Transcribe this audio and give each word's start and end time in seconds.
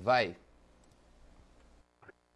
vai. 0.00 0.34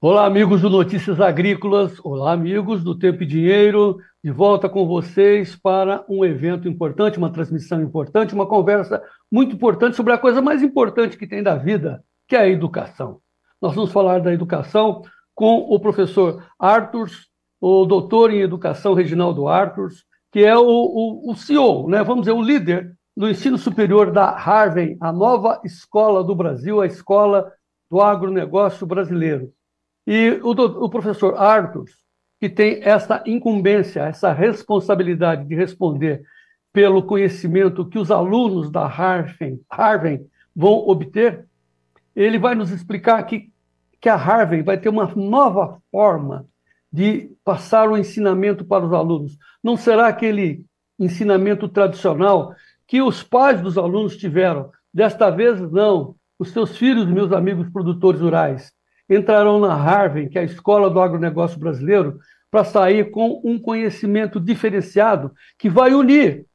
Olá, 0.01 0.27
amigos 0.27 0.61
do 0.61 0.69
Notícias 0.69 1.19
Agrícolas. 1.19 1.99
Olá, 2.05 2.33
amigos 2.33 2.85
do 2.85 2.97
Tempo 2.97 3.23
e 3.23 3.27
Dinheiro. 3.27 3.99
De 4.23 4.31
volta 4.31 4.69
com 4.69 4.87
vocês 4.87 5.57
para 5.57 6.05
um 6.09 6.25
evento 6.25 6.69
importante, 6.69 7.17
uma 7.17 7.33
transmissão 7.33 7.83
importante, 7.83 8.35
uma 8.35 8.47
conversa 8.47 9.03
muito 9.33 9.55
importante 9.55 9.97
sobre 9.97 10.13
a 10.13 10.19
coisa 10.19 10.43
mais 10.43 10.63
importante 10.63 11.17
que 11.17 11.27
tem 11.27 11.43
da 11.43 11.57
vida, 11.57 12.05
que 12.29 12.37
é 12.37 12.41
a 12.41 12.49
educação. 12.49 13.21
Nós 13.61 13.75
vamos 13.75 13.93
falar 13.93 14.21
da 14.21 14.33
educação 14.33 15.03
com 15.35 15.59
o 15.61 15.81
professor 15.81 16.45
Arthurs, 16.59 17.29
o 17.61 17.87
doutor 17.87 18.31
em 18.31 18.41
educação 18.41 18.93
Reginaldo 18.93 19.49
Arthurs, 19.49 20.05
que 20.31 20.45
é 20.45 20.57
o, 20.57 20.63
o, 20.63 21.31
o 21.31 21.35
CEO, 21.35 21.89
né? 21.89 22.03
vamos 22.03 22.23
dizer, 22.23 22.33
o 22.33 22.43
líder 22.43 22.95
do 23.17 23.29
ensino 23.29 23.57
superior 23.57 24.11
da 24.11 24.31
Harvard, 24.31 24.97
a 25.01 25.13
nova 25.13 25.61
escola 25.65 26.25
do 26.25 26.35
Brasil, 26.35 26.81
a 26.81 26.87
escola 26.87 27.53
do 27.91 28.01
agronegócio 28.01 28.87
brasileiro. 28.87 29.53
E 30.07 30.41
o, 30.43 30.51
o 30.51 30.91
professor 30.91 31.37
Arthur, 31.37 31.85
que 32.41 32.49
tem 32.49 32.81
essa 32.83 33.23
incumbência, 33.25 34.03
essa 34.03 34.33
responsabilidade 34.33 35.47
de 35.47 35.55
responder 35.55 36.23
pelo 36.73 37.05
conhecimento 37.05 37.87
que 37.87 37.99
os 37.99 38.11
alunos 38.11 38.71
da 38.71 38.87
Harvard, 38.87 39.61
Harvard 39.71 40.27
vão 40.55 40.73
obter, 40.73 41.47
ele 42.17 42.39
vai 42.39 42.55
nos 42.55 42.71
explicar 42.71 43.23
que, 43.23 43.51
que 44.01 44.09
a 44.09 44.17
Harvard 44.17 44.63
vai 44.63 44.77
ter 44.77 44.89
uma 44.89 45.07
nova 45.15 45.81
forma 45.91 46.47
de 46.93 47.31
passar 47.45 47.89
o 47.89 47.97
ensinamento 47.97 48.65
para 48.65 48.85
os 48.85 48.93
alunos. 48.93 49.39
Não 49.63 49.77
será 49.77 50.09
aquele 50.09 50.65
ensinamento 50.99 51.69
tradicional 51.69 52.55
que 52.87 53.01
os 53.03 53.23
pais 53.23 53.61
dos 53.61 53.79
alunos 53.79 54.17
tiveram. 54.17 54.71
Desta 54.93 55.31
vez, 55.31 55.61
não. 55.71 56.15
Os 56.39 56.51
seus 56.51 56.77
filhos, 56.77 57.07
meus 57.07 57.33
amigos 57.33 57.69
produtores 57.71 58.21
rurais, 58.21 58.73
entrarão 59.09 59.61
na 59.61 59.75
Harvard, 59.75 60.29
que 60.29 60.39
é 60.39 60.43
a 60.43 60.45
escola 60.45 60.91
do 60.91 61.01
agronegócio 61.01 61.59
brasileiro, 61.59 62.19
para 62.51 62.65
sair 62.65 63.11
com 63.11 63.41
um 63.45 63.59
conhecimento 63.59 64.39
diferenciado 64.39 65.33
que 65.59 65.69
vai 65.69 65.93
unir 65.95 66.47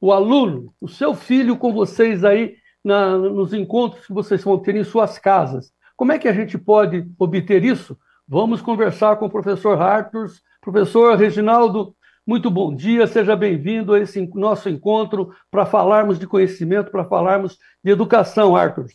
o 0.00 0.12
aluno, 0.12 0.72
o 0.80 0.88
seu 0.88 1.14
filho, 1.14 1.56
com 1.56 1.72
vocês 1.72 2.24
aí 2.24 2.56
na, 2.84 3.16
nos 3.16 3.52
encontros 3.52 4.06
que 4.06 4.12
vocês 4.12 4.42
vão 4.42 4.58
ter 4.58 4.74
em 4.76 4.84
suas 4.84 5.18
casas. 5.18 5.72
Como 5.96 6.12
é 6.12 6.18
que 6.18 6.28
a 6.28 6.32
gente 6.32 6.56
pode 6.56 7.06
obter 7.18 7.64
isso? 7.64 7.98
Vamos 8.26 8.62
conversar 8.62 9.16
com 9.16 9.26
o 9.26 9.30
professor 9.30 9.80
Arthurs. 9.80 10.40
Professor 10.60 11.16
Reginaldo, 11.16 11.94
muito 12.26 12.50
bom 12.50 12.74
dia, 12.74 13.06
seja 13.06 13.34
bem-vindo 13.34 13.94
a 13.94 14.00
esse 14.00 14.24
nosso 14.34 14.68
encontro 14.68 15.34
para 15.50 15.66
falarmos 15.66 16.18
de 16.18 16.26
conhecimento, 16.26 16.90
para 16.90 17.04
falarmos 17.04 17.58
de 17.82 17.90
educação, 17.90 18.54
Arthurs. 18.54 18.94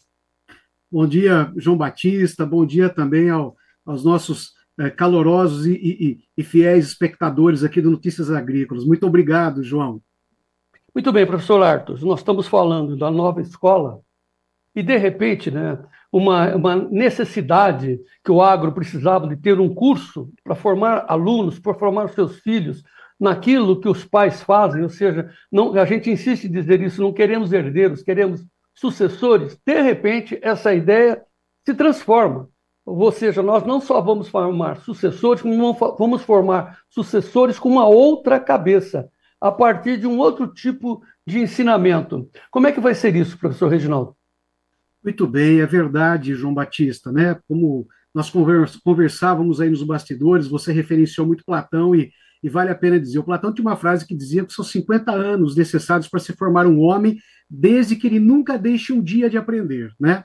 Bom 0.91 1.07
dia, 1.07 1.51
João 1.57 1.75
Batista. 1.75 2.45
Bom 2.45 2.65
dia 2.65 2.87
também 2.87 3.29
ao, 3.29 3.55
aos 3.85 4.05
nossos 4.05 4.53
é, 4.79 4.89
calorosos 4.89 5.65
e, 5.65 5.73
e, 5.73 6.19
e, 6.37 6.43
fiéis 6.43 6.87
espectadores 6.87 7.63
aqui 7.63 7.81
do 7.81 7.91
Notícias 7.91 8.29
Agrícolas. 8.31 8.85
Muito 8.85 9.05
obrigado, 9.05 9.63
João. 9.63 10.01
Muito 10.93 11.11
bem, 11.11 11.25
professor 11.25 11.61
Artos. 11.61 12.03
Nós 12.03 12.19
estamos 12.19 12.47
falando 12.47 12.95
da 12.95 13.11
nova 13.11 13.41
escola 13.41 13.99
e, 14.73 14.83
de 14.83 14.95
repente, 14.97 15.49
né, 15.49 15.77
uma, 16.11 16.55
uma 16.55 16.75
necessidade 16.75 17.99
que 18.23 18.31
o 18.31 18.41
agro 18.41 18.71
precisava 18.71 19.27
de 19.27 19.35
ter 19.35 19.59
um 19.59 19.73
curso 19.73 20.31
para 20.43 20.55
formar 20.55 21.05
alunos, 21.09 21.59
para 21.59 21.73
formar 21.73 22.09
seus 22.09 22.39
filhos 22.39 22.83
naquilo 23.19 23.79
que 23.79 23.87
os 23.87 24.03
pais 24.03 24.41
fazem, 24.41 24.83
ou 24.83 24.89
seja, 24.89 25.31
não, 25.51 25.73
a 25.75 25.85
gente 25.85 26.09
insiste 26.09 26.45
em 26.45 26.51
dizer 26.51 26.81
isso, 26.81 27.01
não 27.01 27.13
queremos 27.13 27.53
herdeiros, 27.53 28.03
queremos 28.03 28.45
sucessores, 28.73 29.57
de 29.65 29.81
repente 29.81 30.37
essa 30.41 30.73
ideia 30.73 31.21
se 31.65 31.73
transforma. 31.73 32.49
Ou 32.85 33.11
seja, 33.11 33.41
nós 33.41 33.65
não 33.65 33.81
só 33.81 33.99
vamos 33.99 34.27
formar 34.27 34.77
sucessores, 34.81 35.41
como 35.41 35.73
vamos 35.97 36.21
formar 36.21 36.79
sucessores 36.87 37.57
com 37.57 37.69
uma 37.69 37.87
outra 37.87 38.39
cabeça, 38.39 39.09
a 39.41 39.51
partir 39.51 39.97
de 39.97 40.05
um 40.05 40.19
outro 40.19 40.47
tipo 40.47 41.01
de 41.25 41.39
ensinamento. 41.39 42.29
Como 42.51 42.67
é 42.67 42.71
que 42.71 42.79
vai 42.79 42.93
ser 42.93 43.15
isso, 43.15 43.39
professor 43.39 43.69
Reginaldo? 43.69 44.15
Muito 45.03 45.25
bem, 45.25 45.61
é 45.61 45.65
verdade, 45.65 46.35
João 46.35 46.53
Batista, 46.53 47.11
né? 47.11 47.39
Como 47.47 47.87
nós 48.13 48.31
conversávamos 48.83 49.59
aí 49.59 49.69
nos 49.69 49.83
bastidores, 49.83 50.47
você 50.47 50.71
referenciou 50.71 51.27
muito 51.27 51.43
Platão 51.45 51.95
e, 51.95 52.11
e 52.45 52.49
vale 52.49 52.69
a 52.69 52.75
pena 52.75 52.99
dizer. 52.99 53.17
O 53.17 53.23
Platão 53.23 53.51
tinha 53.51 53.65
uma 53.67 53.75
frase 53.75 54.05
que 54.05 54.13
dizia 54.13 54.45
que 54.45 54.53
são 54.53 54.63
50 54.63 55.11
anos 55.11 55.55
necessários 55.55 56.07
para 56.07 56.19
se 56.19 56.31
formar 56.33 56.67
um 56.67 56.79
homem 56.79 57.17
desde 57.49 57.95
que 57.95 58.05
ele 58.05 58.19
nunca 58.19 58.55
deixe 58.55 58.93
um 58.93 59.01
dia 59.01 59.27
de 59.27 59.35
aprender, 59.35 59.91
né? 59.99 60.23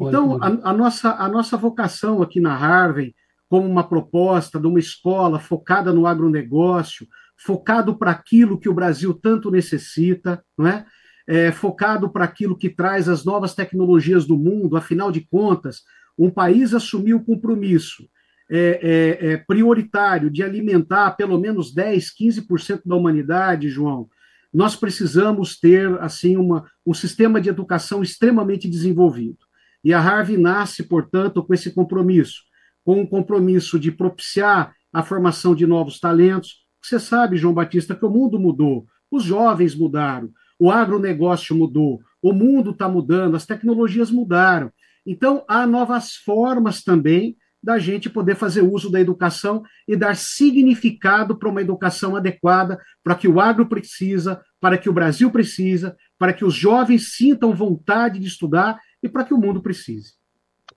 Então, 0.00 0.36
a, 0.42 0.70
a, 0.70 0.72
nossa, 0.72 1.12
a 1.12 1.28
nossa 1.28 1.56
vocação 1.56 2.22
aqui 2.22 2.40
na 2.40 2.56
Harvard, 2.56 3.14
como 3.48 3.68
uma 3.68 3.84
proposta 3.84 4.58
de 4.58 4.66
uma 4.66 4.80
escola 4.80 5.38
focada 5.38 5.92
no 5.92 6.08
agronegócio, 6.08 7.06
focado 7.36 7.96
para 7.96 8.10
aquilo 8.10 8.58
que 8.58 8.68
o 8.68 8.74
Brasil 8.74 9.14
tanto 9.14 9.48
necessita, 9.48 10.42
não 10.58 10.66
é? 10.66 10.84
é 11.28 11.52
focado 11.52 12.10
para 12.10 12.24
aquilo 12.24 12.58
que 12.58 12.68
traz 12.68 13.08
as 13.08 13.24
novas 13.24 13.54
tecnologias 13.54 14.26
do 14.26 14.36
mundo, 14.36 14.76
afinal 14.76 15.12
de 15.12 15.20
contas, 15.20 15.82
um 16.18 16.30
país 16.30 16.74
assumiu 16.74 17.18
o 17.18 17.24
compromisso 17.24 18.08
é, 18.50 18.80
é, 19.20 19.32
é 19.32 19.36
prioritário 19.36 20.28
de 20.28 20.42
alimentar 20.42 21.12
pelo 21.12 21.38
menos 21.38 21.72
10, 21.72 22.12
15% 22.14 22.82
da 22.84 22.96
humanidade, 22.96 23.68
João, 23.68 24.08
nós 24.52 24.74
precisamos 24.74 25.58
ter 25.58 25.88
assim 26.00 26.36
uma, 26.36 26.68
um 26.84 26.92
sistema 26.92 27.40
de 27.40 27.48
educação 27.48 28.02
extremamente 28.02 28.68
desenvolvido. 28.68 29.38
E 29.84 29.94
a 29.94 30.00
Harvard 30.00 30.36
nasce, 30.36 30.82
portanto, 30.82 31.42
com 31.44 31.54
esse 31.54 31.72
compromisso, 31.72 32.42
com 32.84 33.00
o 33.00 33.08
compromisso 33.08 33.78
de 33.78 33.92
propiciar 33.92 34.74
a 34.92 35.02
formação 35.02 35.54
de 35.54 35.66
novos 35.66 36.00
talentos. 36.00 36.66
Você 36.82 36.98
sabe, 36.98 37.36
João 37.36 37.54
Batista, 37.54 37.94
que 37.94 38.04
o 38.04 38.10
mundo 38.10 38.38
mudou, 38.38 38.84
os 39.10 39.22
jovens 39.22 39.74
mudaram, 39.74 40.30
o 40.58 40.70
agronegócio 40.70 41.54
mudou, 41.54 42.00
o 42.20 42.32
mundo 42.32 42.72
está 42.72 42.88
mudando, 42.88 43.36
as 43.36 43.46
tecnologias 43.46 44.10
mudaram. 44.10 44.70
Então, 45.06 45.44
há 45.48 45.66
novas 45.66 46.14
formas 46.14 46.82
também 46.82 47.36
da 47.62 47.78
gente 47.78 48.08
poder 48.08 48.34
fazer 48.34 48.62
uso 48.62 48.90
da 48.90 49.00
educação 49.00 49.62
e 49.86 49.94
dar 49.94 50.16
significado 50.16 51.36
para 51.36 51.48
uma 51.48 51.60
educação 51.60 52.16
adequada 52.16 52.80
para 53.04 53.14
que 53.14 53.28
o 53.28 53.40
agro 53.40 53.66
precisa, 53.66 54.40
para 54.60 54.78
que 54.78 54.88
o 54.88 54.92
Brasil 54.92 55.30
precisa, 55.30 55.96
para 56.18 56.32
que 56.32 56.44
os 56.44 56.54
jovens 56.54 57.14
sintam 57.14 57.54
vontade 57.54 58.18
de 58.18 58.26
estudar 58.26 58.78
e 59.02 59.08
para 59.08 59.24
que 59.24 59.34
o 59.34 59.38
mundo 59.38 59.62
precise. 59.62 60.14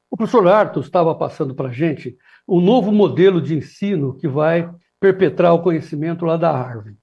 O 0.09 0.17
professor 0.17 0.47
Arthur 0.47 0.81
estava 0.81 1.15
passando 1.15 1.55
para 1.55 1.69
a 1.69 1.73
gente 1.73 2.17
o 2.45 2.61
novo 2.61 2.91
modelo 2.91 3.41
de 3.41 3.55
ensino 3.55 4.15
que 4.15 4.27
vai 4.27 4.69
perpetrar 4.99 5.53
o 5.53 5.61
conhecimento 5.61 6.25
lá 6.25 6.37
da 6.37 6.51
Harvard. 6.51 6.97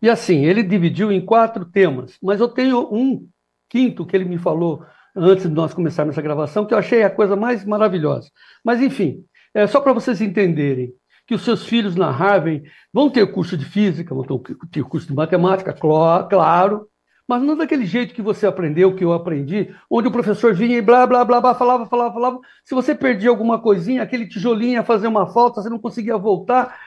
E 0.00 0.10
assim, 0.10 0.44
ele 0.44 0.62
dividiu 0.62 1.12
em 1.12 1.24
quatro 1.24 1.64
temas, 1.64 2.18
mas 2.20 2.40
eu 2.40 2.48
tenho 2.48 2.92
um 2.92 3.28
quinto 3.68 4.04
que 4.04 4.16
ele 4.16 4.24
me 4.24 4.38
falou 4.38 4.84
antes 5.14 5.44
de 5.44 5.54
nós 5.54 5.74
começarmos 5.74 6.14
essa 6.14 6.22
gravação, 6.22 6.64
que 6.64 6.74
eu 6.74 6.78
achei 6.78 7.02
a 7.02 7.10
coisa 7.10 7.36
mais 7.36 7.64
maravilhosa. 7.64 8.30
Mas, 8.64 8.80
enfim, 8.80 9.24
é 9.54 9.66
só 9.66 9.80
para 9.80 9.92
vocês 9.92 10.20
entenderem 10.20 10.92
que 11.26 11.34
os 11.34 11.42
seus 11.42 11.64
filhos 11.64 11.94
na 11.94 12.10
Harvard 12.10 12.62
vão 12.92 13.08
ter 13.08 13.30
curso 13.30 13.56
de 13.56 13.64
física, 13.64 14.14
vão 14.14 14.24
ter 14.70 14.82
curso 14.84 15.06
de 15.06 15.14
matemática, 15.14 15.72
claro, 15.72 16.88
mas 17.28 17.42
não 17.42 17.56
daquele 17.56 17.86
jeito 17.86 18.14
que 18.14 18.22
você 18.22 18.46
aprendeu, 18.46 18.94
que 18.94 19.04
eu 19.04 19.12
aprendi, 19.12 19.74
onde 19.88 20.08
o 20.08 20.12
professor 20.12 20.54
vinha 20.54 20.76
e 20.76 20.82
blá, 20.82 21.06
blá, 21.06 21.24
blá, 21.24 21.40
blá, 21.40 21.54
falava, 21.54 21.86
falava, 21.86 22.12
falava. 22.12 22.40
Se 22.64 22.74
você 22.74 22.94
perdia 22.94 23.30
alguma 23.30 23.60
coisinha, 23.60 24.02
aquele 24.02 24.26
tijolinho 24.26 24.74
ia 24.74 24.82
fazer 24.82 25.06
uma 25.06 25.26
falta, 25.26 25.62
você 25.62 25.70
não 25.70 25.78
conseguia 25.78 26.18
voltar, 26.18 26.78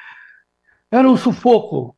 era 0.92 1.09
um 1.09 1.18
sufoco. 1.18 1.96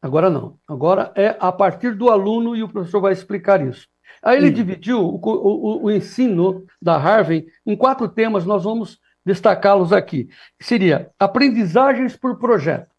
Agora 0.00 0.30
não. 0.30 0.58
Agora 0.68 1.12
é 1.16 1.36
a 1.40 1.50
partir 1.50 1.94
do 1.94 2.10
aluno 2.10 2.54
e 2.54 2.62
o 2.62 2.68
professor 2.68 3.00
vai 3.00 3.12
explicar 3.12 3.66
isso. 3.66 3.86
Aí 4.22 4.38
ele 4.38 4.50
dividiu 4.50 5.00
o, 5.00 5.20
o, 5.22 5.84
o, 5.84 5.90
ensino 5.90 6.64
da 6.80 6.96
Harvard 6.96 7.46
em 7.66 7.76
quatro 7.76 8.08
temas, 8.08 8.44
nós 8.44 8.64
vamos 8.64 8.98
destacá-los 9.24 9.92
aqui. 9.92 10.28
Seria 10.60 11.10
aprendizagens 11.18 12.16
por 12.16 12.38
projeto. 12.38 12.94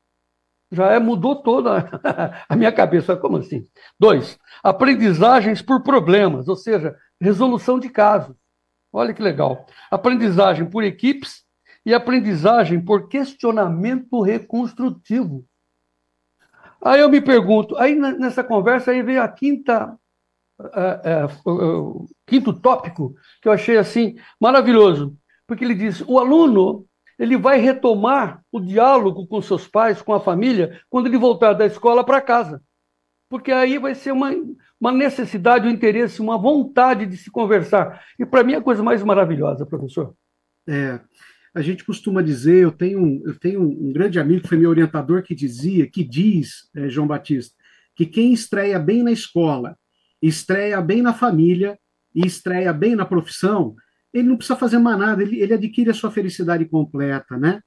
Já 0.72 0.92
é, 0.92 1.00
mudou 1.00 1.36
toda 1.36 1.90
a 2.50 2.56
minha 2.56 2.72
cabeça. 2.72 3.16
Como 3.16 3.38
assim? 3.38 3.66
Dois, 4.00 4.38
aprendizagens 4.64 5.62
por 5.62 5.84
problemas, 5.84 6.48
ou 6.48 6.56
seja, 6.56 6.96
resolução 7.20 7.80
de 7.80 7.90
casos. 7.90 8.36
Olha 8.92 9.14
que 9.14 9.22
legal. 9.22 9.66
Aprendizagem 9.92 10.66
por 10.66 10.84
equipes 10.84 11.44
e 11.86 11.94
aprendizagem 11.94 12.80
por 12.80 13.08
questionamento 13.08 14.22
reconstrutivo. 14.22 15.46
Aí 16.82 17.02
eu 17.02 17.10
me 17.10 17.20
pergunto, 17.20 17.76
aí 17.78 17.96
nessa 17.96 18.44
conversa 18.44 18.92
aí 18.92 19.02
veio 19.02 19.22
a 19.22 19.28
quinta 19.28 19.98
é, 20.60 21.02
é, 21.12 21.28
quinto 22.26 22.54
tópico 22.54 23.16
que 23.42 23.48
eu 23.48 23.52
achei 23.52 23.78
assim 23.78 24.16
maravilhoso, 24.40 25.16
porque 25.46 25.64
ele 25.64 25.76
diz: 25.76 26.02
o 26.08 26.18
aluno 26.18 26.86
ele 27.18 27.38
vai 27.38 27.58
retomar 27.60 28.42
o 28.52 28.60
diálogo 28.60 29.26
com 29.28 29.42
seus 29.42 29.68
pais, 29.68 30.02
com 30.02 30.14
a 30.14 30.20
família, 30.20 30.80
quando 30.90 31.08
ele 31.08 31.18
voltar 31.18 31.54
da 31.54 31.66
escola 31.66 32.04
para 32.04 32.22
casa, 32.22 32.62
porque 33.30 33.52
aí 33.52 33.78
vai 33.78 33.96
ser 33.96 34.12
uma, 34.12 34.32
uma 34.80 34.92
necessidade, 34.92 35.68
um 35.68 35.72
interesse, 35.72 36.22
uma 36.22 36.38
vontade 36.38 37.06
de 37.06 37.18
se 37.18 37.32
conversar. 37.32 38.04
E 38.20 38.26
para 38.26 38.44
mim 38.44 38.54
é 38.54 38.58
a 38.58 38.62
coisa 38.62 38.84
mais 38.84 39.02
maravilhosa, 39.04 39.66
professor. 39.66 40.14
É, 40.68 41.00
a 41.54 41.62
gente 41.62 41.86
costuma 41.86 42.22
dizer, 42.22 42.64
eu 42.64 42.72
tenho, 42.72 43.22
eu 43.26 43.40
tenho 43.40 43.62
um 43.62 43.94
grande 43.94 44.20
amigo 44.20 44.42
que 44.42 44.50
foi 44.50 44.58
meu 44.58 44.70
orientador 44.70 45.24
que 45.24 45.34
dizia, 45.34 45.90
que 45.90 46.04
diz, 46.04 46.70
é, 46.76 46.90
João 46.90 47.08
Batista, 47.08 47.56
que 47.96 48.06
quem 48.06 48.34
estreia 48.34 48.78
bem 48.78 49.02
na 49.02 49.12
escola, 49.12 49.78
estreia 50.22 50.82
bem 50.82 51.02
na 51.02 51.14
família 51.14 51.78
e 52.14 52.26
estreia 52.26 52.72
bem 52.72 52.96
na 52.96 53.06
profissão, 53.06 53.76
ele 54.14 54.30
não 54.30 54.38
precisa 54.38 54.58
fazer 54.58 54.80
mais 54.80 54.98
nada, 54.98 55.22
ele, 55.22 55.42
ele 55.42 55.54
adquire 55.54 55.90
a 55.90 55.94
sua 55.94 56.10
felicidade 56.10 56.66
completa, 56.66 57.38
né? 57.38 57.62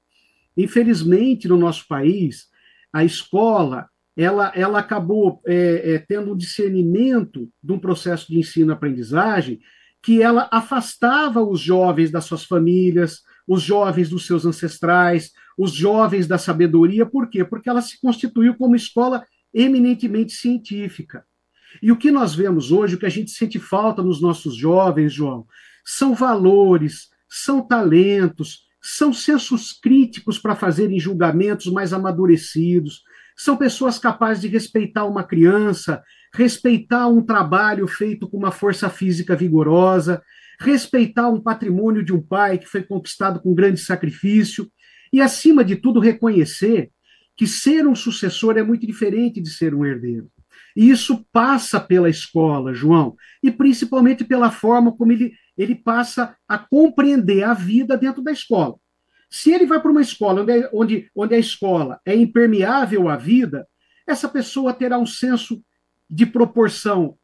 Infelizmente, 0.57 1.47
no 1.47 1.57
nosso 1.57 1.87
país, 1.87 2.47
a 2.91 3.03
escola 3.03 3.87
ela, 4.17 4.51
ela 4.53 4.79
acabou 4.79 5.41
é, 5.47 5.93
é, 5.93 5.99
tendo 5.99 6.33
um 6.33 6.35
discernimento 6.35 7.49
de 7.63 7.71
um 7.71 7.79
processo 7.79 8.27
de 8.27 8.37
ensino-aprendizagem 8.37 9.61
que 10.03 10.21
ela 10.21 10.49
afastava 10.51 11.41
os 11.41 11.61
jovens 11.61 12.11
das 12.11 12.25
suas 12.25 12.43
famílias, 12.43 13.21
os 13.47 13.61
jovens 13.61 14.09
dos 14.09 14.25
seus 14.25 14.45
ancestrais, 14.45 15.31
os 15.57 15.71
jovens 15.71 16.27
da 16.27 16.37
sabedoria. 16.37 17.05
Por 17.05 17.29
quê? 17.29 17.45
Porque 17.45 17.69
ela 17.69 17.81
se 17.81 17.99
constituiu 18.01 18.55
como 18.55 18.75
escola 18.75 19.23
eminentemente 19.53 20.33
científica. 20.33 21.25
E 21.81 21.91
o 21.91 21.97
que 21.97 22.11
nós 22.11 22.35
vemos 22.35 22.71
hoje, 22.71 22.95
o 22.95 22.99
que 22.99 23.05
a 23.05 23.09
gente 23.09 23.31
sente 23.31 23.59
falta 23.59 24.01
nos 24.01 24.21
nossos 24.21 24.55
jovens, 24.55 25.13
João, 25.13 25.45
são 25.85 26.13
valores, 26.13 27.09
são 27.29 27.61
talentos, 27.61 28.67
são 28.81 29.13
sensos 29.13 29.73
críticos 29.73 30.39
para 30.39 30.55
fazerem 30.55 30.99
julgamentos 30.99 31.67
mais 31.67 31.93
amadurecidos, 31.93 33.03
são 33.35 33.55
pessoas 33.55 33.97
capazes 33.97 34.41
de 34.41 34.47
respeitar 34.47 35.05
uma 35.05 35.23
criança, 35.23 36.03
respeitar 36.33 37.07
um 37.07 37.21
trabalho 37.21 37.87
feito 37.87 38.27
com 38.27 38.37
uma 38.37 38.51
força 38.51 38.89
física 38.89 39.35
vigorosa, 39.35 40.21
respeitar 40.59 41.29
um 41.29 41.41
patrimônio 41.41 42.03
de 42.03 42.13
um 42.13 42.21
pai 42.21 42.57
que 42.57 42.65
foi 42.65 42.83
conquistado 42.83 43.39
com 43.39 43.53
grande 43.53 43.79
sacrifício, 43.79 44.69
e, 45.11 45.21
acima 45.21 45.63
de 45.63 45.75
tudo, 45.75 45.99
reconhecer 45.99 46.91
que 47.35 47.47
ser 47.47 47.87
um 47.87 47.95
sucessor 47.95 48.57
é 48.57 48.63
muito 48.63 48.85
diferente 48.85 49.41
de 49.41 49.49
ser 49.49 49.73
um 49.73 49.85
herdeiro. 49.85 50.29
E 50.79 50.89
isso 50.89 51.25
passa 51.33 51.77
pela 51.77 52.09
escola, 52.09 52.73
João, 52.73 53.17
e 53.43 53.51
principalmente 53.51 54.23
pela 54.23 54.49
forma 54.49 54.95
como 54.95 55.11
ele, 55.11 55.33
ele 55.57 55.75
passa 55.75 56.37
a 56.47 56.57
compreender 56.57 57.43
a 57.43 57.53
vida 57.53 57.97
dentro 57.97 58.21
da 58.21 58.31
escola. 58.31 58.75
Se 59.29 59.51
ele 59.51 59.65
vai 59.65 59.81
para 59.81 59.91
uma 59.91 59.99
escola 59.99 60.41
onde, 60.41 60.51
é, 60.53 60.69
onde, 60.71 61.11
onde 61.13 61.35
a 61.35 61.37
escola 61.37 61.99
é 62.05 62.15
impermeável 62.15 63.09
à 63.09 63.17
vida, 63.17 63.67
essa 64.07 64.29
pessoa 64.29 64.71
terá 64.71 64.97
um 64.97 65.05
senso 65.05 65.61
de 66.09 66.25
proporção 66.25 67.17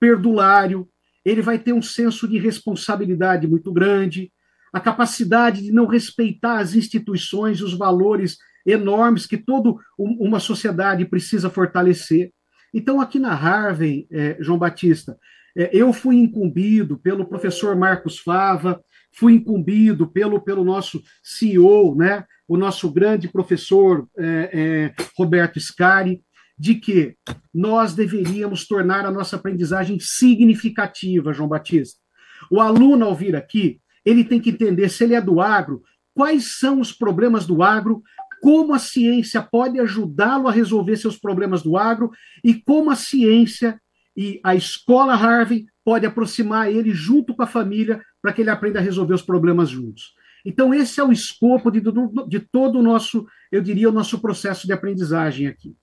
perdulário, 0.00 0.88
ele 1.22 1.42
vai 1.42 1.58
ter 1.58 1.74
um 1.74 1.82
senso 1.82 2.26
de 2.26 2.38
responsabilidade 2.38 3.46
muito 3.46 3.70
grande, 3.74 4.32
a 4.72 4.80
capacidade 4.80 5.60
de 5.60 5.70
não 5.70 5.84
respeitar 5.84 6.60
as 6.60 6.74
instituições, 6.74 7.60
os 7.60 7.76
valores 7.76 8.38
enormes 8.64 9.26
que 9.26 9.36
toda 9.36 9.74
uma 9.98 10.40
sociedade 10.40 11.04
precisa 11.04 11.50
fortalecer. 11.50 12.32
Então, 12.72 13.00
aqui 13.00 13.18
na 13.18 13.34
Harvard, 13.34 14.06
é, 14.10 14.36
João 14.40 14.58
Batista, 14.58 15.18
é, 15.56 15.70
eu 15.72 15.92
fui 15.92 16.16
incumbido 16.16 16.98
pelo 16.98 17.26
professor 17.26 17.76
Marcos 17.76 18.18
Fava, 18.18 18.82
fui 19.14 19.34
incumbido 19.34 20.06
pelo, 20.06 20.40
pelo 20.40 20.64
nosso 20.64 21.02
CEO, 21.22 21.94
né, 21.94 22.24
o 22.48 22.56
nosso 22.56 22.90
grande 22.90 23.28
professor 23.28 24.08
é, 24.18 24.24
é, 24.52 25.04
Roberto 25.16 25.60
Scari, 25.60 26.22
de 26.58 26.76
que 26.76 27.16
nós 27.52 27.94
deveríamos 27.94 28.66
tornar 28.66 29.04
a 29.04 29.10
nossa 29.10 29.36
aprendizagem 29.36 29.98
significativa, 30.00 31.32
João 31.32 31.48
Batista. 31.48 32.00
O 32.50 32.60
aluno, 32.60 33.04
ao 33.04 33.14
vir 33.14 33.34
aqui, 33.34 33.80
ele 34.04 34.24
tem 34.24 34.40
que 34.40 34.50
entender, 34.50 34.88
se 34.88 35.04
ele 35.04 35.14
é 35.14 35.20
do 35.20 35.40
agro, 35.40 35.82
quais 36.14 36.58
são 36.58 36.80
os 36.80 36.92
problemas 36.92 37.46
do 37.46 37.62
agro, 37.62 38.02
como 38.42 38.74
a 38.74 38.78
ciência 38.80 39.40
pode 39.40 39.78
ajudá-lo 39.78 40.48
a 40.48 40.52
resolver 40.52 40.96
seus 40.96 41.16
problemas 41.16 41.62
do 41.62 41.76
agro 41.76 42.10
e 42.42 42.52
como 42.52 42.90
a 42.90 42.96
ciência 42.96 43.80
e 44.16 44.40
a 44.42 44.52
escola 44.56 45.14
Harvey 45.14 45.66
pode 45.84 46.04
aproximar 46.04 46.68
ele 46.68 46.90
junto 46.90 47.36
com 47.36 47.42
a 47.44 47.46
família 47.46 48.02
para 48.20 48.32
que 48.32 48.42
ele 48.42 48.50
aprenda 48.50 48.80
a 48.80 48.82
resolver 48.82 49.14
os 49.14 49.22
problemas 49.22 49.70
juntos. 49.70 50.12
Então, 50.44 50.74
esse 50.74 50.98
é 50.98 51.04
o 51.04 51.12
escopo 51.12 51.70
de, 51.70 51.80
de 52.26 52.40
todo 52.40 52.80
o 52.80 52.82
nosso, 52.82 53.24
eu 53.50 53.62
diria, 53.62 53.88
o 53.88 53.92
nosso 53.92 54.20
processo 54.20 54.66
de 54.66 54.72
aprendizagem 54.72 55.46
aqui. 55.46 55.76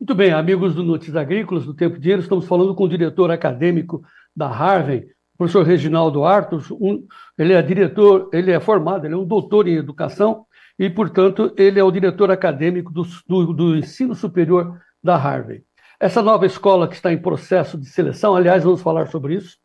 Muito 0.00 0.14
bem, 0.14 0.32
amigos 0.32 0.74
do 0.74 0.82
Notícias 0.82 1.16
Agrícolas, 1.16 1.66
do 1.66 1.74
Tempo 1.74 1.98
Dinheiro, 1.98 2.22
estamos 2.22 2.46
falando 2.46 2.74
com 2.74 2.84
o 2.84 2.88
diretor 2.88 3.30
acadêmico 3.30 4.02
da 4.34 4.48
Harvey, 4.48 5.08
professor 5.36 5.62
Reginaldo 5.62 6.24
Artos. 6.24 6.70
Um, 6.70 7.06
ele 7.36 7.52
é 7.52 7.60
diretor, 7.60 8.30
ele 8.32 8.50
é 8.50 8.58
formado, 8.58 9.04
ele 9.04 9.14
é 9.14 9.18
um 9.18 9.26
doutor 9.26 9.68
em 9.68 9.74
educação 9.74 10.46
e, 10.78 10.88
portanto, 10.90 11.52
ele 11.56 11.78
é 11.78 11.84
o 11.84 11.90
diretor 11.90 12.30
acadêmico 12.30 12.92
do, 12.92 13.02
do, 13.26 13.52
do 13.52 13.76
ensino 13.76 14.14
superior 14.14 14.80
da 15.02 15.16
Harvard. 15.16 15.62
Essa 16.00 16.22
nova 16.22 16.46
escola 16.46 16.88
que 16.88 16.94
está 16.94 17.12
em 17.12 17.18
processo 17.18 17.78
de 17.78 17.86
seleção, 17.86 18.34
aliás, 18.34 18.64
vamos 18.64 18.82
falar 18.82 19.06
sobre 19.06 19.34
isso. 19.34 19.56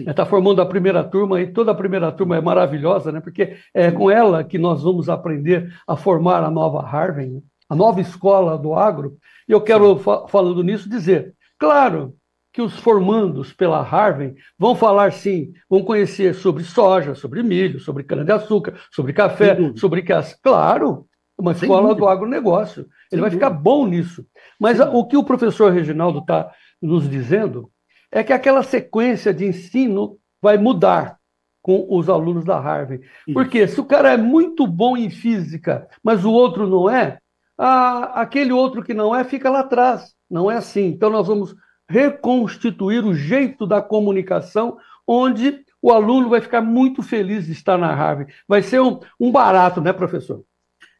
Está 0.00 0.24
formando 0.24 0.62
a 0.62 0.66
primeira 0.66 1.04
turma 1.04 1.38
e 1.38 1.52
toda 1.52 1.70
a 1.70 1.74
primeira 1.74 2.10
turma 2.10 2.36
é 2.36 2.40
maravilhosa, 2.40 3.12
né? 3.12 3.20
porque 3.20 3.56
é 3.74 3.90
com 3.90 4.10
ela 4.10 4.42
que 4.42 4.56
nós 4.56 4.82
vamos 4.82 5.10
aprender 5.10 5.70
a 5.86 5.94
formar 5.96 6.42
a 6.42 6.50
nova 6.50 6.80
Harvard, 6.80 7.30
né? 7.30 7.40
a 7.68 7.76
nova 7.76 8.00
escola 8.00 8.56
do 8.56 8.74
agro. 8.74 9.18
E 9.46 9.52
eu 9.52 9.60
quero, 9.60 9.98
falando 10.28 10.62
nisso, 10.62 10.88
dizer: 10.88 11.34
claro, 11.58 12.14
que 12.52 12.60
os 12.60 12.78
formandos 12.78 13.52
pela 13.52 13.82
Harvard 13.82 14.34
vão 14.58 14.74
falar 14.74 15.12
sim, 15.12 15.52
vão 15.68 15.82
conhecer 15.82 16.34
sobre 16.34 16.62
soja, 16.64 17.14
sobre 17.14 17.42
milho, 17.42 17.80
sobre 17.80 18.04
cana-de-açúcar, 18.04 18.74
sobre 18.90 19.12
café, 19.12 19.56
sobre 19.76 20.02
caça. 20.02 20.36
Claro, 20.42 21.06
uma 21.38 21.54
Sem 21.54 21.66
escola 21.66 21.88
dúvida. 21.88 22.00
do 22.00 22.08
agronegócio. 22.08 22.82
Ele 22.82 22.90
Sem 23.10 23.20
vai 23.20 23.30
dúvida. 23.30 23.46
ficar 23.46 23.58
bom 23.58 23.86
nisso. 23.86 24.26
Mas 24.60 24.78
o 24.80 25.06
que 25.06 25.16
o 25.16 25.24
professor 25.24 25.72
Reginaldo 25.72 26.18
está 26.18 26.50
nos 26.80 27.08
dizendo 27.08 27.70
é 28.10 28.22
que 28.22 28.32
aquela 28.32 28.62
sequência 28.62 29.32
de 29.32 29.46
ensino 29.46 30.18
vai 30.40 30.58
mudar 30.58 31.16
com 31.62 31.86
os 31.88 32.08
alunos 32.10 32.44
da 32.44 32.58
Harvard. 32.58 33.02
Isso. 33.26 33.32
Porque 33.32 33.66
se 33.66 33.80
o 33.80 33.84
cara 33.84 34.12
é 34.12 34.16
muito 34.16 34.66
bom 34.66 34.96
em 34.96 35.08
física, 35.08 35.88
mas 36.02 36.24
o 36.24 36.30
outro 36.32 36.66
não 36.66 36.90
é, 36.90 37.18
a, 37.56 38.20
aquele 38.20 38.52
outro 38.52 38.82
que 38.82 38.92
não 38.92 39.14
é 39.14 39.24
fica 39.24 39.48
lá 39.48 39.60
atrás. 39.60 40.12
Não 40.28 40.50
é 40.50 40.56
assim. 40.56 40.86
Então 40.88 41.08
nós 41.08 41.26
vamos 41.26 41.54
reconstituir 41.88 43.04
o 43.04 43.14
jeito 43.14 43.66
da 43.66 43.82
comunicação, 43.82 44.78
onde 45.06 45.64
o 45.80 45.90
aluno 45.90 46.28
vai 46.28 46.40
ficar 46.40 46.60
muito 46.60 47.02
feliz 47.02 47.46
de 47.46 47.52
estar 47.52 47.76
na 47.76 47.94
Harvard. 47.94 48.32
Vai 48.46 48.62
ser 48.62 48.80
um, 48.80 49.00
um 49.18 49.30
barato, 49.32 49.80
né, 49.80 49.92
professor? 49.92 50.44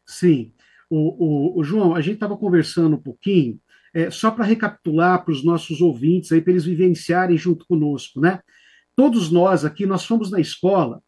Sim. 0.05 0.53
O, 0.89 1.55
o, 1.55 1.59
o 1.59 1.63
João, 1.63 1.95
a 1.95 2.01
gente 2.01 2.15
estava 2.15 2.37
conversando 2.37 2.97
um 2.97 3.01
pouquinho, 3.01 3.59
é, 3.93 4.09
só 4.09 4.29
para 4.29 4.43
recapitular 4.43 5.23
para 5.23 5.31
os 5.31 5.43
nossos 5.43 5.81
ouvintes, 5.81 6.29
para 6.29 6.51
eles 6.51 6.65
vivenciarem 6.65 7.37
junto 7.37 7.65
conosco, 7.65 8.19
né? 8.19 8.39
Todos 8.95 9.31
nós 9.31 9.65
aqui, 9.65 9.85
nós 9.85 10.05
fomos 10.05 10.29
na 10.29 10.39
escola, 10.39 11.01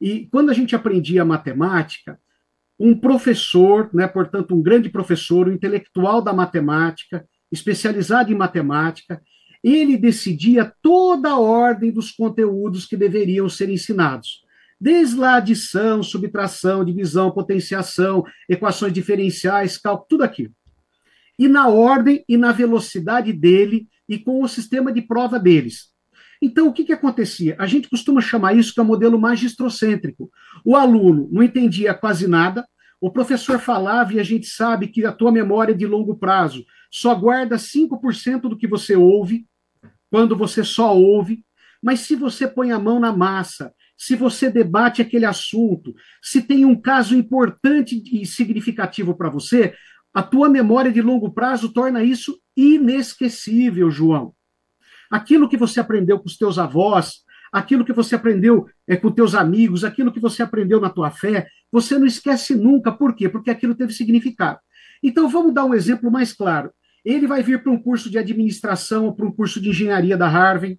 e 0.00 0.26
quando 0.30 0.50
a 0.50 0.52
gente 0.52 0.76
aprendia 0.76 1.24
matemática, 1.24 2.18
um 2.78 2.98
professor, 2.98 3.88
né, 3.92 4.06
portanto, 4.06 4.54
um 4.54 4.62
grande 4.62 4.88
professor, 4.88 5.48
um 5.48 5.52
intelectual 5.52 6.20
da 6.20 6.32
matemática, 6.32 7.26
especializado 7.54 8.32
em 8.32 8.36
matemática, 8.36 9.22
ele 9.62 9.96
decidia 9.96 10.70
toda 10.82 11.30
a 11.30 11.38
ordem 11.38 11.90
dos 11.90 12.10
conteúdos 12.10 12.84
que 12.84 12.96
deveriam 12.96 13.48
ser 13.48 13.70
ensinados. 13.70 14.42
Desde 14.78 15.16
lá 15.16 15.36
adição, 15.36 16.02
subtração, 16.02 16.84
divisão, 16.84 17.30
potenciação, 17.30 18.24
equações 18.46 18.92
diferenciais, 18.92 19.78
cálculo, 19.78 20.06
tudo 20.10 20.24
aquilo. 20.24 20.52
E 21.38 21.48
na 21.48 21.68
ordem 21.68 22.22
e 22.28 22.36
na 22.36 22.52
velocidade 22.52 23.32
dele 23.32 23.88
e 24.06 24.18
com 24.18 24.42
o 24.42 24.48
sistema 24.48 24.92
de 24.92 25.00
prova 25.00 25.38
deles. 25.38 25.94
Então, 26.42 26.68
o 26.68 26.72
que, 26.72 26.84
que 26.84 26.92
acontecia? 26.92 27.56
A 27.58 27.66
gente 27.66 27.88
costuma 27.88 28.20
chamar 28.20 28.54
isso 28.54 28.74
de 28.74 28.80
um 28.82 28.84
modelo 28.84 29.18
magistrocêntrico. 29.18 30.30
O 30.62 30.76
aluno 30.76 31.26
não 31.32 31.42
entendia 31.42 31.94
quase 31.94 32.28
nada, 32.28 32.66
o 33.00 33.10
professor 33.10 33.58
falava 33.58 34.12
e 34.12 34.20
a 34.20 34.22
gente 34.22 34.46
sabe 34.46 34.88
que 34.88 35.06
a 35.06 35.12
tua 35.12 35.32
memória 35.32 35.72
é 35.72 35.76
de 35.76 35.86
longo 35.86 36.16
prazo 36.16 36.64
só 36.94 37.12
guarda 37.12 37.56
5% 37.56 38.42
do 38.42 38.56
que 38.56 38.68
você 38.68 38.94
ouve, 38.94 39.48
quando 40.12 40.36
você 40.36 40.62
só 40.62 40.96
ouve, 40.96 41.44
mas 41.82 41.98
se 42.00 42.14
você 42.14 42.46
põe 42.46 42.70
a 42.70 42.78
mão 42.78 43.00
na 43.00 43.12
massa, 43.12 43.74
se 43.98 44.14
você 44.14 44.48
debate 44.48 45.02
aquele 45.02 45.24
assunto, 45.24 45.92
se 46.22 46.40
tem 46.40 46.64
um 46.64 46.80
caso 46.80 47.16
importante 47.16 48.00
e 48.12 48.24
significativo 48.24 49.12
para 49.16 49.28
você, 49.28 49.74
a 50.14 50.22
tua 50.22 50.48
memória 50.48 50.92
de 50.92 51.02
longo 51.02 51.32
prazo 51.32 51.72
torna 51.72 52.04
isso 52.04 52.40
inesquecível, 52.56 53.90
João. 53.90 54.32
Aquilo 55.10 55.48
que 55.48 55.56
você 55.56 55.80
aprendeu 55.80 56.20
com 56.20 56.28
os 56.28 56.38
teus 56.38 56.60
avós, 56.60 57.24
aquilo 57.52 57.84
que 57.84 57.92
você 57.92 58.14
aprendeu 58.14 58.68
é, 58.86 58.96
com 58.96 59.10
teus 59.10 59.34
amigos, 59.34 59.82
aquilo 59.82 60.12
que 60.12 60.20
você 60.20 60.44
aprendeu 60.44 60.80
na 60.80 60.90
tua 60.90 61.10
fé, 61.10 61.48
você 61.72 61.98
não 61.98 62.06
esquece 62.06 62.54
nunca. 62.54 62.92
Por 62.92 63.16
quê? 63.16 63.28
Porque 63.28 63.50
aquilo 63.50 63.74
teve 63.74 63.92
significado. 63.92 64.60
Então, 65.02 65.28
vamos 65.28 65.52
dar 65.52 65.64
um 65.64 65.74
exemplo 65.74 66.08
mais 66.08 66.32
claro. 66.32 66.72
Ele 67.04 67.26
vai 67.26 67.42
vir 67.42 67.62
para 67.62 67.70
um 67.70 67.78
curso 67.78 68.10
de 68.10 68.18
administração 68.18 69.12
para 69.12 69.26
um 69.26 69.32
curso 69.32 69.60
de 69.60 69.68
engenharia 69.68 70.16
da 70.16 70.28
Harvard, 70.28 70.78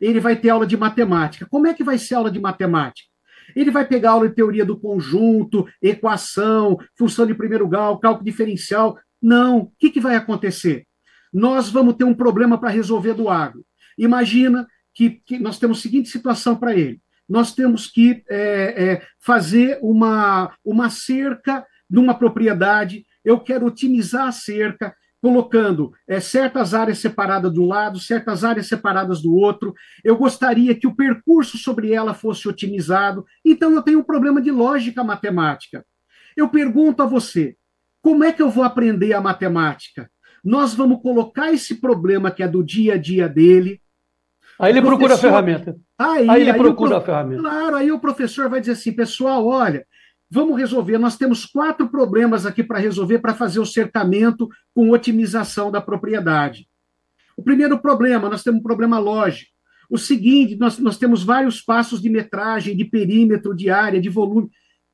ele 0.00 0.18
vai 0.18 0.34
ter 0.34 0.50
aula 0.50 0.66
de 0.66 0.76
matemática. 0.76 1.46
Como 1.48 1.66
é 1.66 1.74
que 1.74 1.84
vai 1.84 1.96
ser 1.96 2.16
aula 2.16 2.30
de 2.30 2.40
matemática? 2.40 3.08
Ele 3.54 3.70
vai 3.70 3.86
pegar 3.86 4.12
aula 4.12 4.28
de 4.28 4.34
teoria 4.34 4.64
do 4.64 4.78
conjunto, 4.78 5.66
equação, 5.80 6.78
função 6.96 7.26
de 7.26 7.34
primeiro 7.34 7.68
grau, 7.68 7.98
cálculo 7.98 8.24
diferencial. 8.24 8.98
Não. 9.20 9.58
O 9.58 9.72
que, 9.78 9.90
que 9.90 10.00
vai 10.00 10.16
acontecer? 10.16 10.86
Nós 11.32 11.68
vamos 11.70 11.94
ter 11.94 12.04
um 12.04 12.14
problema 12.14 12.58
para 12.58 12.70
resolver 12.70 13.14
do 13.14 13.28
agro. 13.28 13.64
Imagina 13.96 14.66
que, 14.94 15.22
que, 15.24 15.38
nós 15.38 15.58
temos 15.58 15.78
a 15.78 15.82
seguinte 15.82 16.08
situação 16.08 16.56
para 16.56 16.74
ele. 16.74 17.00
Nós 17.28 17.54
temos 17.54 17.86
que 17.86 18.22
é, 18.28 18.84
é, 18.84 19.02
fazer 19.20 19.78
uma, 19.80 20.52
uma 20.64 20.90
cerca 20.90 21.64
numa 21.88 22.14
propriedade, 22.14 23.06
eu 23.24 23.38
quero 23.38 23.66
otimizar 23.66 24.26
a 24.26 24.32
cerca, 24.32 24.94
colocando 25.22 25.92
é, 26.08 26.18
certas 26.18 26.74
áreas 26.74 26.98
separadas 26.98 27.54
do 27.54 27.64
lado, 27.64 28.00
certas 28.00 28.42
áreas 28.42 28.66
separadas 28.66 29.22
do 29.22 29.32
outro. 29.32 29.72
Eu 30.02 30.16
gostaria 30.16 30.74
que 30.74 30.86
o 30.86 30.96
percurso 30.96 31.56
sobre 31.56 31.92
ela 31.92 32.12
fosse 32.12 32.48
otimizado. 32.48 33.24
Então, 33.44 33.72
eu 33.72 33.82
tenho 33.82 34.00
um 34.00 34.04
problema 34.04 34.42
de 34.42 34.50
lógica 34.50 35.04
matemática. 35.04 35.86
Eu 36.36 36.48
pergunto 36.48 37.04
a 37.04 37.06
você: 37.06 37.54
como 38.02 38.24
é 38.24 38.32
que 38.32 38.42
eu 38.42 38.50
vou 38.50 38.64
aprender 38.64 39.12
a 39.12 39.20
matemática? 39.20 40.10
Nós 40.44 40.74
vamos 40.74 41.00
colocar 41.00 41.52
esse 41.52 41.76
problema 41.76 42.32
que 42.32 42.42
é 42.42 42.48
do 42.48 42.64
dia 42.64 42.94
a 42.94 42.98
dia 42.98 43.28
dele. 43.28 43.80
Aí 44.58 44.72
ele 44.72 44.82
procura 44.82 45.14
a 45.14 45.18
ferramenta. 45.18 45.76
Aí, 45.96 46.28
aí 46.28 46.40
ele 46.40 46.50
aí 46.50 46.58
procura 46.58 46.96
a 46.96 47.00
ferramenta. 47.00 47.42
Claro, 47.42 47.76
aí 47.76 47.92
o 47.92 48.00
professor 48.00 48.50
vai 48.50 48.58
dizer 48.58 48.72
assim, 48.72 48.92
pessoal, 48.92 49.46
olha, 49.46 49.86
Vamos 50.34 50.58
resolver. 50.58 50.96
Nós 50.96 51.18
temos 51.18 51.44
quatro 51.44 51.90
problemas 51.90 52.46
aqui 52.46 52.64
para 52.64 52.78
resolver 52.78 53.18
para 53.18 53.34
fazer 53.34 53.60
o 53.60 53.66
cercamento 53.66 54.48
com 54.74 54.88
otimização 54.88 55.70
da 55.70 55.78
propriedade. 55.78 56.66
O 57.36 57.42
primeiro 57.42 57.78
problema, 57.78 58.30
nós 58.30 58.42
temos 58.42 58.60
um 58.60 58.62
problema 58.62 58.98
lógico. 58.98 59.50
O 59.90 59.98
seguinte, 59.98 60.56
nós, 60.56 60.78
nós 60.78 60.96
temos 60.96 61.22
vários 61.22 61.60
passos 61.60 62.00
de 62.00 62.08
metragem, 62.08 62.74
de 62.74 62.86
perímetro, 62.86 63.54
de 63.54 63.68
área, 63.68 64.00
de 64.00 64.08
volume. 64.08 64.48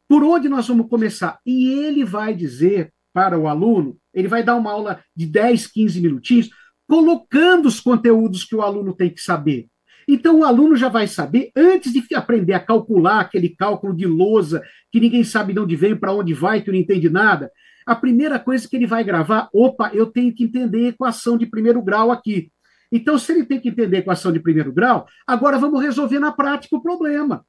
Por 0.09 0.25
onde 0.25 0.49
nós 0.49 0.66
vamos 0.66 0.88
começar? 0.88 1.38
E 1.47 1.68
ele 1.68 2.04
vai 2.04 2.35
dizer 2.35 2.92
para 3.12 3.38
o 3.38 3.47
aluno, 3.47 3.97
ele 4.12 4.26
vai 4.26 4.42
dar 4.42 4.57
uma 4.57 4.73
aula 4.73 5.00
de 5.14 5.25
10, 5.25 5.68
15 5.68 6.00
minutinhos, 6.00 6.50
colocando 6.88 7.66
os 7.66 7.78
conteúdos 7.78 8.42
que 8.42 8.57
o 8.57 8.62
aluno 8.62 8.92
tem 8.92 9.09
que 9.09 9.21
saber. 9.21 9.68
Então, 10.09 10.41
o 10.41 10.45
aluno 10.45 10.75
já 10.75 10.88
vai 10.88 11.07
saber, 11.07 11.50
antes 11.55 11.93
de 11.93 12.03
aprender 12.15 12.55
a 12.55 12.61
calcular 12.61 13.21
aquele 13.21 13.50
cálculo 13.50 13.95
de 13.95 14.07
lousa, 14.07 14.62
que 14.91 14.99
ninguém 14.99 15.23
sabe 15.23 15.53
de 15.53 15.61
onde 15.61 15.77
vem, 15.77 15.95
para 15.95 16.15
onde 16.15 16.33
vai, 16.33 16.62
que 16.62 16.73
não 16.73 16.79
entende 16.79 17.11
nada, 17.11 17.53
a 17.87 17.95
primeira 17.95 18.38
coisa 18.38 18.67
que 18.67 18.75
ele 18.75 18.87
vai 18.87 19.05
gravar, 19.05 19.50
opa, 19.53 19.91
eu 19.93 20.07
tenho 20.07 20.35
que 20.35 20.45
entender 20.45 20.87
a 20.87 20.88
equação 20.88 21.37
de 21.37 21.45
primeiro 21.45 21.83
grau 21.83 22.11
aqui. 22.11 22.50
Então, 22.91 23.19
se 23.19 23.33
ele 23.33 23.45
tem 23.45 23.61
que 23.61 23.69
entender 23.69 23.97
a 23.97 24.00
equação 24.00 24.33
de 24.33 24.41
primeiro 24.41 24.73
grau, 24.73 25.07
agora 25.27 25.59
vamos 25.59 25.83
resolver 25.83 26.19
na 26.19 26.33
prática 26.33 26.75
o 26.75 26.83
problema. 26.83 27.45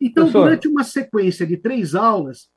Então, 0.00 0.24
Professor. 0.24 0.44
durante 0.44 0.68
uma 0.68 0.82
sequência 0.82 1.46
de 1.46 1.56
três 1.56 1.94
aulas, 1.94 2.48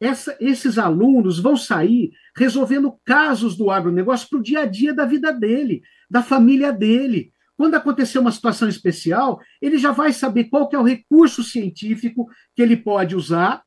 essa, 0.00 0.34
esses 0.40 0.78
alunos 0.78 1.38
vão 1.38 1.56
sair 1.56 2.12
resolvendo 2.34 2.94
casos 3.04 3.56
do 3.56 3.70
agronegócio 3.70 4.28
para 4.30 4.38
o 4.38 4.42
dia 4.42 4.60
a 4.60 4.66
dia 4.66 4.94
da 4.94 5.04
vida 5.04 5.32
dele, 5.32 5.82
da 6.10 6.22
família 6.22 6.72
dele. 6.72 7.30
Quando 7.60 7.74
acontecer 7.74 8.18
uma 8.18 8.32
situação 8.32 8.70
especial, 8.70 9.38
ele 9.60 9.76
já 9.76 9.92
vai 9.92 10.14
saber 10.14 10.44
qual 10.44 10.66
é 10.72 10.78
o 10.78 10.82
recurso 10.82 11.44
científico 11.44 12.26
que 12.56 12.62
ele 12.62 12.74
pode 12.74 13.14
usar, 13.14 13.62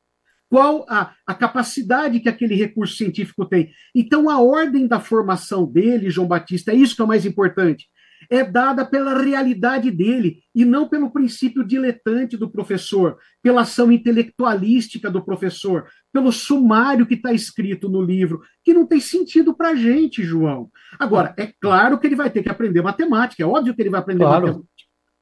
qual 0.50 0.83
a, 0.89 1.13
a 1.27 1.35
capacidade 1.35 2.19
que 2.19 2.27
aquele 2.27 2.55
recurso 2.55 2.95
científico 2.95 3.45
tem. 3.45 3.71
Então, 3.93 4.31
a 4.31 4.41
ordem 4.41 4.88
da 4.88 5.00
formação 5.00 5.71
dele, 5.71 6.09
João 6.09 6.27
Batista, 6.27 6.71
é 6.71 6.75
isso 6.75 6.95
que 6.95 7.03
é 7.03 7.05
o 7.05 7.07
mais 7.07 7.23
importante 7.23 7.88
é 8.29 8.43
dada 8.43 8.85
pela 8.85 9.21
realidade 9.21 9.91
dele 9.91 10.39
e 10.55 10.63
não 10.65 10.88
pelo 10.88 11.12
princípio 11.12 11.63
diletante 11.63 12.38
do 12.38 12.50
professor, 12.50 13.17
pela 13.41 13.62
ação 13.62 13.91
intelectualística 13.91 15.09
do 15.09 15.23
professor, 15.23 15.88
pelo 16.13 16.32
sumário 16.32 17.08
que 17.08 17.15
está 17.15 17.34
escrito 17.34 17.89
no 17.89 18.01
livro, 18.01 18.43
que 18.63 18.74
não 18.74 18.86
tem 18.86 19.00
sentido 19.00 19.53
para 19.53 19.70
a 19.70 19.75
gente, 19.75 20.24
João. 20.24 20.70
Agora, 21.00 21.34
é 21.36 21.51
claro 21.60 21.98
que 21.98 22.05
ele 22.05 22.15
vai 22.15 22.29
ter 22.29 22.43
que 22.43 22.50
aprender 22.50 22.84
matemática, 22.84 23.41
é 23.41 23.46
óbvio 23.46 23.74
que 23.74 23.82
ele 23.82 23.89
vai 23.89 24.00
aprender 24.00 24.24
claro. 24.24 24.46
matemática. 24.46 24.74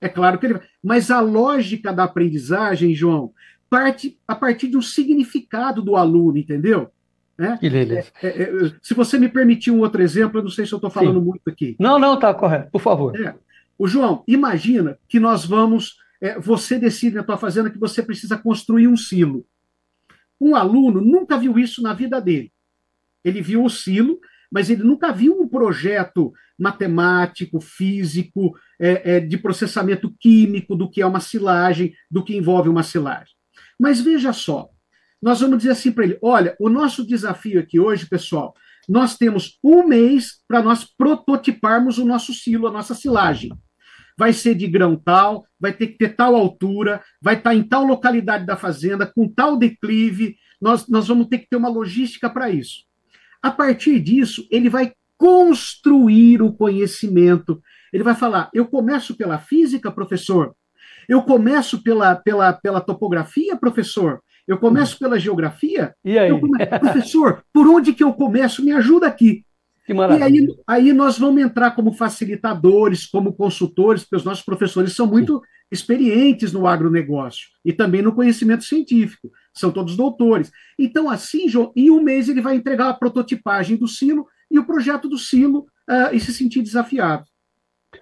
É 0.01 0.10
claro 0.10 0.38
que 0.38 0.45
ele 0.48 0.53
vai. 0.55 0.63
Mas 0.83 1.10
a 1.10 1.21
lógica 1.21 1.93
da 1.93 2.03
aprendizagem, 2.03 2.93
João, 2.93 3.31
parte 3.69 4.19
a 4.27 4.36
partir 4.36 4.75
um 4.75 4.81
significado 4.81 5.81
do 5.81 5.95
aluno, 5.95 6.38
entendeu? 6.38 6.91
Beleza. 7.55 8.12
É, 8.21 8.27
é, 8.27 8.43
é, 8.43 8.71
se 8.81 8.93
você 8.93 9.17
me 9.17 9.29
permitir 9.29 9.71
um 9.71 9.79
outro 9.79 10.01
exemplo, 10.01 10.39
eu 10.39 10.43
não 10.43 10.51
sei 10.51 10.65
se 10.65 10.74
eu 10.74 10.77
estou 10.77 10.91
falando 10.91 11.19
Sim. 11.19 11.25
muito 11.25 11.50
aqui. 11.50 11.75
Não, 11.79 11.98
não, 11.98 12.19
tá 12.19 12.33
correto, 12.33 12.69
por 12.69 12.81
favor. 12.81 13.19
É. 13.19 13.33
O 13.77 13.88
João, 13.88 14.24
imagina 14.27 14.98
que 15.07 15.19
nós 15.19 15.45
vamos. 15.45 15.95
É, 16.19 16.38
você 16.38 16.77
decide 16.77 17.15
na 17.15 17.24
tua 17.24 17.38
fazenda 17.38 17.69
que 17.69 17.79
você 17.79 18.03
precisa 18.03 18.38
construir 18.38 18.88
um 18.88 18.98
silo. 18.98 19.45
Um 20.41 20.55
aluno 20.55 21.00
nunca 21.00 21.38
viu 21.38 21.60
isso 21.60 21.83
na 21.83 21.93
vida 21.93 22.19
dele. 22.19 22.51
Ele 23.24 23.41
viu 23.41 23.63
o 23.63 23.69
silo, 23.69 24.19
mas 24.51 24.69
ele 24.71 24.83
nunca 24.83 25.13
viu 25.13 25.39
um 25.39 25.48
projeto 25.48 26.33
matemático, 26.57 27.62
físico, 27.62 28.57
é, 28.79 29.17
é, 29.17 29.19
de 29.19 29.38
processamento 29.38 30.13
químico 30.19 30.75
do 30.75 30.89
que 30.89 31.01
é 31.01 31.05
uma 31.05 31.19
silagem, 31.19 31.93
do 32.10 32.24
que 32.24 32.36
envolve 32.36 32.67
uma 32.67 32.83
silagem. 32.83 33.33
Mas 33.79 34.01
veja 34.01 34.33
só, 34.33 34.69
nós 35.21 35.39
vamos 35.39 35.60
dizer 35.60 35.71
assim 35.71 35.91
para 35.91 36.03
ele: 36.03 36.17
olha, 36.21 36.55
o 36.60 36.69
nosso 36.69 37.05
desafio 37.05 37.60
aqui 37.60 37.79
hoje, 37.79 38.07
pessoal, 38.07 38.55
nós 38.89 39.17
temos 39.17 39.60
um 39.63 39.88
mês 39.88 40.41
para 40.48 40.62
nós 40.62 40.83
prototiparmos 40.83 41.98
o 42.00 42.05
nosso 42.05 42.33
silo, 42.33 42.67
a 42.67 42.71
nossa 42.71 42.95
silagem. 42.95 43.51
Vai 44.21 44.33
ser 44.33 44.53
de 44.53 44.67
grão 44.67 44.95
tal, 44.95 45.47
vai 45.59 45.73
ter 45.73 45.87
que 45.87 45.97
ter 45.97 46.15
tal 46.15 46.35
altura, 46.35 47.01
vai 47.19 47.37
estar 47.37 47.49
tá 47.49 47.55
em 47.55 47.63
tal 47.63 47.83
localidade 47.83 48.45
da 48.45 48.55
fazenda, 48.55 49.03
com 49.07 49.27
tal 49.27 49.57
declive, 49.57 50.35
nós, 50.61 50.87
nós 50.87 51.07
vamos 51.07 51.25
ter 51.25 51.39
que 51.39 51.49
ter 51.49 51.55
uma 51.55 51.67
logística 51.67 52.29
para 52.29 52.47
isso. 52.47 52.83
A 53.41 53.49
partir 53.49 53.99
disso, 53.99 54.47
ele 54.51 54.69
vai 54.69 54.93
construir 55.17 56.39
o 56.43 56.53
conhecimento. 56.53 57.63
Ele 57.91 58.03
vai 58.03 58.13
falar: 58.13 58.51
eu 58.53 58.67
começo 58.67 59.15
pela 59.15 59.39
física, 59.39 59.91
professor. 59.91 60.53
Eu 61.09 61.23
começo 61.23 61.81
pela, 61.81 62.15
pela, 62.15 62.53
pela 62.53 62.79
topografia, 62.79 63.57
professor. 63.57 64.21
Eu 64.47 64.59
começo 64.59 64.99
pela 64.99 65.17
geografia. 65.17 65.95
E 66.05 66.19
aí? 66.19 66.29
Come... 66.39 66.63
Professor, 66.79 67.43
por 67.51 67.67
onde 67.67 67.91
que 67.91 68.03
eu 68.03 68.13
começo? 68.13 68.63
Me 68.63 68.71
ajuda 68.71 69.07
aqui. 69.07 69.43
Que 69.85 69.93
maravilha. 69.93 70.29
E 70.29 70.39
aí, 70.39 70.55
aí 70.67 70.93
nós 70.93 71.17
vamos 71.17 71.41
entrar 71.41 71.71
como 71.71 71.93
facilitadores, 71.93 73.05
como 73.05 73.33
consultores, 73.33 74.03
porque 74.03 74.17
os 74.17 74.23
nossos 74.23 74.43
professores 74.43 74.93
são 74.93 75.07
muito 75.07 75.41
experientes 75.71 76.51
no 76.51 76.67
agronegócio 76.67 77.47
e 77.63 77.71
também 77.71 78.01
no 78.01 78.13
conhecimento 78.13 78.63
científico. 78.63 79.31
São 79.53 79.71
todos 79.71 79.95
doutores. 79.95 80.51
Então, 80.77 81.09
assim, 81.09 81.47
João, 81.47 81.71
em 81.75 81.89
um 81.89 82.01
mês 82.01 82.27
ele 82.27 82.41
vai 82.41 82.55
entregar 82.55 82.89
a 82.89 82.93
prototipagem 82.93 83.77
do 83.77 83.88
silo 83.88 84.27
e 84.50 84.59
o 84.59 84.65
projeto 84.65 85.07
do 85.07 85.17
silo 85.17 85.65
uh, 85.89 86.13
e 86.13 86.19
se 86.19 86.33
sentir 86.33 86.61
desafiado. 86.61 87.25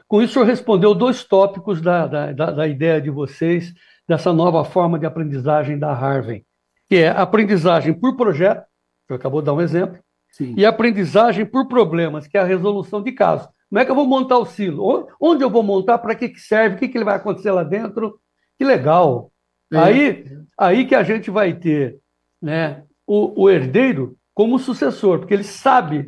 Com 0.08 0.22
isso, 0.22 0.32
o 0.32 0.34
senhor 0.34 0.46
respondeu 0.46 0.94
dois 0.94 1.24
tópicos 1.24 1.82
da, 1.82 2.08
da, 2.08 2.32
da, 2.32 2.68
ideia 2.68 3.02
de 3.02 3.10
vocês 3.10 3.74
dessa 4.08 4.34
nova 4.34 4.64
forma 4.64 5.00
de 5.00 5.06
aprendizagem 5.06 5.78
da 5.78 5.94
Harvard, 5.94 6.44
que 6.88 6.96
é 6.96 7.10
aprendizagem 7.10 7.94
por 7.94 8.16
projeto, 8.16 8.66
que 9.08 9.14
eu 9.14 9.16
acabou 9.16 9.42
de 9.42 9.46
dar 9.46 9.54
um 9.54 9.62
exemplo, 9.62 10.00
Sim. 10.32 10.54
e 10.58 10.66
aprendizagem 10.66 11.46
por 11.46 11.68
problemas, 11.68 12.28
que 12.28 12.38
é 12.38 12.42
a 12.42 12.46
resolução 12.46 13.02
de 13.02 13.12
casos. 13.12 13.48
Como 13.70 13.80
é 13.80 13.86
que 13.86 13.92
eu 13.92 13.96
vou 13.96 14.08
montar 14.08 14.38
o 14.38 14.46
silo? 14.46 15.08
Onde 15.20 15.44
eu 15.44 15.50
vou 15.50 15.62
montar? 15.62 16.00
Para 16.00 16.16
que, 16.16 16.30
que 16.30 16.40
serve? 16.40 16.76
O 16.76 16.80
que, 16.80 16.88
que 16.88 17.04
vai 17.04 17.16
acontecer 17.16 17.52
lá 17.52 17.64
dentro? 17.64 18.20
Que 18.58 18.66
legal! 18.66 19.32
É. 19.72 19.78
Aí, 19.78 20.26
aí 20.58 20.86
que 20.86 20.96
a 20.96 21.04
gente 21.04 21.30
vai 21.30 21.54
ter 21.54 21.98
né, 22.42 22.84
o, 23.06 23.44
o 23.44 23.50
herdeiro 23.50 24.18
como 24.34 24.58
sucessor, 24.58 25.20
porque 25.20 25.34
ele 25.34 25.44
sabe 25.44 26.00
o 26.00 26.06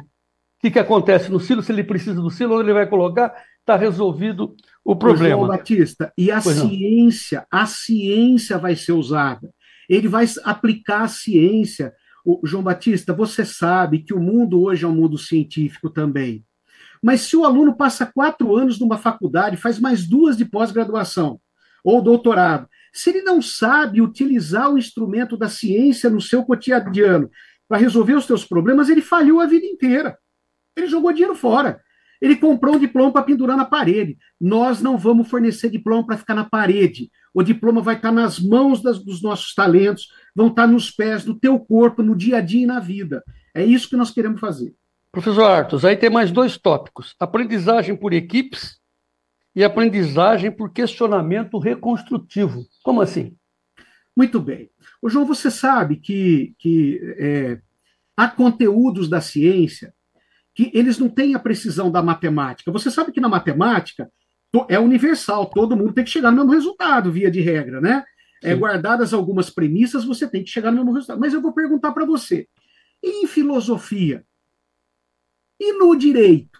que, 0.62 0.72
que 0.72 0.80
acontece 0.80 1.30
no 1.30 1.40
silo, 1.40 1.62
se 1.62 1.72
ele 1.72 1.84
precisa 1.84 2.22
do 2.22 2.30
silo, 2.30 2.56
onde 2.56 2.64
ele 2.64 2.74
vai 2.74 2.88
colocar, 2.88 3.34
está 3.60 3.76
resolvido 3.76 4.56
o 4.84 4.96
problema. 4.96 5.36
João 5.36 5.48
Batista, 5.48 6.12
e 6.18 6.32
a 6.32 6.42
pois 6.42 6.58
ciência, 6.58 7.46
não. 7.52 7.60
a 7.60 7.66
ciência 7.66 8.58
vai 8.58 8.76
ser 8.76 8.94
usada. 8.94 9.50
Ele 9.90 10.08
vai 10.08 10.26
aplicar 10.44 11.02
a 11.04 11.08
ciência. 11.08 11.94
O, 12.26 12.40
João 12.44 12.64
Batista, 12.64 13.14
você 13.14 13.46
sabe 13.46 14.00
que 14.00 14.14
o 14.14 14.20
mundo 14.20 14.62
hoje 14.62 14.86
é 14.86 14.88
um 14.88 14.96
mundo 14.96 15.18
científico 15.18 15.90
também. 15.90 16.46
Mas 17.02 17.22
se 17.22 17.36
o 17.36 17.44
aluno 17.44 17.76
passa 17.76 18.06
quatro 18.06 18.56
anos 18.56 18.80
numa 18.80 18.98
faculdade, 18.98 19.58
faz 19.58 19.80
mais 19.80 20.08
duas 20.08 20.38
de 20.38 20.46
pós-graduação 20.46 21.40
ou 21.84 22.02
doutorado, 22.02 22.68
se 22.94 23.10
ele 23.10 23.22
não 23.22 23.42
sabe 23.42 24.02
utilizar 24.02 24.70
o 24.72 24.78
instrumento 24.78 25.36
da 25.36 25.50
ciência 25.50 26.10
no 26.10 26.22
seu 26.22 26.44
cotidiano 26.44 27.30
para 27.68 27.80
resolver 27.80 28.14
os 28.14 28.26
seus 28.26 28.46
problemas, 28.46 28.90
ele 28.90 29.02
falhou 29.02 29.40
a 29.40 29.48
vida 29.48 29.66
inteira. 29.66 30.18
Ele 30.76 30.88
jogou 30.88 31.12
dinheiro 31.12 31.36
fora. 31.36 31.82
Ele 32.22 32.36
comprou 32.36 32.76
um 32.76 32.80
diploma 32.80 33.12
para 33.12 33.24
pendurar 33.24 33.58
na 33.58 33.66
parede. 33.66 34.18
Nós 34.40 34.82
não 34.82 34.98
vamos 34.98 35.28
fornecer 35.28 35.70
diploma 35.70 36.06
para 36.06 36.18
ficar 36.18 36.36
na 36.36 36.46
parede. 36.46 37.10
O 37.34 37.42
diploma 37.42 37.82
vai 37.82 37.96
estar 37.96 38.12
nas 38.12 38.40
mãos 38.40 38.82
das, 38.82 39.04
dos 39.04 39.24
nossos 39.24 39.56
talentos, 39.56 40.10
vão 40.36 40.48
estar 40.48 40.68
nos 40.68 40.90
pés 40.90 41.24
do 41.24 41.36
teu 41.36 41.60
corpo, 41.60 42.02
no 42.02 42.16
dia 42.16 42.38
a 42.38 42.42
dia 42.42 42.64
e 42.64 42.68
na 42.68 42.80
vida. 42.80 43.24
É 43.54 43.64
isso 43.64 43.90
que 43.90 43.98
nós 43.98 44.12
queremos 44.12 44.40
fazer. 44.40 44.74
Professor 45.12 45.44
Artos, 45.44 45.84
aí 45.84 45.98
tem 45.98 46.10
mais 46.10 46.32
dois 46.32 46.58
tópicos: 46.58 47.16
aprendizagem 47.20 47.96
por 47.96 48.14
equipes 48.14 48.80
e 49.56 49.64
aprendizagem 49.64 50.52
por 50.52 50.72
questionamento 50.72 51.58
reconstrutivo. 51.60 52.66
Como 52.84 53.02
assim? 53.02 53.36
Muito 54.16 54.40
bem. 54.40 54.70
João, 55.06 55.26
você 55.26 55.50
sabe 55.50 55.98
que, 55.98 56.54
que 56.60 57.00
é, 57.18 57.60
há 58.16 58.28
conteúdos 58.28 59.10
da 59.10 59.20
ciência 59.20 59.94
que 60.54 60.70
eles 60.74 60.98
não 60.98 61.10
têm 61.10 61.34
a 61.34 61.40
precisão 61.40 61.90
da 61.90 62.04
matemática. 62.04 62.72
Você 62.72 62.92
sabe 62.92 63.12
que 63.12 63.22
na 63.22 63.30
matemática 63.30 64.12
é 64.68 64.78
universal, 64.78 65.46
todo 65.46 65.78
mundo 65.78 65.94
tem 65.94 66.04
que 66.04 66.10
chegar 66.10 66.30
no 66.30 66.38
mesmo 66.38 66.52
resultado, 66.52 67.12
via 67.12 67.32
de 67.32 67.40
regra, 67.40 67.80
né? 67.80 68.04
É, 68.44 68.56
guardadas 68.56 69.14
algumas 69.14 69.50
premissas, 69.50 70.04
você 70.04 70.28
tem 70.28 70.44
que 70.44 70.50
chegar 70.50 70.72
no 70.72 70.78
mesmo 70.78 70.94
resultado. 70.94 71.20
Mas 71.20 71.34
eu 71.34 71.42
vou 71.42 71.54
perguntar 71.54 71.92
para 71.92 72.06
você: 72.06 72.48
em 73.04 73.28
filosofia? 73.28 74.26
E 75.60 75.74
no 75.74 75.96
direito? 75.96 76.60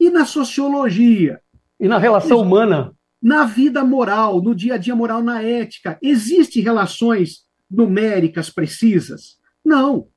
E 0.00 0.08
na 0.08 0.24
sociologia? 0.24 1.40
E 1.78 1.86
na 1.86 1.98
relação 1.98 2.40
humana? 2.40 2.94
Na 3.22 3.44
vida 3.44 3.84
moral, 3.84 4.42
no 4.42 4.54
dia 4.54 4.74
a 4.74 4.78
dia 4.78 4.96
moral, 4.96 5.22
na 5.22 5.42
ética, 5.42 5.98
existem 6.02 6.62
relações 6.62 7.44
numéricas 7.70 8.50
precisas? 8.50 9.38
Não. 9.64 10.08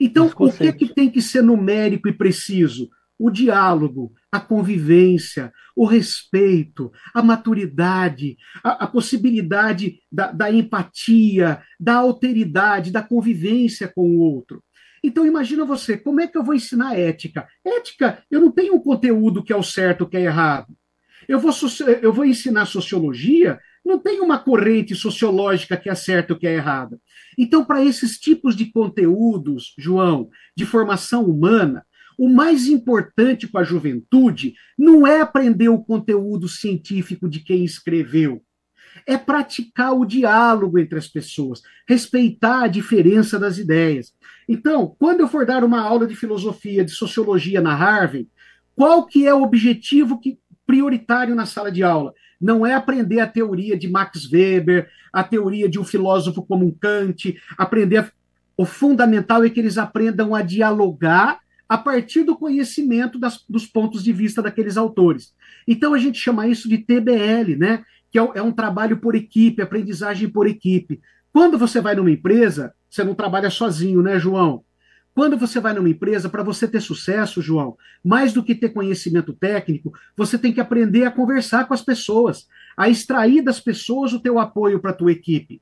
Então, 0.00 0.30
o 0.38 0.52
que, 0.52 0.66
é 0.66 0.72
que 0.72 0.92
tem 0.92 1.10
que 1.10 1.20
ser 1.20 1.42
numérico 1.42 2.08
e 2.08 2.12
preciso? 2.12 2.88
O 3.18 3.30
diálogo, 3.30 4.12
a 4.30 4.38
convivência, 4.38 5.52
o 5.74 5.84
respeito, 5.84 6.92
a 7.14 7.22
maturidade, 7.22 8.36
a, 8.62 8.84
a 8.84 8.86
possibilidade 8.86 9.98
da, 10.10 10.30
da 10.30 10.52
empatia, 10.52 11.62
da 11.80 11.96
alteridade, 11.96 12.92
da 12.92 13.02
convivência 13.02 13.88
com 13.88 14.02
o 14.02 14.20
outro. 14.20 14.62
Então 15.02 15.26
imagina 15.26 15.64
você, 15.64 15.96
como 15.96 16.20
é 16.20 16.26
que 16.26 16.36
eu 16.36 16.44
vou 16.44 16.54
ensinar 16.54 16.98
ética? 16.98 17.46
Ética, 17.64 18.22
eu 18.30 18.40
não 18.40 18.50
tenho 18.50 18.74
um 18.74 18.80
conteúdo 18.80 19.42
que 19.42 19.52
é 19.52 19.56
o 19.56 19.62
certo, 19.62 20.08
que 20.08 20.16
é 20.16 20.22
errado. 20.22 20.76
Eu 21.28 21.38
vou, 21.38 21.52
eu 22.00 22.12
vou 22.12 22.24
ensinar 22.24 22.66
sociologia, 22.66 23.58
não 23.84 23.98
tem 23.98 24.20
uma 24.20 24.38
corrente 24.38 24.94
sociológica 24.94 25.76
que 25.76 25.88
é 25.88 25.94
certa 25.94 26.32
ou 26.32 26.38
que 26.38 26.46
é 26.46 26.54
errada. 26.54 27.00
Então, 27.36 27.64
para 27.64 27.84
esses 27.84 28.18
tipos 28.18 28.56
de 28.56 28.70
conteúdos, 28.70 29.74
João, 29.78 30.28
de 30.56 30.66
formação 30.66 31.24
humana, 31.24 31.84
o 32.18 32.28
mais 32.28 32.66
importante 32.66 33.46
para 33.46 33.60
a 33.60 33.64
juventude 33.64 34.54
não 34.76 35.06
é 35.06 35.20
aprender 35.20 35.68
o 35.68 35.78
conteúdo 35.78 36.48
científico 36.48 37.28
de 37.28 37.38
quem 37.38 37.64
escreveu, 37.64 38.42
é 39.06 39.16
praticar 39.16 39.92
o 39.92 40.04
diálogo 40.04 40.80
entre 40.80 40.98
as 40.98 41.06
pessoas, 41.06 41.62
respeitar 41.88 42.64
a 42.64 42.68
diferença 42.68 43.38
das 43.38 43.56
ideias. 43.56 44.12
Então, 44.48 44.96
quando 44.98 45.20
eu 45.20 45.28
for 45.28 45.46
dar 45.46 45.62
uma 45.62 45.80
aula 45.80 46.08
de 46.08 46.16
filosofia, 46.16 46.84
de 46.84 46.90
sociologia 46.90 47.60
na 47.60 47.74
Harvard, 47.74 48.28
qual 48.74 49.06
que 49.06 49.24
é 49.24 49.32
o 49.32 49.42
objetivo 49.42 50.18
que, 50.18 50.38
prioritário 50.66 51.36
na 51.36 51.46
sala 51.46 51.70
de 51.70 51.84
aula? 51.84 52.12
Não 52.40 52.66
é 52.66 52.74
aprender 52.74 53.20
a 53.20 53.28
teoria 53.28 53.78
de 53.78 53.88
Max 53.88 54.30
Weber, 54.30 54.88
a 55.12 55.22
teoria 55.22 55.68
de 55.68 55.78
um 55.78 55.84
filósofo 55.84 56.44
como 56.44 56.66
um 56.66 56.72
Kant, 56.72 57.36
aprender. 57.56 57.98
A... 57.98 58.10
O 58.56 58.64
fundamental 58.64 59.44
é 59.44 59.50
que 59.50 59.60
eles 59.60 59.78
aprendam 59.78 60.34
a 60.34 60.42
dialogar 60.42 61.38
a 61.68 61.76
partir 61.76 62.22
do 62.22 62.36
conhecimento 62.36 63.18
das, 63.18 63.44
dos 63.48 63.66
pontos 63.66 64.02
de 64.02 64.12
vista 64.12 64.40
daqueles 64.40 64.76
autores. 64.76 65.34
Então 65.66 65.92
a 65.92 65.98
gente 65.98 66.18
chama 66.18 66.48
isso 66.48 66.68
de 66.68 66.78
TBL, 66.78 67.56
né? 67.58 67.84
Que 68.10 68.18
é, 68.18 68.28
é 68.36 68.42
um 68.42 68.52
trabalho 68.52 68.96
por 68.98 69.14
equipe, 69.14 69.60
aprendizagem 69.60 70.30
por 70.30 70.46
equipe. 70.46 71.00
Quando 71.32 71.58
você 71.58 71.80
vai 71.80 71.94
numa 71.94 72.10
empresa, 72.10 72.72
você 72.88 73.04
não 73.04 73.14
trabalha 73.14 73.50
sozinho, 73.50 74.00
né, 74.00 74.18
João? 74.18 74.64
Quando 75.14 75.36
você 75.36 75.58
vai 75.58 75.74
numa 75.74 75.90
empresa, 75.90 76.28
para 76.28 76.44
você 76.44 76.66
ter 76.68 76.80
sucesso, 76.80 77.42
João, 77.42 77.76
mais 78.04 78.32
do 78.32 78.42
que 78.42 78.54
ter 78.54 78.68
conhecimento 78.68 79.32
técnico, 79.32 79.92
você 80.16 80.38
tem 80.38 80.52
que 80.52 80.60
aprender 80.60 81.04
a 81.04 81.10
conversar 81.10 81.66
com 81.66 81.74
as 81.74 81.82
pessoas, 81.82 82.46
a 82.76 82.88
extrair 82.88 83.42
das 83.42 83.60
pessoas 83.60 84.12
o 84.12 84.20
teu 84.20 84.38
apoio 84.38 84.78
para 84.78 84.92
a 84.92 84.94
tua 84.94 85.10
equipe. 85.10 85.60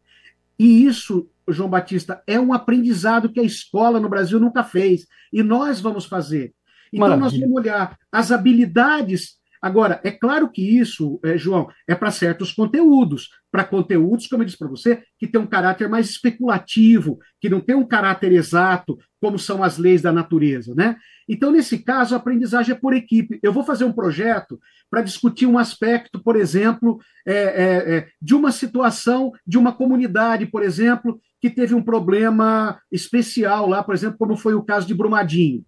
E 0.59 0.85
isso, 0.85 1.27
João 1.49 1.69
Batista, 1.69 2.23
é 2.27 2.39
um 2.39 2.53
aprendizado 2.53 3.31
que 3.31 3.41
a 3.41 3.45
escola 3.45 4.01
no 4.01 4.09
Brasil 4.09 4.39
nunca 4.41 4.65
fez. 4.65 5.07
E 5.33 5.43
nós 5.43 5.81
vamos 5.81 6.05
fazer. 6.05 6.55
Então, 6.93 7.09
Maravilha. 7.09 7.31
nós 7.31 7.39
vamos 7.39 7.57
olhar 7.57 7.99
as 8.11 8.31
habilidades 8.31 9.37
Agora, 9.61 10.01
é 10.05 10.11
claro 10.11 10.49
que 10.49 10.63
isso, 10.63 11.19
é, 11.25 11.37
João, 11.37 11.69
é 11.89 11.95
para 11.95 12.13
certos 12.13 12.53
conteúdos, 12.53 13.31
para 13.51 13.65
conteúdos, 13.65 14.27
como 14.27 14.43
eu 14.43 14.47
disse 14.47 14.59
para 14.59 14.69
você, 14.69 15.03
que 15.19 15.27
tem 15.27 15.41
um 15.41 15.47
caráter 15.47 15.89
mais 15.89 16.09
especulativo, 16.09 17.19
que 17.41 17.49
não 17.49 17.61
tem 17.61 17.75
um 17.75 17.87
caráter 17.87 18.31
exato, 18.33 18.99
como 19.21 19.39
são 19.39 19.63
as 19.65 19.79
leis 19.79 20.03
da 20.03 20.13
natureza, 20.13 20.75
né? 20.75 20.97
Então, 21.29 21.51
nesse 21.51 21.79
caso, 21.79 22.15
a 22.15 22.19
aprendizagem 22.19 22.77
é 22.77 22.79
por 22.79 22.95
equipe. 22.95 23.41
Eu 23.43 23.53
vou 23.53 23.65
fazer 23.65 23.85
um 23.85 23.93
projeto 23.93 24.61
para 24.89 25.03
discutir 25.03 25.47
um 25.47 25.59
aspecto, 25.59 26.23
por 26.23 26.37
exemplo, 26.37 27.01
é, 27.27 27.35
é, 27.35 27.97
é, 27.97 28.09
de 28.23 28.35
uma 28.35 28.53
situação 28.53 29.33
de 29.45 29.59
uma 29.59 29.73
comunidade, 29.73 30.47
por 30.47 30.63
exemplo, 30.63 31.21
que 31.41 31.51
teve 31.51 31.75
um 31.75 31.83
problema 31.83 32.81
especial 32.91 33.69
lá, 33.69 33.83
por 33.83 33.95
exemplo, 33.95 34.19
como 34.19 34.37
foi 34.37 34.55
o 34.55 34.63
caso 34.63 34.87
de 34.87 34.95
Brumadinho. 34.95 35.65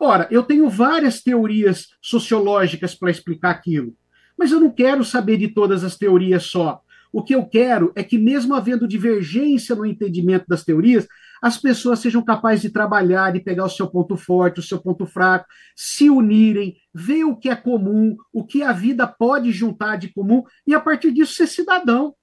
Ora, 0.00 0.28
eu 0.30 0.42
tenho 0.42 0.68
várias 0.68 1.22
teorias 1.22 1.88
sociológicas 2.02 2.94
para 2.94 3.10
explicar 3.10 3.50
aquilo, 3.50 3.94
mas 4.36 4.52
eu 4.52 4.60
não 4.60 4.70
quero 4.70 5.04
saber 5.04 5.38
de 5.38 5.48
todas 5.48 5.82
as 5.82 5.96
teorias 5.96 6.44
só. 6.44 6.80
O 7.12 7.22
que 7.22 7.34
eu 7.34 7.46
quero 7.46 7.92
é 7.94 8.02
que, 8.02 8.18
mesmo 8.18 8.54
havendo 8.54 8.86
divergência 8.86 9.74
no 9.74 9.86
entendimento 9.86 10.44
das 10.46 10.64
teorias, 10.64 11.06
as 11.40 11.56
pessoas 11.56 12.00
sejam 12.00 12.22
capazes 12.22 12.62
de 12.62 12.70
trabalhar, 12.70 13.32
de 13.32 13.40
pegar 13.40 13.64
o 13.64 13.70
seu 13.70 13.86
ponto 13.86 14.16
forte, 14.16 14.60
o 14.60 14.62
seu 14.62 14.78
ponto 14.78 15.06
fraco, 15.06 15.46
se 15.74 16.10
unirem, 16.10 16.76
ver 16.92 17.24
o 17.24 17.36
que 17.36 17.48
é 17.48 17.56
comum, 17.56 18.16
o 18.32 18.44
que 18.44 18.62
a 18.62 18.72
vida 18.72 19.06
pode 19.06 19.52
juntar 19.52 19.96
de 19.96 20.12
comum, 20.12 20.42
e 20.66 20.74
a 20.74 20.80
partir 20.80 21.12
disso 21.12 21.34
ser 21.34 21.46
cidadão. 21.46 22.14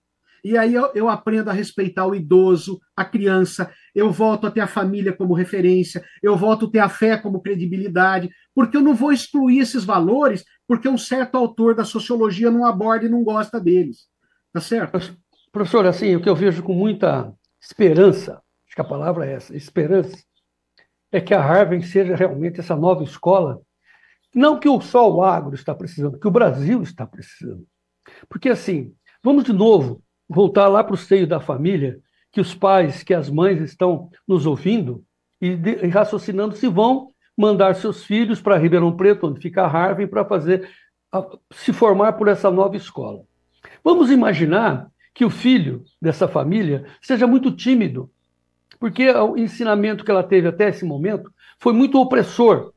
E 0.43 0.57
aí 0.57 0.73
eu, 0.73 0.91
eu, 0.93 1.09
aprendo 1.09 1.49
a 1.49 1.53
respeitar 1.53 2.05
o 2.05 2.13
idoso, 2.13 2.81
a 2.97 3.05
criança, 3.05 3.71
eu 3.95 4.11
volto 4.11 4.45
a 4.45 4.51
ter 4.51 4.59
a 4.59 4.67
família 4.67 5.13
como 5.13 5.33
referência, 5.33 6.03
eu 6.21 6.35
volto 6.35 6.65
a 6.65 6.69
ter 6.69 6.79
a 6.79 6.89
fé 6.89 7.15
como 7.15 7.41
credibilidade, 7.41 8.29
porque 8.53 8.75
eu 8.75 8.81
não 8.81 8.93
vou 8.93 9.13
excluir 9.13 9.59
esses 9.59 9.85
valores 9.85 10.43
porque 10.67 10.89
um 10.89 10.97
certo 10.97 11.35
autor 11.37 11.75
da 11.75 11.85
sociologia 11.85 12.51
não 12.51 12.65
aborda 12.65 13.05
e 13.05 13.09
não 13.09 13.23
gosta 13.23 13.59
deles. 13.59 14.07
Tá 14.51 14.59
certo? 14.59 15.17
Professor, 15.51 15.85
assim, 15.85 16.15
o 16.15 16.21
que 16.21 16.29
eu 16.29 16.35
vejo 16.35 16.61
com 16.61 16.73
muita 16.73 17.33
esperança, 17.61 18.41
acho 18.67 18.75
que 18.75 18.81
a 18.81 18.85
palavra 18.85 19.25
é 19.25 19.33
essa, 19.33 19.55
esperança, 19.55 20.17
é 21.11 21.21
que 21.21 21.33
a 21.33 21.41
Harvard 21.41 21.85
seja 21.87 22.15
realmente 22.15 22.59
essa 22.59 22.75
nova 22.75 23.03
escola, 23.03 23.61
não 24.35 24.59
que 24.59 24.67
só 24.81 25.09
o 25.09 25.23
agro 25.23 25.53
está 25.53 25.73
precisando, 25.73 26.19
que 26.19 26.27
o 26.27 26.31
Brasil 26.31 26.81
está 26.81 27.05
precisando. 27.05 27.65
Porque 28.27 28.49
assim, 28.49 28.93
vamos 29.23 29.43
de 29.43 29.53
novo 29.53 30.03
voltar 30.33 30.67
lá 30.67 30.83
para 30.83 30.95
o 30.95 30.97
seio 30.97 31.27
da 31.27 31.39
família, 31.39 31.99
que 32.31 32.41
os 32.41 32.53
pais, 32.55 33.03
que 33.03 33.13
as 33.13 33.29
mães 33.29 33.61
estão 33.61 34.09
nos 34.27 34.45
ouvindo 34.45 35.03
e, 35.39 35.55
de, 35.55 35.85
e 35.85 35.87
raciocinando 35.87 36.55
se 36.55 36.67
vão 36.67 37.11
mandar 37.37 37.75
seus 37.75 38.03
filhos 38.03 38.41
para 38.41 38.57
Ribeirão 38.57 38.95
Preto, 38.95 39.27
onde 39.27 39.39
fica 39.39 39.63
a 39.63 39.67
Harvard, 39.67 40.07
para 40.07 40.25
fazer 40.25 40.69
a, 41.11 41.25
se 41.51 41.71
formar 41.71 42.13
por 42.13 42.27
essa 42.27 42.49
nova 42.49 42.75
escola. 42.75 43.21
Vamos 43.83 44.09
imaginar 44.09 44.87
que 45.13 45.23
o 45.23 45.29
filho 45.29 45.83
dessa 46.01 46.27
família 46.27 46.85
seja 47.01 47.27
muito 47.27 47.51
tímido, 47.51 48.09
porque 48.79 49.09
o 49.11 49.37
ensinamento 49.37 50.03
que 50.03 50.11
ela 50.11 50.23
teve 50.23 50.47
até 50.47 50.69
esse 50.69 50.83
momento 50.83 51.31
foi 51.59 51.71
muito 51.71 51.99
opressor. 51.99 52.73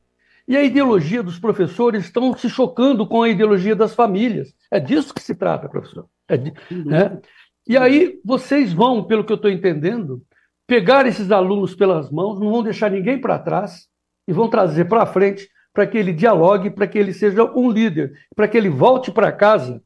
E 0.47 0.55
a 0.55 0.63
ideologia 0.63 1.21
dos 1.21 1.37
professores 1.37 2.05
estão 2.05 2.35
se 2.37 2.49
chocando 2.49 3.05
com 3.05 3.21
a 3.21 3.29
ideologia 3.29 3.75
das 3.75 3.93
famílias. 3.93 4.55
É 4.71 4.79
disso 4.79 5.13
que 5.13 5.21
se 5.21 5.35
trata, 5.35 5.67
professor. 5.67 6.07
É 6.29 6.37
né? 6.37 7.19
E 7.67 7.77
aí 7.77 8.19
vocês 8.23 8.71
vão, 8.71 9.03
pelo 9.03 9.23
que 9.23 9.31
eu 9.31 9.35
estou 9.35 9.51
entendendo, 9.51 10.23
pegar 10.65 11.05
esses 11.05 11.31
alunos 11.31 11.75
pelas 11.75 12.09
mãos, 12.11 12.39
não 12.39 12.49
vão 12.51 12.63
deixar 12.63 12.89
ninguém 12.91 13.19
para 13.19 13.39
trás 13.39 13.87
e 14.27 14.33
vão 14.33 14.49
trazer 14.49 14.85
para 14.85 15.05
frente 15.05 15.49
para 15.73 15.85
que 15.85 15.97
ele 15.97 16.11
dialogue, 16.11 16.71
para 16.71 16.87
que 16.87 16.97
ele 16.97 17.13
seja 17.13 17.43
um 17.55 17.69
líder, 17.69 18.13
para 18.35 18.47
que 18.47 18.57
ele 18.57 18.69
volte 18.69 19.11
para 19.11 19.31
casa 19.31 19.81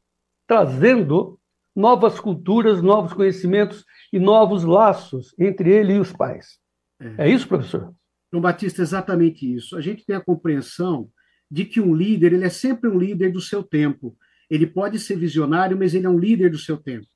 trazendo 0.46 1.38
novas 1.74 2.20
culturas, 2.20 2.82
novos 2.82 3.12
conhecimentos 3.12 3.84
e 4.12 4.18
novos 4.18 4.64
laços 4.64 5.34
entre 5.38 5.70
ele 5.70 5.94
e 5.94 5.98
os 5.98 6.12
pais. 6.12 6.58
É, 7.00 7.26
é 7.26 7.30
isso, 7.30 7.48
professor? 7.48 7.94
João 8.30 8.42
Batista, 8.42 8.82
exatamente 8.82 9.50
isso. 9.50 9.76
A 9.76 9.80
gente 9.80 10.04
tem 10.04 10.16
a 10.16 10.20
compreensão 10.20 11.08
de 11.50 11.64
que 11.64 11.80
um 11.80 11.94
líder, 11.94 12.32
ele 12.32 12.44
é 12.44 12.50
sempre 12.50 12.88
um 12.88 12.98
líder 12.98 13.30
do 13.32 13.40
seu 13.40 13.62
tempo. 13.62 14.16
Ele 14.48 14.66
pode 14.66 14.98
ser 14.98 15.16
visionário, 15.16 15.76
mas 15.76 15.94
ele 15.94 16.06
é 16.06 16.10
um 16.10 16.18
líder 16.18 16.50
do 16.50 16.58
seu 16.58 16.76
tempo. 16.76 17.06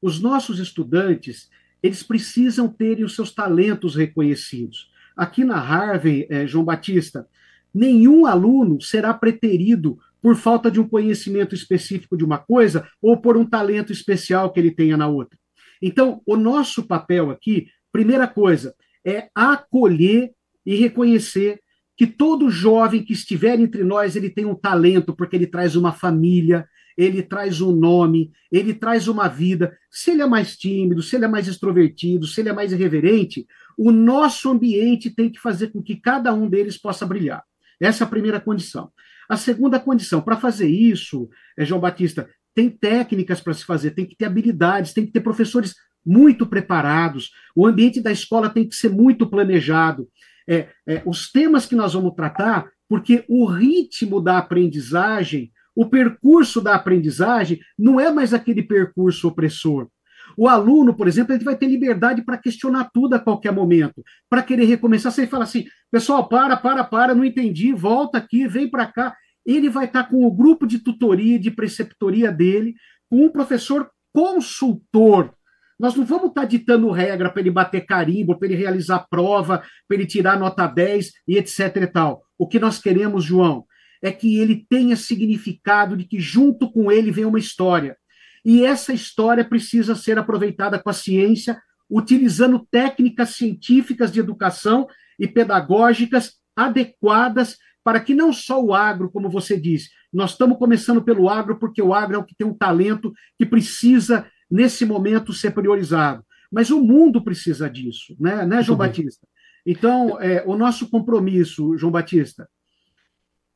Os 0.00 0.20
nossos 0.20 0.58
estudantes, 0.58 1.50
eles 1.82 2.02
precisam 2.02 2.68
terem 2.68 3.04
os 3.04 3.14
seus 3.14 3.32
talentos 3.32 3.94
reconhecidos. 3.94 4.90
Aqui 5.16 5.44
na 5.44 5.58
Harvard, 5.58 6.26
eh, 6.30 6.46
João 6.46 6.64
Batista, 6.64 7.26
nenhum 7.72 8.26
aluno 8.26 8.80
será 8.80 9.12
preterido 9.12 9.98
por 10.22 10.36
falta 10.36 10.70
de 10.70 10.80
um 10.80 10.88
conhecimento 10.88 11.54
específico 11.54 12.16
de 12.16 12.24
uma 12.24 12.38
coisa 12.38 12.86
ou 13.00 13.20
por 13.20 13.36
um 13.36 13.44
talento 13.44 13.92
especial 13.92 14.52
que 14.52 14.60
ele 14.60 14.70
tenha 14.70 14.96
na 14.96 15.08
outra. 15.08 15.38
Então, 15.80 16.20
o 16.26 16.36
nosso 16.36 16.86
papel 16.86 17.30
aqui, 17.30 17.68
primeira 17.90 18.26
coisa, 18.26 18.74
é 19.04 19.28
acolher 19.34 20.30
e 20.64 20.76
reconhecer 20.76 21.60
que 21.96 22.06
todo 22.06 22.50
jovem 22.50 23.02
que 23.02 23.12
estiver 23.12 23.58
entre 23.58 23.82
nós, 23.82 24.16
ele 24.16 24.30
tem 24.30 24.44
um 24.44 24.54
talento, 24.54 25.14
porque 25.14 25.36
ele 25.36 25.46
traz 25.46 25.76
uma 25.76 25.92
família, 25.92 26.66
ele 27.00 27.22
traz 27.22 27.60
um 27.60 27.72
nome, 27.72 28.30
ele 28.52 28.74
traz 28.74 29.08
uma 29.08 29.26
vida. 29.28 29.76
Se 29.90 30.10
ele 30.10 30.22
é 30.22 30.26
mais 30.26 30.56
tímido, 30.56 31.02
se 31.02 31.16
ele 31.16 31.24
é 31.24 31.28
mais 31.28 31.48
extrovertido, 31.48 32.26
se 32.26 32.40
ele 32.40 32.50
é 32.50 32.52
mais 32.52 32.72
irreverente, 32.72 33.46
o 33.78 33.90
nosso 33.90 34.50
ambiente 34.50 35.08
tem 35.08 35.30
que 35.30 35.40
fazer 35.40 35.68
com 35.68 35.82
que 35.82 35.96
cada 35.96 36.34
um 36.34 36.48
deles 36.48 36.76
possa 36.76 37.06
brilhar. 37.06 37.42
Essa 37.80 38.04
é 38.04 38.06
a 38.06 38.10
primeira 38.10 38.38
condição. 38.38 38.90
A 39.28 39.36
segunda 39.36 39.80
condição, 39.80 40.20
para 40.20 40.36
fazer 40.36 40.68
isso, 40.68 41.28
é, 41.56 41.64
João 41.64 41.80
Batista, 41.80 42.28
tem 42.54 42.68
técnicas 42.68 43.40
para 43.40 43.54
se 43.54 43.64
fazer, 43.64 43.92
tem 43.92 44.04
que 44.04 44.16
ter 44.16 44.26
habilidades, 44.26 44.92
tem 44.92 45.06
que 45.06 45.12
ter 45.12 45.20
professores 45.20 45.74
muito 46.04 46.46
preparados, 46.46 47.30
o 47.54 47.66
ambiente 47.66 48.00
da 48.00 48.10
escola 48.10 48.50
tem 48.50 48.68
que 48.68 48.74
ser 48.74 48.90
muito 48.90 49.26
planejado. 49.26 50.08
É, 50.48 50.68
é, 50.86 51.02
os 51.06 51.30
temas 51.30 51.64
que 51.64 51.76
nós 51.76 51.94
vamos 51.94 52.14
tratar, 52.14 52.68
porque 52.88 53.24
o 53.28 53.46
ritmo 53.46 54.20
da 54.20 54.38
aprendizagem, 54.38 55.52
o 55.74 55.86
percurso 55.86 56.60
da 56.60 56.74
aprendizagem, 56.74 57.58
não 57.78 58.00
é 58.00 58.10
mais 58.10 58.34
aquele 58.34 58.62
percurso 58.62 59.28
opressor. 59.28 59.88
O 60.36 60.48
aluno, 60.48 60.94
por 60.94 61.08
exemplo, 61.08 61.34
ele 61.34 61.44
vai 61.44 61.56
ter 61.56 61.66
liberdade 61.66 62.22
para 62.22 62.38
questionar 62.38 62.90
tudo 62.92 63.14
a 63.14 63.18
qualquer 63.18 63.52
momento, 63.52 64.02
para 64.28 64.42
querer 64.42 64.64
recomeçar. 64.64 65.12
Você 65.12 65.26
fala 65.26 65.44
assim, 65.44 65.64
pessoal, 65.90 66.28
para, 66.28 66.56
para, 66.56 66.84
para, 66.84 67.14
não 67.14 67.24
entendi, 67.24 67.72
volta 67.72 68.18
aqui, 68.18 68.46
vem 68.46 68.68
para 68.70 68.86
cá. 68.86 69.14
Ele 69.44 69.68
vai 69.68 69.86
estar 69.86 70.04
com 70.04 70.24
o 70.24 70.30
grupo 70.30 70.66
de 70.66 70.78
tutoria, 70.78 71.38
de 71.38 71.50
preceptoria 71.50 72.30
dele, 72.30 72.74
com 73.08 73.24
um 73.24 73.30
professor 73.30 73.90
consultor. 74.12 75.32
Nós 75.78 75.96
não 75.96 76.04
vamos 76.04 76.28
estar 76.28 76.44
ditando 76.44 76.90
regra 76.90 77.30
para 77.30 77.40
ele 77.40 77.50
bater 77.50 77.86
carimbo, 77.86 78.38
para 78.38 78.46
ele 78.48 78.56
realizar 78.56 79.06
prova, 79.08 79.62
para 79.88 79.96
ele 79.96 80.06
tirar 80.06 80.38
nota 80.38 80.66
10 80.66 81.10
e 81.26 81.38
etc 81.38 81.74
e 81.76 81.86
tal. 81.86 82.22
O 82.38 82.46
que 82.46 82.58
nós 82.58 82.78
queremos, 82.78 83.24
João, 83.24 83.64
é 84.02 84.10
que 84.10 84.38
ele 84.38 84.66
tenha 84.68 84.96
significado 84.96 85.96
de 85.96 86.04
que 86.04 86.18
junto 86.18 86.70
com 86.70 86.90
ele 86.90 87.10
vem 87.10 87.24
uma 87.24 87.38
história. 87.38 87.96
E 88.44 88.64
essa 88.64 88.92
história 88.92 89.44
precisa 89.44 89.94
ser 89.94 90.18
aproveitada 90.18 90.78
com 90.78 90.88
a 90.88 90.94
ciência, 90.94 91.60
utilizando 91.88 92.66
técnicas 92.70 93.30
científicas 93.30 94.10
de 94.10 94.20
educação 94.20 94.86
e 95.18 95.28
pedagógicas 95.28 96.34
adequadas 96.56 97.58
para 97.84 98.00
que 98.00 98.14
não 98.14 98.32
só 98.32 98.62
o 98.62 98.74
agro, 98.74 99.10
como 99.10 99.28
você 99.28 99.58
disse, 99.58 99.90
nós 100.12 100.32
estamos 100.32 100.58
começando 100.58 101.02
pelo 101.02 101.28
agro 101.28 101.58
porque 101.58 101.82
o 101.82 101.94
agro 101.94 102.16
é 102.16 102.18
o 102.18 102.24
que 102.24 102.34
tem 102.34 102.46
um 102.46 102.54
talento 102.54 103.12
que 103.38 103.46
precisa, 103.46 104.26
nesse 104.50 104.84
momento, 104.84 105.32
ser 105.32 105.52
priorizado. 105.52 106.24
Mas 106.50 106.70
o 106.70 106.80
mundo 106.82 107.22
precisa 107.22 107.70
disso, 107.70 108.16
né, 108.18 108.44
né 108.44 108.62
João 108.62 108.78
Batista? 108.78 109.26
Então, 109.64 110.20
é, 110.20 110.42
o 110.46 110.56
nosso 110.56 110.88
compromisso, 110.88 111.76
João 111.76 111.92
Batista, 111.92 112.48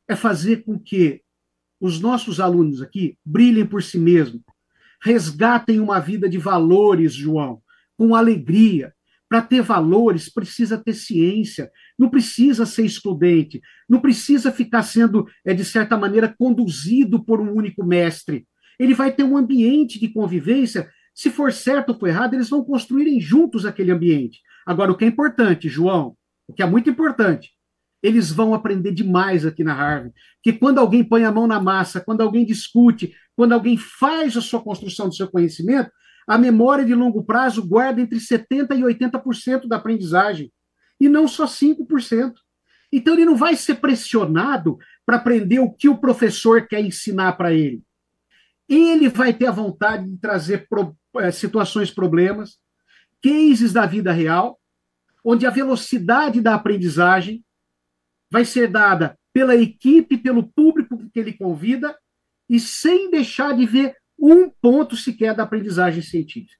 é 0.07 0.15
fazer 0.15 0.63
com 0.63 0.79
que 0.79 1.21
os 1.79 1.99
nossos 1.99 2.39
alunos 2.39 2.81
aqui 2.81 3.17
brilhem 3.25 3.65
por 3.65 3.83
si 3.83 3.97
mesmos, 3.97 4.41
resgatem 5.01 5.79
uma 5.79 5.99
vida 5.99 6.27
de 6.27 6.37
valores, 6.37 7.13
João, 7.13 7.61
com 7.97 8.15
alegria. 8.15 8.93
Para 9.27 9.41
ter 9.41 9.61
valores, 9.61 10.31
precisa 10.31 10.77
ter 10.77 10.93
ciência, 10.93 11.69
não 11.97 12.09
precisa 12.09 12.65
ser 12.65 12.85
excludente, 12.85 13.59
não 13.89 13.99
precisa 13.99 14.51
ficar 14.51 14.83
sendo, 14.83 15.27
é, 15.43 15.53
de 15.53 15.65
certa 15.65 15.97
maneira, 15.97 16.33
conduzido 16.37 17.23
por 17.23 17.41
um 17.41 17.51
único 17.51 17.83
mestre. 17.83 18.47
Ele 18.79 18.93
vai 18.93 19.11
ter 19.11 19.23
um 19.23 19.35
ambiente 19.35 19.99
de 19.99 20.09
convivência. 20.09 20.89
Se 21.13 21.29
for 21.29 21.51
certo 21.51 21.89
ou 21.89 21.99
for 21.99 22.07
errado, 22.07 22.35
eles 22.35 22.49
vão 22.49 22.63
construírem 22.63 23.19
juntos 23.19 23.65
aquele 23.65 23.91
ambiente. 23.91 24.41
Agora, 24.65 24.91
o 24.91 24.95
que 24.95 25.05
é 25.05 25.07
importante, 25.07 25.69
João, 25.69 26.15
o 26.47 26.53
que 26.53 26.61
é 26.61 26.65
muito 26.65 26.89
importante, 26.89 27.54
eles 28.05 28.31
vão 28.31 28.53
aprender 28.53 28.91
demais 28.91 29.45
aqui 29.45 29.63
na 29.63 29.73
Harvard. 29.73 30.13
Que 30.43 30.53
quando 30.53 30.77
alguém 30.77 31.03
põe 31.03 31.23
a 31.23 31.31
mão 31.31 31.47
na 31.47 31.59
massa, 31.59 31.99
quando 31.99 32.21
alguém 32.21 32.45
discute, 32.45 33.15
quando 33.35 33.53
alguém 33.53 33.77
faz 33.77 34.37
a 34.37 34.41
sua 34.41 34.61
construção 34.61 35.09
do 35.09 35.15
seu 35.15 35.27
conhecimento, 35.27 35.89
a 36.27 36.37
memória 36.37 36.85
de 36.85 36.93
longo 36.93 37.23
prazo 37.23 37.67
guarda 37.67 37.99
entre 38.01 38.19
70% 38.19 38.77
e 38.77 38.81
80% 38.81 39.67
da 39.67 39.77
aprendizagem, 39.77 40.51
e 40.99 41.09
não 41.09 41.27
só 41.27 41.45
5%. 41.45 42.33
Então, 42.91 43.13
ele 43.15 43.25
não 43.25 43.35
vai 43.35 43.55
ser 43.55 43.75
pressionado 43.75 44.77
para 45.05 45.17
aprender 45.17 45.59
o 45.59 45.71
que 45.71 45.89
o 45.89 45.97
professor 45.97 46.67
quer 46.67 46.81
ensinar 46.81 47.33
para 47.33 47.53
ele. 47.53 47.81
Ele 48.69 49.09
vai 49.09 49.33
ter 49.33 49.47
a 49.47 49.51
vontade 49.51 50.09
de 50.09 50.17
trazer 50.17 50.67
pro, 50.69 50.95
é, 51.17 51.31
situações, 51.31 51.91
problemas, 51.91 52.57
cases 53.21 53.73
da 53.73 53.85
vida 53.85 54.11
real, 54.11 54.59
onde 55.23 55.45
a 55.45 55.49
velocidade 55.49 56.39
da 56.39 56.53
aprendizagem 56.53 57.43
vai 58.35 58.43
ser 58.43 58.67
dada 58.67 59.17
pela 59.33 59.55
equipe, 59.55 60.17
pelo 60.17 60.43
público 60.43 60.97
que 61.13 61.17
ele 61.17 61.31
convida, 61.31 61.95
e 62.49 62.59
sem 62.59 63.09
deixar 63.09 63.55
de 63.55 63.65
ver 63.65 63.95
um 64.19 64.49
ponto 64.49 64.97
sequer 64.97 65.33
da 65.33 65.43
aprendizagem 65.43 66.01
científica. 66.01 66.59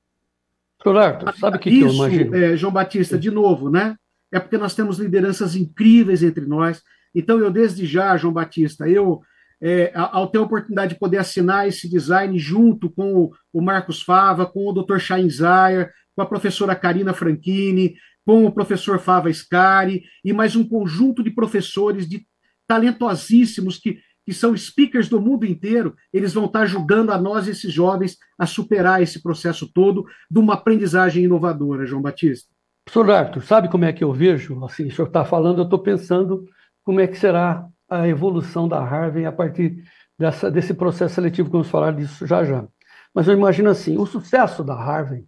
Claro, 0.79 1.37
sabe 1.37 1.57
o 1.57 1.59
que, 1.59 1.69
Isso, 1.69 1.79
que 1.79 1.85
eu 1.85 1.93
imagino? 1.95 2.35
É, 2.35 2.55
João 2.55 2.71
Batista, 2.71 3.17
de 3.17 3.29
novo, 3.29 3.69
né? 3.69 3.97
É 4.31 4.39
porque 4.39 4.57
nós 4.57 4.73
temos 4.73 4.99
lideranças 4.99 5.53
incríveis 5.53 6.23
entre 6.23 6.45
nós. 6.45 6.81
Então, 7.13 7.39
eu 7.39 7.51
desde 7.51 7.85
já, 7.85 8.15
João 8.15 8.33
Batista, 8.33 8.87
eu, 8.87 9.21
é, 9.61 9.91
ao 9.93 10.27
ter 10.27 10.37
a 10.37 10.43
oportunidade 10.43 10.93
de 10.93 10.99
poder 10.99 11.17
assinar 11.17 11.67
esse 11.67 11.89
design 11.89 12.39
junto 12.39 12.89
com 12.89 13.31
o 13.51 13.61
Marcos 13.61 14.01
Fava, 14.01 14.45
com 14.45 14.65
o 14.65 14.71
Dr. 14.71 14.99
Shain 14.99 15.29
Zayer, 15.29 15.91
com 16.15 16.21
a 16.21 16.25
professora 16.25 16.73
Karina 16.73 17.13
Franchini, 17.13 17.95
com 18.25 18.45
o 18.45 18.51
professor 18.51 18.99
Fava 18.99 19.31
Scari 19.31 20.03
e 20.23 20.33
mais 20.33 20.55
um 20.55 20.67
conjunto 20.67 21.23
de 21.23 21.29
professores 21.29 22.09
de 22.09 22.25
talentosíssimos 22.67 23.77
que, 23.77 23.99
que 24.25 24.33
são 24.33 24.57
speakers 24.57 25.07
do 25.07 25.21
mundo 25.21 25.45
inteiro, 25.45 25.95
eles 26.11 26.33
vão 26.33 26.45
estar 26.45 26.61
ajudando 26.61 27.11
a 27.11 27.17
nós, 27.17 27.47
esses 27.47 27.71
jovens, 27.71 28.17
a 28.37 28.47
superar 28.47 29.01
esse 29.01 29.21
processo 29.21 29.71
todo 29.71 30.05
de 30.29 30.39
uma 30.39 30.55
aprendizagem 30.55 31.23
inovadora, 31.23 31.85
João 31.85 32.01
Batista. 32.01 32.49
Professor 32.83 33.11
Arthur, 33.11 33.43
sabe 33.43 33.69
como 33.69 33.85
é 33.85 33.93
que 33.93 34.03
eu 34.03 34.11
vejo? 34.11 34.63
Assim, 34.65 34.87
o 34.87 34.91
senhor 34.91 35.07
está 35.07 35.23
falando, 35.23 35.59
eu 35.59 35.63
estou 35.63 35.79
pensando 35.79 36.45
como 36.83 36.99
é 36.99 37.07
que 37.07 37.17
será 37.17 37.67
a 37.89 38.07
evolução 38.07 38.67
da 38.67 38.83
Harvard 38.83 39.25
a 39.25 39.31
partir 39.31 39.83
dessa, 40.17 40.49
desse 40.49 40.73
processo 40.73 41.15
seletivo, 41.15 41.49
que 41.49 41.53
vamos 41.53 41.69
falar 41.69 41.91
disso 41.91 42.25
já 42.25 42.43
já. 42.43 42.67
Mas 43.13 43.27
eu 43.27 43.33
imagino 43.33 43.69
assim, 43.69 43.97
o 43.97 44.05
sucesso 44.05 44.63
da 44.63 44.75
Harvard 44.75 45.25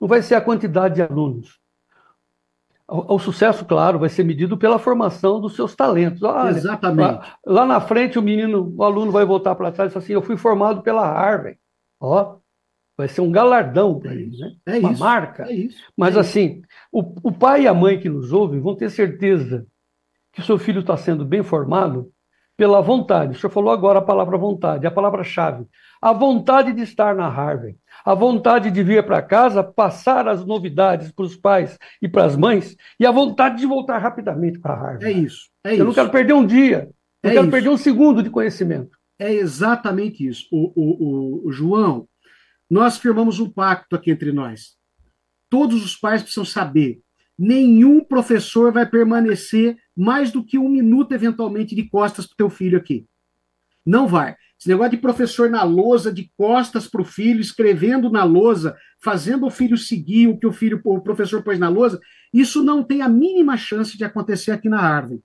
não 0.00 0.08
vai 0.08 0.22
ser 0.22 0.34
a 0.34 0.40
quantidade 0.40 0.96
de 0.96 1.02
alunos, 1.02 1.58
o, 2.94 3.18
sucesso, 3.18 3.64
claro, 3.64 3.98
vai 3.98 4.08
ser 4.08 4.24
medido 4.24 4.56
pela 4.56 4.78
formação 4.78 5.40
dos 5.40 5.56
seus 5.56 5.74
talentos. 5.74 6.22
Olha, 6.22 6.50
Exatamente. 6.50 7.18
Lá, 7.18 7.38
lá, 7.44 7.66
na 7.66 7.80
frente, 7.80 8.18
o 8.18 8.22
menino, 8.22 8.72
o 8.76 8.84
aluno 8.84 9.10
vai 9.10 9.24
voltar 9.24 9.54
para 9.54 9.72
trás 9.72 9.90
e 9.90 9.92
falar 9.92 10.04
assim: 10.04 10.12
Eu 10.12 10.22
fui 10.22 10.36
formado 10.36 10.82
pela 10.82 11.06
Harvard. 11.06 11.58
Ó, 12.00 12.36
vai 12.96 13.08
ser 13.08 13.20
um 13.20 13.32
galardão 13.32 13.98
para 13.98 14.12
é 14.12 14.14
ele, 14.14 14.36
né? 14.38 14.52
É 14.66 14.78
Uma 14.78 14.92
isso, 14.92 15.00
marca. 15.00 15.42
É 15.50 15.52
isso. 15.52 15.82
Mas 15.96 16.16
é 16.16 16.20
assim, 16.20 16.62
o, 16.92 17.00
o 17.22 17.32
pai 17.32 17.62
e 17.62 17.68
a 17.68 17.74
mãe 17.74 17.98
que 17.98 18.08
nos 18.08 18.32
ouvem 18.32 18.60
vão 18.60 18.76
ter 18.76 18.90
certeza 18.90 19.66
que 20.32 20.40
o 20.40 20.44
seu 20.44 20.58
filho 20.58 20.80
está 20.80 20.96
sendo 20.96 21.24
bem 21.24 21.42
formado 21.42 22.10
pela 22.56 22.80
vontade. 22.80 23.36
O 23.36 23.40
senhor 23.40 23.50
falou 23.50 23.72
agora 23.72 23.98
a 23.98 24.02
palavra 24.02 24.38
vontade, 24.38 24.86
a 24.86 24.90
palavra-chave. 24.90 25.66
A 26.00 26.12
vontade 26.12 26.72
de 26.72 26.82
estar 26.82 27.14
na 27.14 27.28
Harvard 27.28 27.76
a 28.04 28.14
vontade 28.14 28.70
de 28.70 28.82
vir 28.82 29.04
para 29.06 29.22
casa, 29.22 29.62
passar 29.62 30.28
as 30.28 30.44
novidades 30.44 31.10
para 31.10 31.24
os 31.24 31.36
pais 31.36 31.78
e 32.02 32.08
para 32.08 32.24
as 32.26 32.36
mães, 32.36 32.76
e 33.00 33.06
a 33.06 33.10
vontade 33.10 33.56
de 33.56 33.66
voltar 33.66 33.98
rapidamente 33.98 34.58
para 34.58 34.74
a 34.74 34.76
Harvard. 34.76 35.06
É 35.06 35.12
isso. 35.12 35.48
É 35.64 35.70
Eu 35.70 35.74
isso. 35.76 35.84
não 35.84 35.94
quero 35.94 36.10
perder 36.10 36.34
um 36.34 36.46
dia, 36.46 36.90
não 37.22 37.30
é 37.30 37.34
quero 37.34 37.44
isso. 37.46 37.50
perder 37.50 37.68
um 37.70 37.78
segundo 37.78 38.22
de 38.22 38.28
conhecimento. 38.30 38.98
É 39.18 39.32
exatamente 39.32 40.26
isso. 40.26 40.46
O, 40.52 40.72
o, 40.74 41.04
o, 41.44 41.48
o 41.48 41.52
João, 41.52 42.06
nós 42.68 42.98
firmamos 42.98 43.40
um 43.40 43.48
pacto 43.48 43.96
aqui 43.96 44.10
entre 44.10 44.32
nós. 44.32 44.76
Todos 45.48 45.84
os 45.84 45.96
pais 45.96 46.20
precisam 46.20 46.44
saber: 46.44 47.00
nenhum 47.38 48.04
professor 48.04 48.72
vai 48.72 48.84
permanecer 48.84 49.76
mais 49.96 50.30
do 50.30 50.44
que 50.44 50.58
um 50.58 50.68
minuto, 50.68 51.12
eventualmente, 51.12 51.74
de 51.74 51.84
costas 51.88 52.26
para 52.26 52.34
o 52.34 52.36
teu 52.36 52.50
filho 52.50 52.76
aqui. 52.76 53.06
Não 53.86 54.06
vai. 54.06 54.34
Esse 54.64 54.70
negócio 54.70 54.92
de 54.92 54.96
professor 54.96 55.50
na 55.50 55.62
lousa, 55.62 56.10
de 56.10 56.30
costas 56.38 56.88
para 56.88 57.02
o 57.02 57.04
filho, 57.04 57.38
escrevendo 57.38 58.10
na 58.10 58.24
lousa, 58.24 58.74
fazendo 58.98 59.44
o 59.44 59.50
filho 59.50 59.76
seguir 59.76 60.26
o 60.26 60.38
que 60.38 60.46
o 60.46 60.52
filho, 60.54 60.80
o 60.82 61.02
professor 61.02 61.42
pôs 61.42 61.58
na 61.58 61.68
lousa, 61.68 62.00
isso 62.32 62.64
não 62.64 62.82
tem 62.82 63.02
a 63.02 63.08
mínima 63.08 63.58
chance 63.58 63.98
de 63.98 64.04
acontecer 64.04 64.52
aqui 64.52 64.70
na 64.70 64.80
árvore. 64.80 65.20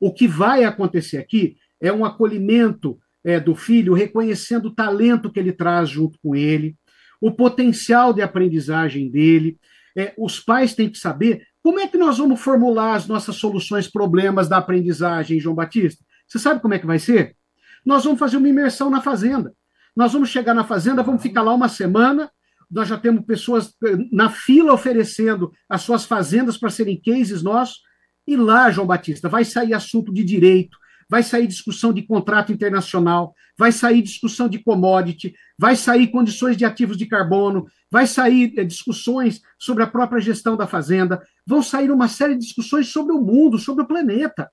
O 0.00 0.12
que 0.12 0.26
vai 0.26 0.64
acontecer 0.64 1.18
aqui 1.18 1.56
é 1.80 1.92
um 1.92 2.04
acolhimento 2.04 2.98
é, 3.22 3.38
do 3.38 3.54
filho, 3.54 3.94
reconhecendo 3.94 4.66
o 4.66 4.74
talento 4.74 5.30
que 5.30 5.38
ele 5.38 5.52
traz 5.52 5.88
junto 5.88 6.18
com 6.20 6.34
ele, 6.34 6.74
o 7.20 7.30
potencial 7.30 8.12
de 8.12 8.20
aprendizagem 8.20 9.08
dele. 9.08 9.58
É, 9.96 10.12
os 10.18 10.40
pais 10.40 10.74
têm 10.74 10.90
que 10.90 10.98
saber 10.98 11.46
como 11.62 11.78
é 11.78 11.86
que 11.86 11.96
nós 11.96 12.18
vamos 12.18 12.40
formular 12.40 12.96
as 12.96 13.06
nossas 13.06 13.36
soluções, 13.36 13.88
problemas 13.88 14.48
da 14.48 14.56
aprendizagem, 14.56 15.38
João 15.38 15.54
Batista. 15.54 16.04
Você 16.26 16.40
sabe 16.40 16.60
como 16.60 16.74
é 16.74 16.80
que 16.80 16.86
vai 16.86 16.98
ser? 16.98 17.36
Nós 17.84 18.04
vamos 18.04 18.18
fazer 18.18 18.36
uma 18.36 18.48
imersão 18.48 18.90
na 18.90 19.00
fazenda. 19.00 19.52
Nós 19.94 20.12
vamos 20.12 20.30
chegar 20.30 20.54
na 20.54 20.64
fazenda, 20.64 21.02
vamos 21.02 21.22
ficar 21.22 21.42
lá 21.42 21.52
uma 21.52 21.68
semana. 21.68 22.30
Nós 22.70 22.88
já 22.88 22.96
temos 22.96 23.24
pessoas 23.24 23.74
eh, 23.84 23.96
na 24.10 24.30
fila 24.30 24.72
oferecendo 24.72 25.52
as 25.68 25.82
suas 25.82 26.04
fazendas 26.04 26.56
para 26.56 26.70
serem 26.70 27.00
cases 27.00 27.42
nossos. 27.42 27.80
E 28.26 28.36
lá, 28.36 28.70
João 28.70 28.86
Batista, 28.86 29.28
vai 29.28 29.44
sair 29.44 29.74
assunto 29.74 30.12
de 30.12 30.24
direito, 30.24 30.78
vai 31.10 31.22
sair 31.22 31.46
discussão 31.46 31.92
de 31.92 32.02
contrato 32.02 32.52
internacional, 32.52 33.34
vai 33.58 33.70
sair 33.70 34.00
discussão 34.00 34.48
de 34.48 34.58
commodity, 34.58 35.34
vai 35.58 35.76
sair 35.76 36.06
condições 36.08 36.56
de 36.56 36.64
ativos 36.64 36.96
de 36.96 37.04
carbono, 37.04 37.66
vai 37.90 38.06
sair 38.06 38.54
é, 38.56 38.64
discussões 38.64 39.42
sobre 39.58 39.82
a 39.82 39.86
própria 39.86 40.20
gestão 40.20 40.56
da 40.56 40.66
fazenda, 40.66 41.20
vão 41.46 41.62
sair 41.62 41.90
uma 41.90 42.08
série 42.08 42.34
de 42.34 42.40
discussões 42.40 42.88
sobre 42.88 43.12
o 43.12 43.20
mundo, 43.20 43.58
sobre 43.58 43.84
o 43.84 43.86
planeta. 43.86 44.50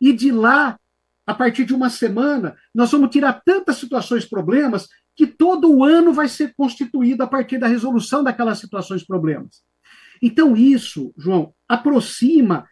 E 0.00 0.12
de 0.12 0.30
lá, 0.30 0.78
a 1.26 1.34
partir 1.34 1.64
de 1.64 1.74
uma 1.74 1.90
semana, 1.90 2.56
nós 2.74 2.92
vamos 2.92 3.10
tirar 3.10 3.42
tantas 3.44 3.76
situações, 3.76 4.24
problemas, 4.24 4.88
que 5.14 5.26
todo 5.26 5.72
o 5.72 5.82
ano 5.82 6.12
vai 6.12 6.28
ser 6.28 6.54
constituído 6.54 7.22
a 7.22 7.26
partir 7.26 7.58
da 7.58 7.66
resolução 7.66 8.22
daquelas 8.22 8.58
situações, 8.58 9.04
problemas. 9.04 9.62
Então, 10.22 10.56
isso, 10.56 11.12
João, 11.16 11.52
aproxima 11.68 12.66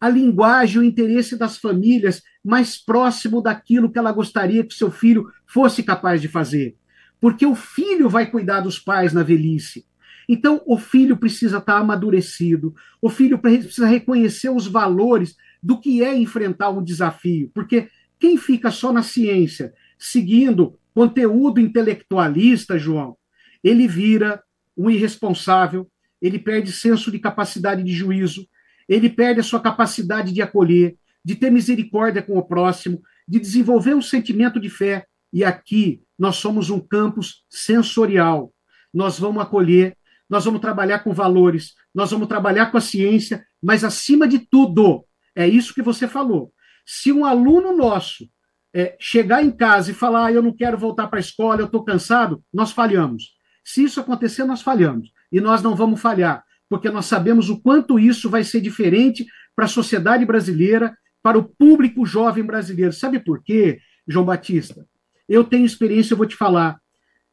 a 0.00 0.08
linguagem, 0.08 0.80
o 0.80 0.84
interesse 0.84 1.36
das 1.36 1.56
famílias 1.56 2.22
mais 2.44 2.76
próximo 2.76 3.40
daquilo 3.40 3.90
que 3.90 3.98
ela 3.98 4.12
gostaria 4.12 4.64
que 4.64 4.74
seu 4.74 4.90
filho 4.90 5.30
fosse 5.46 5.82
capaz 5.82 6.20
de 6.20 6.28
fazer. 6.28 6.76
Porque 7.20 7.46
o 7.46 7.54
filho 7.54 8.08
vai 8.08 8.26
cuidar 8.30 8.60
dos 8.60 8.78
pais 8.78 9.12
na 9.12 9.22
velhice. 9.22 9.86
Então, 10.28 10.62
o 10.66 10.76
filho 10.76 11.16
precisa 11.16 11.58
estar 11.58 11.78
amadurecido, 11.78 12.74
o 13.00 13.08
filho 13.08 13.38
precisa 13.38 13.86
reconhecer 13.86 14.50
os 14.50 14.66
valores 14.66 15.36
do 15.64 15.80
que 15.80 16.04
é 16.04 16.14
enfrentar 16.14 16.68
um 16.68 16.84
desafio. 16.84 17.50
Porque 17.54 17.88
quem 18.20 18.36
fica 18.36 18.70
só 18.70 18.92
na 18.92 19.02
ciência, 19.02 19.72
seguindo 19.98 20.78
conteúdo 20.94 21.58
intelectualista, 21.58 22.78
João, 22.78 23.16
ele 23.62 23.88
vira 23.88 24.42
um 24.76 24.90
irresponsável, 24.90 25.90
ele 26.20 26.38
perde 26.38 26.70
senso 26.70 27.10
de 27.10 27.18
capacidade 27.18 27.82
de 27.82 27.94
juízo, 27.94 28.46
ele 28.86 29.08
perde 29.08 29.40
a 29.40 29.42
sua 29.42 29.58
capacidade 29.58 30.34
de 30.34 30.42
acolher, 30.42 30.98
de 31.24 31.34
ter 31.34 31.50
misericórdia 31.50 32.20
com 32.20 32.36
o 32.36 32.44
próximo, 32.44 33.02
de 33.26 33.40
desenvolver 33.40 33.94
um 33.94 34.02
sentimento 34.02 34.60
de 34.60 34.68
fé. 34.68 35.06
E 35.32 35.42
aqui 35.42 36.02
nós 36.18 36.36
somos 36.36 36.68
um 36.68 36.78
campus 36.78 37.44
sensorial. 37.48 38.52
Nós 38.92 39.18
vamos 39.18 39.42
acolher, 39.42 39.96
nós 40.28 40.44
vamos 40.44 40.60
trabalhar 40.60 40.98
com 40.98 41.14
valores, 41.14 41.72
nós 41.94 42.10
vamos 42.10 42.28
trabalhar 42.28 42.66
com 42.66 42.76
a 42.76 42.82
ciência, 42.82 43.46
mas 43.62 43.82
acima 43.82 44.28
de 44.28 44.38
tudo, 44.38 45.06
é 45.34 45.48
isso 45.48 45.74
que 45.74 45.82
você 45.82 46.06
falou. 46.06 46.52
Se 46.86 47.12
um 47.12 47.24
aluno 47.24 47.76
nosso 47.76 48.28
é, 48.74 48.96
chegar 48.98 49.42
em 49.42 49.50
casa 49.50 49.90
e 49.90 49.94
falar, 49.94 50.26
ah, 50.26 50.32
eu 50.32 50.42
não 50.42 50.52
quero 50.52 50.76
voltar 50.76 51.06
para 51.06 51.18
a 51.18 51.20
escola, 51.20 51.60
eu 51.60 51.66
estou 51.66 51.84
cansado, 51.84 52.42
nós 52.52 52.72
falhamos. 52.72 53.34
Se 53.64 53.84
isso 53.84 54.00
acontecer, 54.00 54.44
nós 54.44 54.60
falhamos 54.60 55.10
e 55.32 55.40
nós 55.40 55.62
não 55.62 55.74
vamos 55.74 56.00
falhar, 56.00 56.44
porque 56.68 56.90
nós 56.90 57.06
sabemos 57.06 57.48
o 57.48 57.60
quanto 57.60 57.98
isso 57.98 58.28
vai 58.28 58.44
ser 58.44 58.60
diferente 58.60 59.26
para 59.56 59.64
a 59.64 59.68
sociedade 59.68 60.26
brasileira, 60.26 60.96
para 61.22 61.38
o 61.38 61.44
público 61.44 62.04
jovem 62.04 62.44
brasileiro. 62.44 62.92
Sabe 62.92 63.18
por 63.18 63.42
quê, 63.42 63.78
João 64.06 64.26
Batista? 64.26 64.86
Eu 65.28 65.44
tenho 65.44 65.64
experiência, 65.64 66.12
eu 66.12 66.18
vou 66.18 66.26
te 66.26 66.36
falar. 66.36 66.78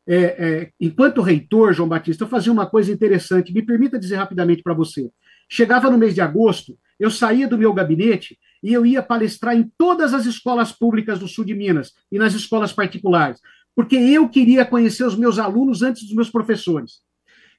É, 0.08 0.16
é, 0.18 0.72
enquanto 0.80 1.22
reitor, 1.22 1.74
João 1.74 1.90
Batista, 1.90 2.24
eu 2.24 2.28
fazia 2.28 2.52
uma 2.52 2.66
coisa 2.66 2.92
interessante, 2.92 3.54
me 3.54 3.62
permita 3.62 4.00
dizer 4.00 4.16
rapidamente 4.16 4.64
para 4.64 4.74
você. 4.74 5.10
Chegava 5.50 5.90
no 5.90 5.98
mês 5.98 6.16
de 6.16 6.22
agosto, 6.22 6.78
eu 7.02 7.10
saía 7.10 7.48
do 7.48 7.58
meu 7.58 7.74
gabinete 7.74 8.38
e 8.62 8.72
eu 8.72 8.86
ia 8.86 9.02
palestrar 9.02 9.58
em 9.58 9.72
todas 9.76 10.14
as 10.14 10.28
escolas 10.28 10.72
públicas 10.72 11.18
do 11.18 11.28
sul 11.28 11.44
de 11.44 11.56
Minas 11.56 11.94
e 12.12 12.20
nas 12.20 12.36
escolas 12.36 12.72
particulares, 12.72 13.42
porque 13.76 13.96
eu 13.96 14.30
queria 14.30 14.64
conhecer 14.64 15.04
os 15.04 15.16
meus 15.16 15.40
alunos 15.40 15.82
antes 15.82 16.04
dos 16.04 16.14
meus 16.14 16.30
professores. 16.30 17.00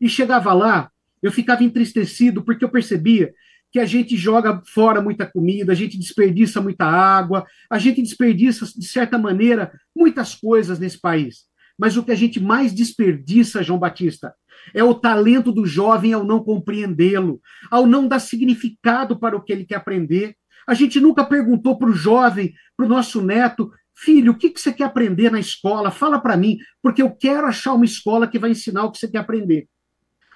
E 0.00 0.08
chegava 0.08 0.52
lá, 0.52 0.92
eu 1.20 1.32
ficava 1.32 1.64
entristecido 1.64 2.44
porque 2.44 2.64
eu 2.64 2.68
percebia 2.68 3.34
que 3.72 3.80
a 3.80 3.84
gente 3.84 4.16
joga 4.16 4.62
fora 4.64 5.02
muita 5.02 5.26
comida, 5.26 5.72
a 5.72 5.74
gente 5.74 5.98
desperdiça 5.98 6.60
muita 6.60 6.84
água, 6.84 7.44
a 7.68 7.78
gente 7.80 8.00
desperdiça, 8.00 8.64
de 8.66 8.86
certa 8.86 9.18
maneira, 9.18 9.72
muitas 9.96 10.36
coisas 10.36 10.78
nesse 10.78 11.00
país. 11.00 11.46
Mas 11.76 11.96
o 11.96 12.04
que 12.04 12.12
a 12.12 12.16
gente 12.16 12.38
mais 12.38 12.72
desperdiça, 12.72 13.62
João 13.62 13.78
Batista, 13.78 14.32
é 14.74 14.82
o 14.82 14.94
talento 14.94 15.52
do 15.52 15.66
jovem 15.66 16.12
ao 16.12 16.24
não 16.24 16.42
compreendê-lo, 16.42 17.40
ao 17.70 17.86
não 17.86 18.06
dar 18.06 18.20
significado 18.20 19.18
para 19.18 19.36
o 19.36 19.42
que 19.42 19.52
ele 19.52 19.64
quer 19.64 19.76
aprender. 19.76 20.36
A 20.66 20.74
gente 20.74 21.00
nunca 21.00 21.24
perguntou 21.24 21.76
para 21.78 21.88
o 21.88 21.94
jovem, 21.94 22.54
para 22.76 22.86
o 22.86 22.88
nosso 22.88 23.20
neto, 23.20 23.70
filho, 23.94 24.32
o 24.32 24.36
que, 24.36 24.50
que 24.50 24.60
você 24.60 24.72
quer 24.72 24.84
aprender 24.84 25.30
na 25.30 25.40
escola? 25.40 25.90
Fala 25.90 26.20
para 26.20 26.36
mim, 26.36 26.58
porque 26.80 27.02
eu 27.02 27.10
quero 27.10 27.46
achar 27.46 27.72
uma 27.72 27.84
escola 27.84 28.28
que 28.28 28.38
vai 28.38 28.50
ensinar 28.50 28.84
o 28.84 28.92
que 28.92 28.98
você 28.98 29.08
quer 29.08 29.18
aprender. 29.18 29.68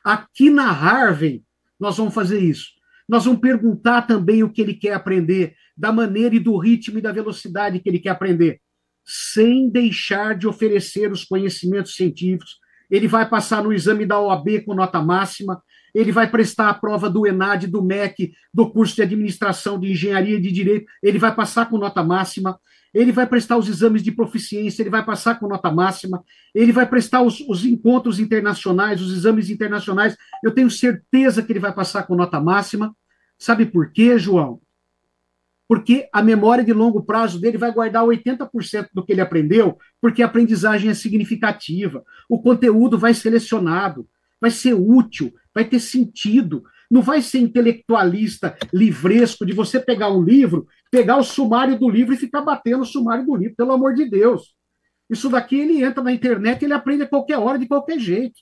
Aqui 0.05 0.51
na 0.51 0.71
Harvey, 0.71 1.43
nós 1.79 1.97
vamos 1.97 2.15
fazer 2.15 2.39
isso. 2.39 2.77
Nós 3.09 3.25
vamos 3.25 3.41
perguntar 3.41 4.03
também 4.03 4.43
o 4.43 4.51
que 4.51 4.61
ele 4.61 4.75
quer 4.75 4.93
aprender, 4.93 5.55
da 5.77 5.93
maneira 5.93 6.35
e 6.35 6.41
do 6.41 6.57
ritmo 6.57 6.99
e 6.99 7.03
da 7.03 7.13
velocidade 7.13 7.79
que 7.81 7.89
ele 7.89 7.99
quer 7.99 8.11
aprender, 8.11 8.61
sem 9.05 9.69
deixar 9.69 10.37
de 10.37 10.49
oferecer 10.49 11.13
os 11.13 11.25
conhecimentos 11.25 11.95
científicos. 11.95 12.59
Ele 12.91 13.09
vai 13.09 13.29
passar 13.29 13.63
no 13.63 13.73
exame 13.73 14.07
da 14.07 14.21
OAB 14.21 14.65
com 14.65 14.75
nota 14.75 15.01
máxima, 15.01 15.63
ele 15.95 16.13
vai 16.13 16.31
prestar 16.31 16.69
a 16.69 16.75
prova 16.75 17.09
do 17.09 17.27
ENAD, 17.27 17.67
do 17.67 17.83
MEC, 17.83 18.33
do 18.53 18.71
curso 18.71 18.97
de 18.97 19.03
administração 19.03 19.81
de 19.81 19.91
engenharia 19.91 20.37
e 20.37 20.41
de 20.41 20.53
direito, 20.53 20.87
ele 21.03 21.19
vai 21.19 21.35
passar 21.35 21.71
com 21.71 21.79
nota 21.79 22.05
máxima, 22.05 22.59
ele 22.93 23.13
vai 23.13 23.27
prestar 23.27 23.57
os 23.57 23.69
exames 23.69 24.03
de 24.03 24.13
proficiência, 24.13 24.83
ele 24.83 24.91
vai 24.91 25.05
passar 25.05 25.39
com 25.39 25.49
nota 25.49 25.71
máxima, 25.71 26.23
ele 26.55 26.71
vai 26.71 26.87
prestar 26.87 27.23
os, 27.23 27.41
os, 27.41 27.65
encontros 27.65 28.19
internacionais, 28.19 29.01
os 29.01 29.13
exames 29.13 29.51
internacionais, 29.51 30.17
eu 30.45 30.53
tenho 30.53 30.71
certeza 30.71 31.43
que 31.43 31.53
ele 31.53 31.61
vai 31.61 31.73
passar 31.73 32.05
com 32.05 32.15
nota 32.15 32.41
máxima. 32.41 32.95
Sabe 33.39 33.67
por 33.67 33.93
quê, 33.93 34.19
João? 34.19 34.61
Porque 35.69 36.09
a 36.13 36.23
memória 36.23 36.65
de 36.65 36.73
longo 36.73 37.03
prazo 37.03 37.41
dele 37.41 37.59
vai 37.59 37.73
guardar 37.73 38.05
80% 38.05 38.89
do 38.93 39.05
que 39.05 39.13
ele 39.13 39.21
aprendeu, 39.21 39.79
porque 40.01 40.23
a 40.23 40.27
aprendizagem 40.27 40.91
é 40.91 40.95
significativa, 40.95 42.05
o 42.29 42.41
conteúdo 42.41 42.97
vai 42.97 43.13
selecionado, 43.15 44.09
vai 44.41 44.51
ser 44.51 44.75
útil, 44.75 45.35
vai 45.55 45.65
ter 45.65 45.81
sentido, 45.81 46.63
não 46.91 47.03
vai 47.03 47.21
ser 47.21 47.39
intelectualista, 47.39 48.57
livresco, 48.73 49.45
de 49.45 49.53
você 49.53 49.81
pegar 49.81 50.11
um 50.11 50.23
livro, 50.23 50.67
pegar 50.91 51.17
o 51.17 51.25
sumário 51.25 51.79
do 51.79 51.89
livro 51.89 52.15
e 52.15 52.19
ficar 52.19 52.43
batendo 52.43 52.83
o 52.83 52.87
sumário 52.87 53.27
do 53.27 53.35
livro, 53.35 53.57
pelo 53.57 53.73
amor 53.73 53.95
de 53.95 54.09
Deus. 54.09 54.55
Isso 55.11 55.29
daqui 55.29 55.57
ele 55.57 55.83
entra 55.83 56.03
na 56.03 56.13
internet, 56.13 56.65
ele 56.65 56.73
aprende 56.73 57.03
a 57.03 57.09
qualquer 57.09 57.39
hora, 57.39 57.59
de 57.59 57.67
qualquer 57.67 57.99
jeito. 57.99 58.41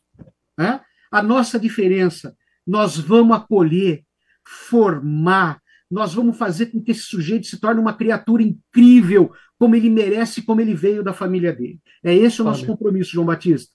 Né? 0.59 0.81
A 1.11 1.23
nossa 1.23 1.59
diferença, 1.59 2.35
nós 2.67 2.99
vamos 2.99 3.37
acolher, 3.37 4.03
formar, 4.47 5.61
nós 5.91 6.15
vamos 6.15 6.37
fazer 6.37 6.67
com 6.67 6.83
que 6.83 6.91
esse 6.91 7.03
sujeito 7.03 7.47
se 7.47 7.59
torne 7.61 7.81
uma 7.81 7.93
criatura 7.93 8.43
incrível, 8.43 9.33
como 9.59 9.77
ele 9.77 9.91
merece, 9.91 10.43
como 10.43 10.61
ele 10.61 10.75
veio 10.75 11.03
da 11.03 11.13
família 11.13 11.53
dele. 11.53 11.81
É 12.03 12.15
esse 12.15 12.41
o 12.41 12.45
nosso 12.45 12.67
compromisso, 12.67 13.13
João 13.13 13.27
Batista. 13.27 13.73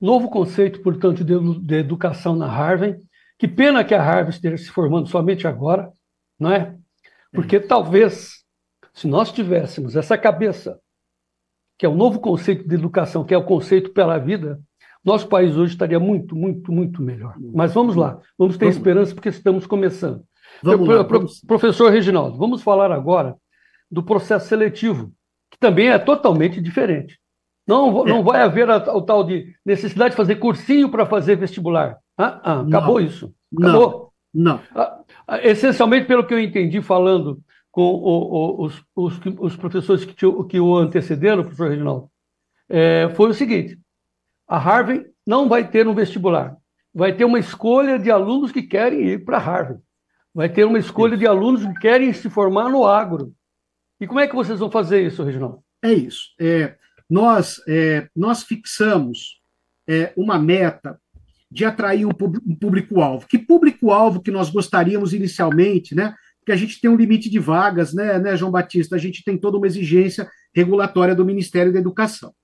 Novo 0.00 0.28
conceito, 0.28 0.80
portanto, 0.82 1.24
de, 1.24 1.34
de 1.60 1.74
educação 1.76 2.36
na 2.36 2.46
Harvard, 2.46 2.98
que 3.38 3.48
pena 3.48 3.84
que 3.84 3.94
a 3.94 4.02
Harvard 4.02 4.34
esteja 4.34 4.58
se 4.58 4.70
formando 4.70 5.08
somente 5.08 5.46
agora, 5.46 5.90
não 6.38 6.52
é? 6.52 6.76
Porque 7.32 7.60
talvez, 7.60 8.44
se 8.92 9.06
nós 9.06 9.32
tivéssemos 9.32 9.96
essa 9.96 10.16
cabeça, 10.16 10.78
que 11.78 11.84
é 11.84 11.88
o 11.88 11.94
novo 11.94 12.20
conceito 12.20 12.66
de 12.66 12.74
educação, 12.74 13.24
que 13.24 13.34
é 13.34 13.38
o 13.38 13.44
conceito 13.44 13.90
pela 13.90 14.18
vida, 14.18 14.60
nosso 15.04 15.28
país 15.28 15.56
hoje 15.56 15.72
estaria 15.72 16.00
muito, 16.00 16.34
muito, 16.34 16.72
muito 16.72 17.00
melhor. 17.00 17.36
Mas 17.54 17.72
vamos 17.72 17.94
lá, 17.94 18.18
vamos 18.36 18.56
ter 18.56 18.64
vamos. 18.64 18.76
esperança 18.76 19.14
porque 19.14 19.28
estamos 19.28 19.66
começando. 19.66 20.24
Vamos 20.62 20.88
Eu, 20.88 20.96
lá, 20.96 21.02
vamos. 21.02 21.40
Professor 21.40 21.90
Reginaldo, 21.90 22.36
vamos 22.36 22.62
falar 22.62 22.90
agora 22.90 23.36
do 23.90 24.02
processo 24.02 24.48
seletivo, 24.48 25.12
que 25.50 25.58
também 25.58 25.88
é 25.88 25.98
totalmente 25.98 26.60
diferente. 26.60 27.18
Não, 27.66 28.06
é. 28.06 28.10
não 28.10 28.22
vai 28.22 28.42
haver 28.42 28.68
o 28.70 29.02
tal 29.02 29.24
de 29.24 29.54
necessidade 29.64 30.10
de 30.10 30.16
fazer 30.16 30.36
cursinho 30.36 30.88
para 30.88 31.04
fazer 31.04 31.36
vestibular. 31.36 31.98
Ah, 32.16 32.40
ah, 32.42 32.60
acabou 32.60 33.00
não, 33.00 33.06
isso. 33.06 33.34
Acabou. 33.58 34.12
Não. 34.32 34.60
não. 34.74 35.04
Ah, 35.26 35.40
essencialmente, 35.42 36.06
pelo 36.06 36.24
que 36.24 36.32
eu 36.32 36.40
entendi 36.40 36.80
falando 36.80 37.40
com 37.70 37.82
o, 37.82 38.62
o, 38.62 38.64
os, 38.64 38.82
os, 38.94 39.20
os, 39.38 39.56
professores 39.56 40.04
que, 40.04 40.14
te, 40.14 40.26
que, 40.48 40.60
o 40.60 40.76
antecederam, 40.76 41.42
professor 41.42 41.68
Reginaldo, 41.68 42.10
é, 42.68 43.10
foi 43.14 43.30
o 43.30 43.34
seguinte: 43.34 43.78
a 44.46 44.56
Harvard 44.56 45.04
não 45.26 45.48
vai 45.48 45.68
ter 45.68 45.86
um 45.88 45.94
vestibular, 45.94 46.56
vai 46.94 47.12
ter 47.12 47.24
uma 47.24 47.38
escolha 47.38 47.98
de 47.98 48.10
alunos 48.10 48.52
que 48.52 48.62
querem 48.62 49.00
ir 49.00 49.24
para 49.24 49.38
Harvard, 49.38 49.82
vai 50.36 50.50
ter 50.50 50.66
uma 50.66 50.78
escolha 50.78 51.16
de 51.16 51.26
alunos 51.26 51.64
que 51.64 51.72
querem 51.80 52.12
se 52.12 52.28
formar 52.28 52.68
no 52.68 52.84
agro. 52.84 53.34
E 53.98 54.06
como 54.06 54.20
é 54.20 54.28
que 54.28 54.34
vocês 54.34 54.58
vão 54.58 54.70
fazer 54.70 55.00
isso, 55.00 55.24
Reginaldo? 55.24 55.60
É 55.82 55.90
isso. 55.94 56.34
É, 56.38 56.76
nós, 57.08 57.58
é, 57.66 58.06
nós 58.14 58.42
fixamos 58.42 59.40
é, 59.88 60.12
uma 60.14 60.38
meta 60.38 61.00
de 61.50 61.64
atrair 61.64 62.04
um, 62.04 62.10
público-alvo. 62.10 63.26
Que 63.26 63.38
público-alvo 63.38 64.20
que 64.20 64.30
nós 64.30 64.50
gostaríamos 64.50 65.14
inicialmente, 65.14 65.94
né? 65.94 66.14
Porque 66.38 66.52
a 66.52 66.56
gente 66.56 66.82
tem 66.82 66.90
um 66.90 66.96
limite 66.96 67.30
de 67.30 67.38
vagas, 67.38 67.94
né, 67.94 68.18
né, 68.18 68.36
João 68.36 68.52
Batista? 68.52 68.94
A 68.94 68.98
gente 68.98 69.24
tem 69.24 69.38
toda 69.38 69.56
uma 69.56 69.66
exigência 69.66 70.30
regulatória 70.54 71.14
do 71.14 71.24
Ministério 71.24 71.72
da 71.72 71.78
Educação. 71.78 72.34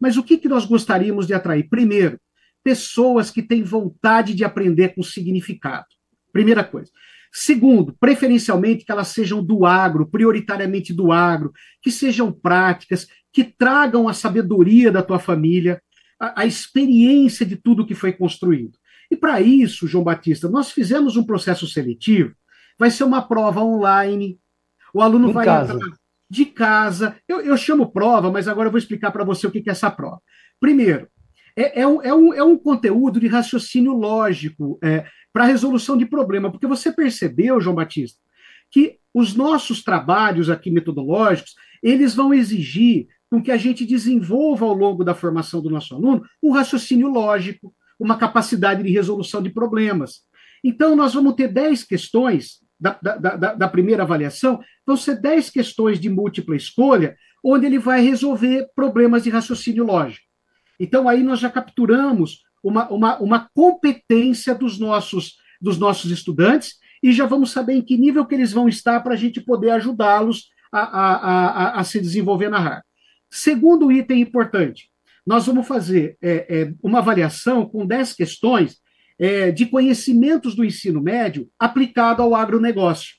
Mas 0.00 0.16
o 0.16 0.22
que, 0.22 0.38
que 0.38 0.48
nós 0.48 0.64
gostaríamos 0.64 1.26
de 1.26 1.34
atrair? 1.34 1.68
Primeiro, 1.68 2.18
pessoas 2.64 3.30
que 3.30 3.42
têm 3.42 3.62
vontade 3.62 4.34
de 4.34 4.42
aprender 4.42 4.94
com 4.94 5.02
significado. 5.02 5.84
Primeira 6.32 6.64
coisa. 6.64 6.90
Segundo, 7.32 7.96
preferencialmente 7.98 8.84
que 8.84 8.92
elas 8.92 9.08
sejam 9.08 9.42
do 9.42 9.64
agro, 9.64 10.06
prioritariamente 10.06 10.92
do 10.92 11.10
agro, 11.10 11.50
que 11.80 11.90
sejam 11.90 12.30
práticas, 12.30 13.06
que 13.32 13.42
tragam 13.42 14.06
a 14.06 14.12
sabedoria 14.12 14.92
da 14.92 15.02
tua 15.02 15.18
família, 15.18 15.80
a, 16.20 16.42
a 16.42 16.46
experiência 16.46 17.46
de 17.46 17.56
tudo 17.56 17.86
que 17.86 17.94
foi 17.94 18.12
construído. 18.12 18.78
E 19.10 19.16
para 19.16 19.40
isso, 19.40 19.86
João 19.86 20.04
Batista, 20.04 20.48
nós 20.48 20.70
fizemos 20.70 21.16
um 21.16 21.24
processo 21.24 21.66
seletivo, 21.66 22.34
vai 22.78 22.90
ser 22.90 23.04
uma 23.04 23.22
prova 23.22 23.62
online, 23.62 24.38
o 24.92 25.00
aluno 25.00 25.30
em 25.30 25.32
vai 25.32 25.46
casa. 25.46 25.74
entrar 25.74 26.02
de 26.32 26.46
casa. 26.46 27.16
Eu, 27.28 27.42
eu, 27.42 27.56
chamo 27.58 27.92
prova, 27.92 28.32
mas 28.32 28.48
agora 28.48 28.68
eu 28.68 28.70
vou 28.72 28.78
explicar 28.78 29.10
para 29.10 29.22
você 29.22 29.46
o 29.46 29.50
que 29.50 29.62
é 29.68 29.72
essa 29.72 29.90
prova. 29.90 30.18
Primeiro, 30.58 31.06
é, 31.56 31.82
é, 31.82 31.86
um, 31.86 32.02
é, 32.02 32.14
um, 32.14 32.34
é 32.34 32.42
um 32.42 32.56
conteúdo 32.56 33.20
de 33.20 33.26
raciocínio 33.26 33.92
lógico, 33.92 34.78
é, 34.82 35.04
para 35.32 35.44
resolução 35.44 35.96
de 35.96 36.06
problema, 36.06 36.50
porque 36.50 36.66
você 36.66 36.92
percebeu, 36.92 37.60
João 37.60 37.76
Batista, 37.76 38.18
que 38.70 38.98
os 39.14 39.34
nossos 39.34 39.82
trabalhos 39.82 40.50
aqui 40.50 40.70
metodológicos, 40.70 41.54
eles 41.82 42.14
vão 42.14 42.32
exigir 42.32 43.08
com 43.30 43.42
que 43.42 43.50
a 43.50 43.56
gente 43.56 43.86
desenvolva 43.86 44.66
ao 44.66 44.74
longo 44.74 45.04
da 45.04 45.14
formação 45.14 45.62
do 45.62 45.70
nosso 45.70 45.94
aluno 45.94 46.22
um 46.42 46.52
raciocínio 46.52 47.08
lógico, 47.08 47.74
uma 47.98 48.16
capacidade 48.16 48.82
de 48.82 48.90
resolução 48.90 49.42
de 49.42 49.50
problemas. 49.50 50.22
Então, 50.62 50.94
nós 50.94 51.14
vamos 51.14 51.34
ter 51.34 51.48
10 51.48 51.84
questões 51.84 52.58
da, 52.78 52.98
da, 53.00 53.16
da, 53.16 53.54
da 53.54 53.68
primeira 53.68 54.02
avaliação, 54.02 54.60
vão 54.86 54.96
ser 54.96 55.20
10 55.20 55.50
questões 55.50 56.00
de 56.00 56.08
múltipla 56.08 56.56
escolha, 56.56 57.16
onde 57.44 57.66
ele 57.66 57.78
vai 57.78 58.00
resolver 58.02 58.68
problemas 58.74 59.24
de 59.24 59.30
raciocínio 59.30 59.84
lógico. 59.84 60.31
Então, 60.82 61.08
aí 61.08 61.22
nós 61.22 61.38
já 61.38 61.48
capturamos 61.48 62.40
uma, 62.60 62.88
uma, 62.88 63.16
uma 63.18 63.48
competência 63.54 64.52
dos 64.52 64.80
nossos, 64.80 65.36
dos 65.60 65.78
nossos 65.78 66.10
estudantes 66.10 66.74
e 67.00 67.12
já 67.12 67.24
vamos 67.24 67.52
saber 67.52 67.74
em 67.74 67.82
que 67.82 67.96
nível 67.96 68.26
que 68.26 68.34
eles 68.34 68.52
vão 68.52 68.68
estar 68.68 68.98
para 69.00 69.14
a 69.14 69.16
gente 69.16 69.40
poder 69.40 69.70
ajudá-los 69.70 70.48
a, 70.72 70.80
a, 70.80 71.14
a, 71.14 71.80
a, 71.80 71.84
se 71.84 72.00
desenvolver 72.00 72.48
na 72.48 72.58
RAR. 72.58 72.84
Segundo 73.30 73.92
item 73.92 74.22
importante, 74.22 74.90
nós 75.24 75.46
vamos 75.46 75.68
fazer 75.68 76.16
é, 76.20 76.46
é, 76.48 76.74
uma 76.82 76.98
avaliação 76.98 77.64
com 77.64 77.86
10 77.86 78.14
questões 78.14 78.78
é, 79.20 79.52
de 79.52 79.66
conhecimentos 79.66 80.56
do 80.56 80.64
ensino 80.64 81.00
médio 81.00 81.48
aplicado 81.60 82.22
ao 82.22 82.34
agronegócio. 82.34 83.14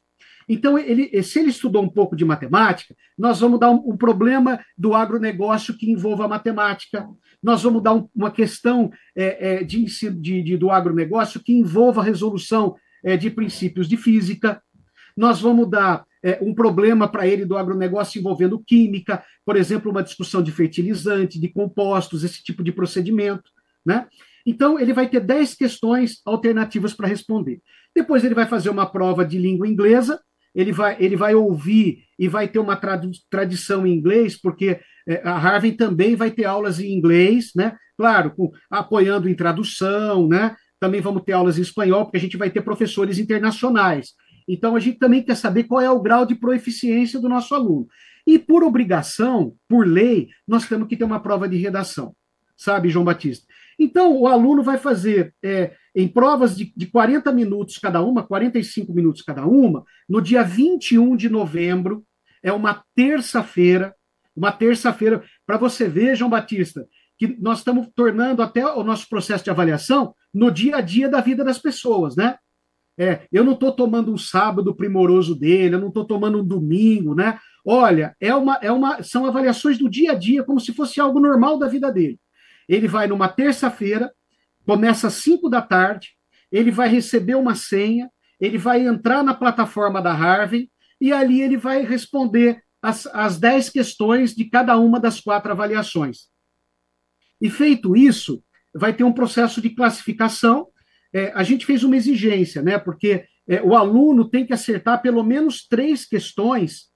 Então, 0.48 0.78
ele, 0.78 1.22
se 1.24 1.40
ele 1.40 1.50
estudou 1.50 1.84
um 1.84 1.90
pouco 1.90 2.16
de 2.16 2.26
matemática, 2.26 2.96
nós 3.18 3.40
vamos 3.40 3.60
dar 3.60 3.72
um, 3.72 3.92
um 3.92 3.98
problema 3.98 4.60
do 4.78 4.94
agronegócio 4.94 5.78
que 5.78 5.92
envolva 5.92 6.26
a 6.26 6.28
matemática. 6.28 7.08
Nós 7.42 7.64
vamos 7.64 7.82
dar 7.82 7.94
um, 7.94 8.10
uma 8.16 8.32
questão 8.32 8.92
é, 9.16 9.56
é, 9.56 9.64
de, 9.64 9.86
de, 9.86 10.44
de, 10.44 10.58
do 10.58 10.70
agronegócio 10.70 11.42
que 11.42 11.54
envolva 11.54 12.02
a 12.02 12.06
resolução 12.06 12.76
é, 13.04 13.18
de 13.18 13.30
princípios 13.30 13.88
de 13.88 13.98
física. 13.98 14.62
Nós 15.16 15.42
vamos 15.42 15.70
dar 15.70 16.06
é, 16.24 16.40
um 16.42 16.54
problema 16.54 17.08
para 17.08 17.28
ele 17.28 17.46
do 17.46 17.58
agronegócio 17.58 18.20
envolvendo 18.20 18.58
química, 18.60 19.24
por 19.46 19.58
exemplo, 19.58 19.92
uma 19.92 20.04
discussão 20.04 20.42
de 20.42 20.52
fertilizante, 20.52 21.40
de 21.40 21.50
compostos, 21.50 22.24
esse 22.24 22.42
tipo 22.42 22.64
de 22.64 22.72
procedimento. 22.72 23.52
Né? 23.86 24.08
Então, 24.46 24.80
ele 24.80 24.94
vai 24.94 25.10
ter 25.10 25.20
10 25.20 25.56
questões 25.56 26.22
alternativas 26.26 26.94
para 26.94 27.08
responder. 27.08 27.62
Depois, 27.96 28.24
ele 28.24 28.36
vai 28.36 28.48
fazer 28.48 28.70
uma 28.70 28.86
prova 28.86 29.26
de 29.26 29.38
língua 29.38 29.68
inglesa, 29.68 30.20
ele 30.54 30.72
vai, 30.72 30.96
ele 31.00 31.16
vai 31.16 31.34
ouvir 31.36 32.04
e 32.18 32.28
vai 32.28 32.48
ter 32.48 32.60
uma 32.60 32.76
tradu 32.76 33.12
tradição 33.30 33.88
em 33.88 33.94
inglês, 33.94 34.40
porque 34.40 34.80
é, 35.08 35.22
a 35.24 35.38
Harvard 35.38 35.76
também 35.78 36.16
vai 36.16 36.32
ter 36.32 36.46
aulas 36.46 36.80
em 36.80 36.94
inglês, 36.94 37.52
né? 37.56 37.76
Claro, 37.98 38.32
com, 38.32 38.52
apoiando 38.70 39.30
em 39.30 39.36
tradução, 39.36 40.28
né? 40.28 40.56
Também 40.80 41.02
vamos 41.02 41.24
ter 41.24 41.34
aulas 41.34 41.58
em 41.58 41.62
espanhol, 41.62 42.06
porque 42.06 42.18
a 42.18 42.22
gente 42.22 42.38
vai 42.38 42.50
ter 42.50 42.62
professores 42.62 43.18
internacionais. 43.18 44.14
Então, 44.48 44.76
a 44.76 44.80
gente 44.80 45.00
também 45.00 45.24
quer 45.24 45.36
saber 45.36 45.64
qual 45.64 45.82
é 45.82 45.90
o 45.90 46.02
grau 46.02 46.26
de 46.26 46.36
proeficiência 46.36 47.20
do 47.20 47.30
nosso 47.30 47.56
aluno. 47.56 47.88
E, 48.28 48.38
por 48.38 48.64
obrigação, 48.64 49.56
por 49.68 49.88
lei, 49.88 50.30
nós 50.48 50.68
temos 50.68 50.88
que 50.88 50.98
ter 50.98 51.04
uma 51.04 51.22
prova 51.22 51.48
de 51.48 51.58
redação, 51.58 52.16
sabe, 52.56 52.90
João 52.90 53.06
Batista? 53.06 53.46
Então, 53.84 54.18
o 54.18 54.28
aluno 54.28 54.64
vai 54.64 54.78
fazer 54.78 55.36
é, 55.44 55.74
em 55.94 56.08
provas 56.08 56.56
de, 56.56 56.72
de 56.76 56.88
40 56.88 57.32
minutos 57.34 57.78
cada 57.78 58.02
uma, 58.02 58.26
45 58.26 58.94
minutos 58.94 59.22
cada 59.22 59.46
uma, 59.46 59.84
no 60.08 60.22
dia 60.22 60.42
21 60.42 61.18
de 61.18 61.28
novembro, 61.28 62.06
é 62.42 62.54
uma 62.54 62.82
terça-feira, 62.96 63.94
uma 64.34 64.54
terça-feira, 64.54 65.22
para 65.46 65.58
você 65.58 65.88
ver, 65.88 66.16
João 66.16 66.30
Batista, 66.30 66.88
que 67.18 67.38
nós 67.42 67.58
estamos 67.60 67.90
tornando 67.94 68.42
até 68.42 68.66
o 68.66 68.84
nosso 68.84 69.08
processo 69.10 69.44
de 69.44 69.50
avaliação 69.50 70.16
no 70.34 70.50
dia 70.50 70.78
a 70.78 70.82
dia 70.82 71.10
da 71.10 71.20
vida 71.20 71.44
das 71.44 71.60
pessoas, 71.60 72.16
né? 72.16 72.38
É, 72.98 73.28
eu 73.32 73.44
não 73.44 73.54
estou 73.54 73.72
tomando 73.72 74.14
um 74.14 74.18
sábado 74.18 74.74
primoroso 74.74 75.36
dele, 75.36 75.76
eu 75.76 75.80
não 75.80 75.90
estou 75.90 76.06
tomando 76.06 76.40
um 76.40 76.46
domingo, 76.46 77.14
né? 77.14 77.38
Olha, 77.66 78.16
é 78.20 78.34
uma, 78.34 78.60
é 78.62 78.72
uma, 78.72 79.04
são 79.04 79.26
avaliações 79.26 79.78
do 79.78 79.90
dia 79.90 80.14
a 80.14 80.16
dia, 80.16 80.44
como 80.44 80.60
se 80.60 80.74
fosse 80.74 81.02
algo 81.02 81.20
normal 81.20 81.58
da 81.58 81.68
vida 81.68 81.92
dele. 81.92 82.20
Ele 82.68 82.88
vai 82.88 83.08
numa 83.08 83.28
terça-feira, 83.28 84.12
começa 84.66 85.08
às 85.08 85.16
5 85.16 85.50
da 85.50 85.62
tarde, 85.62 86.12
ele 86.52 86.72
vai 86.72 86.88
receber 86.88 87.36
uma 87.36 87.56
senha, 87.56 88.10
ele 88.40 88.58
vai 88.58 88.86
entrar 88.86 89.24
na 89.24 89.34
plataforma 89.34 90.02
da 90.02 90.12
Harvey 90.12 90.70
e 91.00 91.12
ali 91.12 91.42
ele 91.42 91.58
vai 91.58 91.84
responder 91.84 92.62
as, 92.82 93.08
as 93.08 93.40
10 93.40 93.70
questões 93.70 94.36
de 94.36 94.46
cada 94.46 94.78
uma 94.78 95.00
das 95.00 95.20
quatro 95.20 95.52
avaliações. 95.52 96.28
E 97.42 97.50
feito 97.50 97.96
isso, 97.96 98.44
vai 98.74 98.94
ter 98.94 99.04
um 99.04 99.14
processo 99.14 99.62
de 99.62 99.70
classificação. 99.70 100.68
É, 101.14 101.32
a 101.36 101.44
gente 101.44 101.66
fez 101.66 101.84
uma 101.84 101.96
exigência, 101.96 102.62
né? 102.62 102.78
Porque 102.78 103.26
é, 103.48 103.62
o 103.62 103.76
aluno 103.76 104.30
tem 104.30 104.46
que 104.46 104.54
acertar 104.54 105.02
pelo 105.02 105.24
menos 105.24 105.68
três 105.68 106.06
questões, 106.06 106.90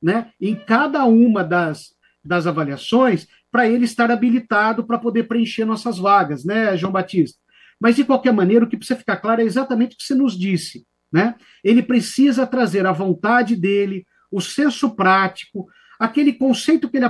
né? 0.00 0.32
Em 0.40 0.54
cada 0.54 1.04
uma 1.04 1.42
das, 1.42 1.94
das 2.24 2.46
avaliações, 2.46 3.26
para 3.52 3.68
ele 3.68 3.84
estar 3.84 4.10
habilitado 4.10 4.82
para 4.82 4.98
poder 4.98 5.24
preencher 5.24 5.66
nossas 5.66 5.98
vagas, 5.98 6.44
né, 6.44 6.76
João 6.76 6.92
Batista? 6.92 7.38
Mas, 7.78 7.96
de 7.96 8.04
qualquer 8.04 8.32
maneira, 8.32 8.64
o 8.64 8.68
que 8.68 8.76
precisa 8.76 8.98
ficar 8.98 9.18
claro 9.18 9.42
é 9.42 9.44
exatamente 9.44 9.94
o 9.94 9.98
que 9.98 10.04
você 10.04 10.14
nos 10.14 10.38
disse. 10.38 10.86
Né? 11.12 11.34
Ele 11.62 11.82
precisa 11.82 12.46
trazer 12.46 12.86
a 12.86 12.92
vontade 12.92 13.54
dele, 13.54 14.06
o 14.30 14.40
senso 14.40 14.96
prático, 14.96 15.66
aquele 15.98 16.32
conceito 16.32 16.88
que 16.88 16.96
ele 16.96 17.04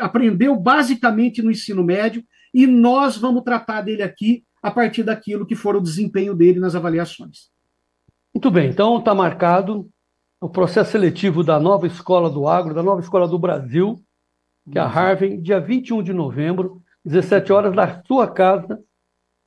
aprendeu 0.00 0.54
basicamente 0.54 1.42
no 1.42 1.50
ensino 1.50 1.82
médio, 1.82 2.22
e 2.54 2.66
nós 2.66 3.16
vamos 3.16 3.42
tratar 3.42 3.82
dele 3.82 4.02
aqui 4.02 4.44
a 4.62 4.70
partir 4.70 5.02
daquilo 5.02 5.46
que 5.46 5.54
for 5.54 5.74
o 5.76 5.80
desempenho 5.80 6.34
dele 6.34 6.60
nas 6.60 6.74
avaliações. 6.74 7.48
Muito 8.34 8.50
bem, 8.50 8.70
então 8.70 8.98
está 8.98 9.14
marcado 9.14 9.88
o 10.40 10.48
processo 10.48 10.92
seletivo 10.92 11.42
da 11.42 11.58
nova 11.58 11.86
escola 11.86 12.30
do 12.30 12.46
agro, 12.46 12.74
da 12.74 12.82
nova 12.82 13.00
escola 13.00 13.26
do 13.26 13.38
Brasil, 13.38 14.00
que 14.70 14.78
é 14.78 14.80
a 14.80 14.86
Harvey, 14.86 15.36
dia 15.38 15.60
21 15.60 16.02
de 16.02 16.12
novembro, 16.12 16.82
17 17.04 17.52
horas, 17.52 17.74
na 17.74 18.02
sua 18.04 18.26
casa. 18.26 18.80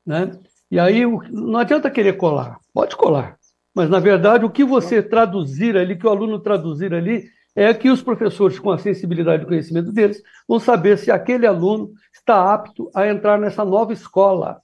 Né? 0.06 0.32
E 0.70 0.80
aí 0.80 1.06
não 1.32 1.58
adianta 1.58 1.92
querer 1.92 2.14
colar, 2.14 2.58
pode 2.74 2.96
colar. 2.96 3.38
Mas, 3.74 3.90
na 3.90 4.00
verdade, 4.00 4.46
o 4.46 4.50
que 4.50 4.64
você 4.64 5.02
traduzir 5.02 5.78
ali, 5.78 5.98
que 5.98 6.06
o 6.06 6.10
aluno 6.10 6.40
traduzir 6.40 6.94
ali, 6.94 7.26
é 7.56 7.74
que 7.74 7.90
os 7.90 8.02
professores, 8.02 8.60
com 8.60 8.72
a 8.72 8.78
sensibilidade 8.78 9.44
e 9.44 9.46
conhecimento 9.46 9.92
deles, 9.92 10.22
vão 10.48 10.60
saber 10.60 10.98
se 10.98 11.12
aquele 11.12 11.46
aluno 11.46 11.92
está 12.14 12.54
apto 12.54 12.90
a 12.94 13.08
entrar 13.08 13.38
nessa 13.40 13.64
nova 13.64 13.94
escola. 13.94 14.62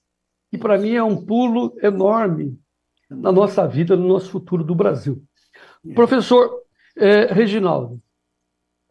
Que, 0.50 0.58
para 0.58 0.78
mim, 0.78 0.94
é 0.94 1.04
um 1.04 1.26
pulo 1.26 1.78
enorme 1.82 2.58
na 3.10 3.32
nossa 3.32 3.68
vida, 3.68 3.96
no 3.96 4.08
nosso 4.08 4.30
futuro 4.30 4.64
do 4.64 4.76
Brasil. 4.76 5.22
Professor 5.94 6.62
é, 6.98 7.26
Reginaldo, 7.34 8.02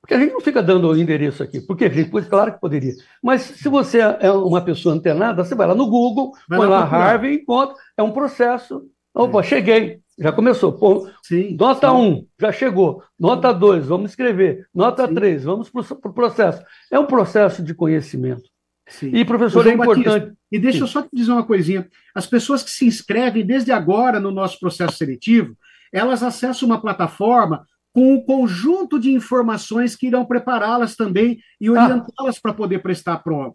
Porque 0.00 0.14
a 0.14 0.20
gente 0.20 0.32
não 0.32 0.40
fica 0.40 0.62
dando 0.62 0.88
o 0.88 0.96
endereço 0.96 1.42
aqui, 1.42 1.60
porque 1.60 1.86
a 1.86 1.88
gente, 1.88 2.08
claro 2.28 2.52
que 2.52 2.60
poderia. 2.60 2.92
Mas 3.20 3.42
se 3.42 3.68
você 3.68 3.98
é 3.98 4.30
uma 4.30 4.60
pessoa 4.60 4.94
antenada, 4.94 5.42
você 5.42 5.52
vai 5.52 5.66
lá 5.66 5.74
no 5.74 5.90
Google, 5.90 6.30
vai 6.48 6.60
põe 6.60 6.68
lá, 6.68 6.78
lá 6.78 6.84
Harvey 6.84 7.32
e 7.32 7.36
encontra. 7.40 7.74
É 7.96 8.02
um 8.04 8.12
processo. 8.12 8.88
Opa, 9.12 9.40
é. 9.40 9.42
cheguei. 9.42 10.00
Já 10.18 10.32
começou. 10.32 10.72
Pô, 10.72 11.08
sim, 11.22 11.56
nota 11.58 11.92
1, 11.92 12.02
um, 12.02 12.26
já 12.40 12.50
chegou. 12.50 13.02
Nota 13.18 13.52
2, 13.52 13.86
vamos 13.86 14.10
escrever. 14.12 14.66
Nota 14.74 15.06
3, 15.06 15.44
vamos 15.44 15.68
para 15.68 15.82
o 15.82 15.96
pro 15.96 16.12
processo. 16.12 16.62
É 16.90 16.98
um 16.98 17.06
processo 17.06 17.62
de 17.62 17.74
conhecimento. 17.74 18.48
Sim. 18.88 19.10
E, 19.12 19.24
professor, 19.24 19.66
é 19.66 19.72
importante. 19.72 20.04
Batista, 20.08 20.36
e 20.50 20.58
deixa 20.58 20.78
sim. 20.78 20.84
eu 20.84 20.88
só 20.88 21.02
te 21.02 21.08
dizer 21.12 21.32
uma 21.32 21.44
coisinha. 21.44 21.88
As 22.14 22.26
pessoas 22.26 22.62
que 22.62 22.70
se 22.70 22.86
inscrevem 22.86 23.44
desde 23.44 23.72
agora 23.72 24.18
no 24.18 24.30
nosso 24.30 24.58
processo 24.58 24.96
seletivo, 24.96 25.56
elas 25.92 26.22
acessam 26.22 26.68
uma 26.68 26.80
plataforma 26.80 27.66
com 27.92 28.14
um 28.14 28.20
conjunto 28.20 29.00
de 29.00 29.10
informações 29.10 29.96
que 29.96 30.06
irão 30.06 30.24
prepará-las 30.24 30.94
também 30.94 31.38
e 31.60 31.68
ah. 31.68 31.72
orientá-las 31.72 32.36
ah. 32.36 32.40
para 32.42 32.54
poder 32.54 32.80
prestar 32.80 33.14
a 33.14 33.18
prova. 33.18 33.54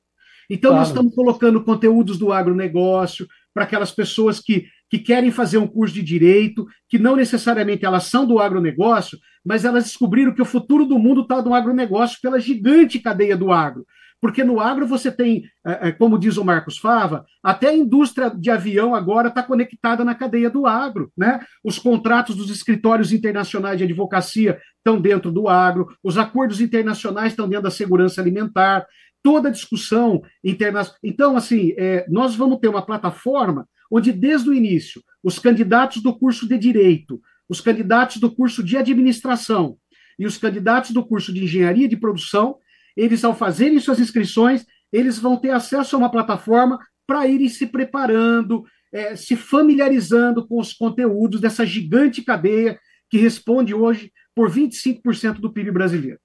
Então, 0.49 0.71
claro. 0.71 0.79
nós 0.81 0.89
estamos 0.89 1.15
colocando 1.15 1.63
conteúdos 1.63 2.17
do 2.17 2.33
agronegócio 2.33 3.25
para 3.53 3.63
aquelas 3.63 3.91
pessoas 3.91 4.39
que, 4.39 4.65
que 4.89 4.99
querem 4.99 5.31
fazer 5.31 5.57
um 5.57 5.67
curso 5.67 5.93
de 5.93 6.03
direito, 6.03 6.65
que 6.89 6.99
não 6.99 7.15
necessariamente 7.15 7.85
elas 7.85 8.05
são 8.05 8.25
do 8.25 8.39
agronegócio, 8.39 9.17
mas 9.43 9.65
elas 9.65 9.85
descobriram 9.85 10.33
que 10.33 10.41
o 10.41 10.45
futuro 10.45 10.85
do 10.85 10.99
mundo 10.99 11.21
está 11.21 11.41
no 11.41 11.53
agronegócio 11.53 12.19
pela 12.21 12.39
gigante 12.39 12.99
cadeia 12.99 13.35
do 13.35 13.51
agro. 13.51 13.85
Porque 14.21 14.43
no 14.43 14.59
agro 14.59 14.85
você 14.85 15.11
tem, 15.11 15.45
é, 15.65 15.89
é, 15.89 15.91
como 15.91 16.19
diz 16.19 16.37
o 16.37 16.45
Marcos 16.45 16.77
Fava, 16.77 17.25
até 17.41 17.69
a 17.69 17.75
indústria 17.75 18.29
de 18.29 18.51
avião 18.51 18.93
agora 18.93 19.29
está 19.29 19.41
conectada 19.41 20.05
na 20.05 20.13
cadeia 20.13 20.47
do 20.47 20.67
agro. 20.67 21.11
Né? 21.17 21.43
Os 21.63 21.79
contratos 21.79 22.35
dos 22.35 22.51
escritórios 22.51 23.11
internacionais 23.11 23.79
de 23.79 23.83
advocacia 23.83 24.59
estão 24.77 25.01
dentro 25.01 25.31
do 25.31 25.47
agro, 25.47 25.87
os 26.03 26.19
acordos 26.19 26.61
internacionais 26.61 27.33
estão 27.33 27.49
dentro 27.49 27.63
da 27.63 27.71
segurança 27.71 28.21
alimentar, 28.21 28.85
toda 29.23 29.49
a 29.49 29.51
discussão 29.51 30.21
internacional. 30.43 30.99
Então, 31.03 31.37
assim, 31.37 31.73
é, 31.77 32.05
nós 32.09 32.35
vamos 32.35 32.59
ter 32.59 32.67
uma 32.67 32.85
plataforma 32.85 33.67
onde, 33.91 34.11
desde 34.11 34.49
o 34.49 34.53
início, 34.53 35.01
os 35.23 35.37
candidatos 35.37 36.01
do 36.01 36.17
curso 36.17 36.47
de 36.47 36.57
Direito, 36.57 37.21
os 37.47 37.59
candidatos 37.59 38.17
do 38.17 38.31
curso 38.31 38.63
de 38.63 38.77
Administração 38.77 39.77
e 40.17 40.25
os 40.25 40.37
candidatos 40.37 40.91
do 40.91 41.05
curso 41.05 41.33
de 41.33 41.43
Engenharia 41.43 41.87
de 41.87 41.97
Produção 41.97 42.57
eles, 42.95 43.23
ao 43.23 43.35
fazerem 43.35 43.79
suas 43.79 43.99
inscrições, 43.99 44.65
eles 44.91 45.17
vão 45.17 45.37
ter 45.37 45.51
acesso 45.51 45.95
a 45.95 45.99
uma 45.99 46.11
plataforma 46.11 46.79
para 47.07 47.27
irem 47.27 47.49
se 47.49 47.65
preparando, 47.65 48.65
é, 48.91 49.15
se 49.15 49.35
familiarizando 49.35 50.45
com 50.45 50.59
os 50.59 50.73
conteúdos 50.73 51.39
dessa 51.39 51.65
gigante 51.65 52.21
cadeia 52.21 52.79
que 53.09 53.17
responde 53.17 53.73
hoje 53.73 54.11
por 54.35 54.49
25% 54.49 55.39
do 55.39 55.51
PIB 55.51 55.71
brasileiro. 55.71 56.19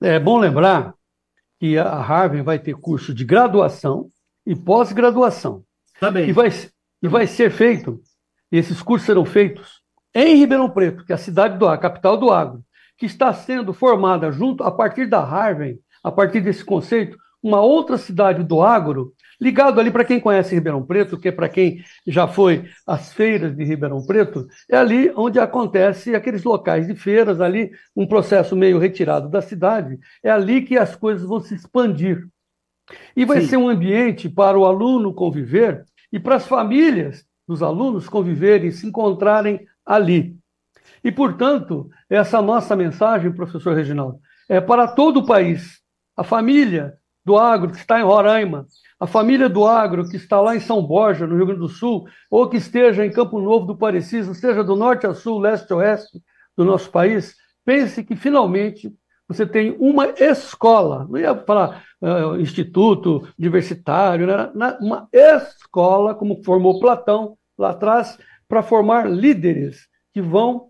É 0.00 0.18
bom 0.18 0.38
lembrar 0.38 0.94
que 1.62 1.78
a 1.78 2.00
Harvard 2.00 2.42
vai 2.42 2.58
ter 2.58 2.74
curso 2.74 3.14
de 3.14 3.24
graduação 3.24 4.08
e 4.44 4.52
pós-graduação. 4.52 5.62
Também. 6.00 6.28
E 6.28 6.32
vai, 6.32 6.48
e 7.00 7.06
vai 7.06 7.24
ser 7.24 7.52
feito, 7.52 8.00
esses 8.50 8.82
cursos 8.82 9.06
serão 9.06 9.24
feitos 9.24 9.80
em 10.12 10.34
Ribeirão 10.38 10.68
Preto, 10.68 11.04
que 11.04 11.12
é 11.12 11.14
a 11.14 11.18
cidade 11.18 11.56
do 11.58 11.68
a 11.68 11.78
capital 11.78 12.16
do 12.16 12.32
agro, 12.32 12.64
que 12.98 13.06
está 13.06 13.32
sendo 13.32 13.72
formada 13.72 14.32
junto 14.32 14.64
a 14.64 14.72
partir 14.72 15.06
da 15.06 15.22
Harvard 15.22 15.78
a 16.02 16.10
partir 16.10 16.40
desse 16.40 16.64
conceito, 16.64 17.16
uma 17.40 17.60
outra 17.60 17.96
cidade 17.96 18.42
do 18.42 18.60
agro, 18.60 19.12
ligado 19.42 19.80
ali 19.80 19.90
para 19.90 20.04
quem 20.04 20.20
conhece 20.20 20.54
Ribeirão 20.54 20.86
Preto, 20.86 21.18
que 21.18 21.26
é 21.26 21.32
para 21.32 21.48
quem 21.48 21.82
já 22.06 22.28
foi 22.28 22.64
às 22.86 23.12
feiras 23.12 23.56
de 23.56 23.64
Ribeirão 23.64 24.06
Preto, 24.06 24.46
é 24.70 24.76
ali 24.76 25.12
onde 25.16 25.40
acontece 25.40 26.14
aqueles 26.14 26.44
locais 26.44 26.86
de 26.86 26.94
feiras, 26.94 27.40
ali 27.40 27.72
um 27.96 28.06
processo 28.06 28.54
meio 28.54 28.78
retirado 28.78 29.28
da 29.28 29.42
cidade, 29.42 29.98
é 30.22 30.30
ali 30.30 30.62
que 30.62 30.78
as 30.78 30.94
coisas 30.94 31.26
vão 31.26 31.40
se 31.40 31.56
expandir. 31.56 32.24
E 33.16 33.24
vai 33.24 33.40
Sim. 33.40 33.46
ser 33.48 33.56
um 33.56 33.68
ambiente 33.68 34.28
para 34.28 34.56
o 34.56 34.64
aluno 34.64 35.12
conviver 35.12 35.84
e 36.12 36.20
para 36.20 36.36
as 36.36 36.46
famílias 36.46 37.24
dos 37.46 37.64
alunos 37.64 38.08
conviverem, 38.08 38.70
se 38.70 38.86
encontrarem 38.86 39.66
ali. 39.84 40.36
E, 41.02 41.10
portanto, 41.10 41.90
essa 42.08 42.40
nossa 42.40 42.76
mensagem, 42.76 43.32
professor 43.32 43.74
Reginaldo, 43.74 44.20
é 44.48 44.60
para 44.60 44.86
todo 44.86 45.18
o 45.18 45.26
país, 45.26 45.80
a 46.16 46.22
família 46.22 46.96
do 47.24 47.38
agro 47.38 47.70
que 47.70 47.76
está 47.76 48.00
em 48.00 48.04
Roraima, 48.04 48.66
a 48.98 49.06
família 49.06 49.48
do 49.48 49.66
agro 49.66 50.08
que 50.08 50.16
está 50.16 50.40
lá 50.40 50.54
em 50.54 50.60
São 50.60 50.82
Borja, 50.82 51.26
no 51.26 51.36
Rio 51.36 51.46
Grande 51.46 51.60
do 51.60 51.68
Sul, 51.68 52.06
ou 52.30 52.48
que 52.48 52.56
esteja 52.56 53.04
em 53.04 53.10
Campo 53.10 53.40
Novo 53.40 53.66
do 53.66 53.76
Parecis, 53.76 54.26
seja 54.38 54.62
do 54.62 54.76
norte 54.76 55.06
a 55.06 55.14
sul, 55.14 55.38
leste 55.38 55.72
a 55.72 55.76
oeste 55.76 56.22
do 56.56 56.64
nosso 56.64 56.90
país, 56.90 57.34
pense 57.64 58.04
que 58.04 58.14
finalmente 58.14 58.92
você 59.26 59.46
tem 59.46 59.76
uma 59.78 60.08
escola, 60.20 61.06
não 61.08 61.18
ia 61.18 61.34
falar 61.34 61.82
uh, 62.00 62.38
instituto 62.40 63.26
universitário, 63.38 64.26
né? 64.26 64.76
uma 64.80 65.08
escola, 65.12 66.14
como 66.14 66.42
formou 66.44 66.80
Platão 66.80 67.36
lá 67.56 67.70
atrás, 67.70 68.18
para 68.48 68.62
formar 68.62 69.10
líderes 69.10 69.88
que 70.12 70.20
vão, 70.20 70.66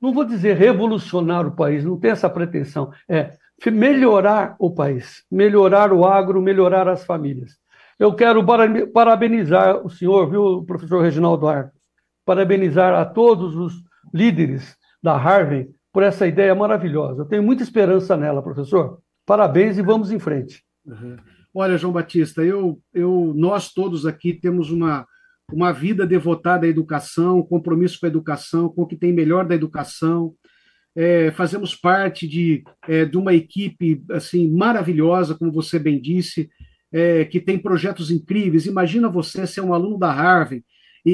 não 0.00 0.12
vou 0.12 0.24
dizer 0.24 0.56
revolucionar 0.56 1.46
o 1.46 1.54
país, 1.54 1.84
não 1.84 1.98
tem 1.98 2.10
essa 2.10 2.28
pretensão, 2.28 2.90
é 3.08 3.30
melhorar 3.70 4.56
o 4.58 4.70
país, 4.70 5.24
melhorar 5.30 5.92
o 5.92 6.04
agro, 6.04 6.42
melhorar 6.42 6.88
as 6.88 7.04
famílias. 7.04 7.52
Eu 7.98 8.14
quero 8.14 8.44
parabenizar 8.92 9.86
o 9.86 9.90
senhor, 9.90 10.28
viu, 10.28 10.64
professor 10.64 11.02
Reginaldo 11.02 11.46
Arcos, 11.46 11.80
parabenizar 12.24 12.94
a 12.94 13.04
todos 13.04 13.54
os 13.54 13.74
líderes 14.12 14.76
da 15.02 15.16
Harvard 15.16 15.70
por 15.92 16.02
essa 16.02 16.26
ideia 16.26 16.54
maravilhosa. 16.54 17.22
Eu 17.22 17.26
tenho 17.26 17.42
muita 17.42 17.62
esperança 17.62 18.16
nela, 18.16 18.42
professor. 18.42 18.98
Parabéns 19.26 19.78
e 19.78 19.82
vamos 19.82 20.10
em 20.10 20.18
frente. 20.18 20.64
Uhum. 20.84 21.16
Olha, 21.54 21.76
João 21.76 21.92
Batista, 21.92 22.42
eu, 22.42 22.80
eu, 22.94 23.32
nós 23.36 23.72
todos 23.72 24.06
aqui 24.06 24.32
temos 24.32 24.70
uma, 24.70 25.06
uma 25.52 25.72
vida 25.72 26.06
devotada 26.06 26.66
à 26.66 26.68
educação, 26.68 27.42
compromisso 27.42 28.00
com 28.00 28.06
a 28.06 28.08
educação, 28.08 28.68
com 28.68 28.82
o 28.82 28.86
que 28.86 28.96
tem 28.96 29.12
melhor 29.12 29.44
da 29.44 29.54
educação, 29.54 30.34
é, 30.94 31.30
fazemos 31.32 31.74
parte 31.74 32.28
de, 32.28 32.62
é, 32.86 33.04
de 33.04 33.16
uma 33.16 33.34
equipe 33.34 34.02
assim 34.10 34.50
maravilhosa, 34.50 35.34
como 35.34 35.52
você 35.52 35.78
bem 35.78 36.00
disse, 36.00 36.50
é, 36.92 37.24
que 37.24 37.40
tem 37.40 37.58
projetos 37.58 38.10
incríveis. 38.10 38.66
Imagina 38.66 39.08
você 39.08 39.46
ser 39.46 39.62
um 39.62 39.72
aluno 39.72 39.98
da 39.98 40.12
Harvard 40.12 40.62
e, 41.04 41.10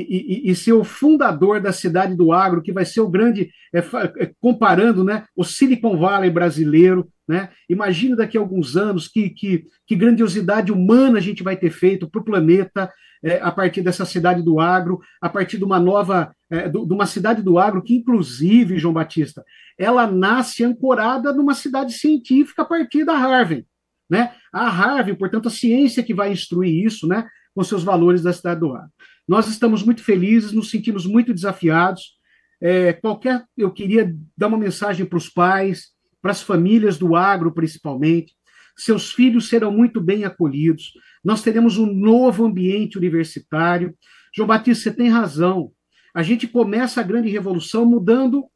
e, 0.47 0.51
e, 0.51 0.55
ser 0.55 0.73
o 0.73 0.85
fundador 0.85 1.61
da 1.61 1.73
cidade 1.73 2.15
do 2.15 2.33
agro, 2.33 2.63
que 2.63 2.73
vai 2.73 2.85
ser 2.85 3.01
o 3.01 3.09
grande, 3.09 3.51
é, 3.73 3.79
é, 3.79 4.33
comparando 4.41 5.03
né, 5.03 5.25
o 5.35 5.45
Silicon 5.45 5.97
Valley 5.99 6.31
brasileiro. 6.31 7.09
Né? 7.27 7.49
Imagina 7.69 8.17
daqui 8.17 8.37
a 8.37 8.41
alguns 8.41 8.77
anos 8.77 9.09
que, 9.09 9.31
que, 9.31 9.65
que 9.87 9.97
grandiosidade 9.97 10.71
humana 10.71 11.19
a 11.19 11.23
gente 11.23 11.43
vai 11.43 11.57
ter 11.57 11.71
feito 11.71 12.09
para 12.09 12.21
o 12.21 12.25
planeta, 12.25 12.91
é, 13.23 13.41
a 13.41 13.51
partir 13.51 13.83
dessa 13.83 14.05
cidade 14.05 14.43
do 14.43 14.61
agro, 14.61 15.01
a 15.21 15.29
partir 15.29 15.59
de 15.59 15.65
uma 15.65 15.81
nova, 15.81 16.35
é, 16.51 16.69
de 16.69 16.77
uma 16.79 17.07
cidade 17.07 17.43
do 17.43 17.59
agro, 17.59 17.83
que 17.83 17.95
inclusive, 17.95 18.79
João 18.79 18.95
Batista, 18.95 19.45
ela 19.77 20.07
nasce 20.07 20.65
ancorada 20.65 21.33
numa 21.33 21.55
cidade 21.55 21.93
científica 21.93 22.63
a 22.63 22.65
partir 22.65 23.05
da 23.05 23.17
Harvard. 23.17 23.67
Né? 24.09 24.33
A 24.53 24.69
Harvard, 24.69 25.17
portanto, 25.17 25.49
a 25.49 25.51
ciência 25.51 26.03
que 26.03 26.15
vai 26.15 26.33
instruir 26.33 26.85
isso, 26.85 27.07
né, 27.07 27.27
com 27.55 27.63
seus 27.63 27.83
valores 27.83 28.23
da 28.23 28.33
cidade 28.33 28.61
do 28.61 28.75
agro. 28.75 28.91
Nós 29.29 29.47
estamos 29.47 29.83
muito 29.83 30.03
felizes, 30.03 30.53
nos 30.53 30.71
sentimos 30.71 31.07
muito 31.07 31.35
desafiados. 31.35 32.17
É, 32.61 32.95
qualquer, 32.95 33.45
eu 33.57 33.71
queria 33.71 34.13
dar 34.37 34.49
uma 34.49 34.59
mensagem 34.59 35.05
para 35.05 35.19
os 35.19 35.29
pais, 35.29 35.89
para 36.23 36.33
as 36.33 36.43
famílias 36.43 36.97
do 36.97 37.15
agro, 37.15 37.53
principalmente. 37.53 38.35
Seus 38.77 39.13
filhos 39.13 39.49
serão 39.49 39.71
muito 39.71 40.01
bem 40.01 40.25
acolhidos 40.25 40.93
nós 41.25 41.43
teremos 41.43 41.79
um 41.79 41.87
novo 41.87 42.45
ambiente 42.45 42.97
universitário. 42.97 43.95
João 44.35 44.47
Batista, 44.47 44.85
você 44.85 44.97
tem 44.97 45.09
razão. 45.09 45.73
A 46.15 46.23
gente 46.23 46.47
começa 46.47 47.01
a 47.01 47.05
grande 47.05 47.29
revolução 47.29 47.85
mudando 47.85 48.47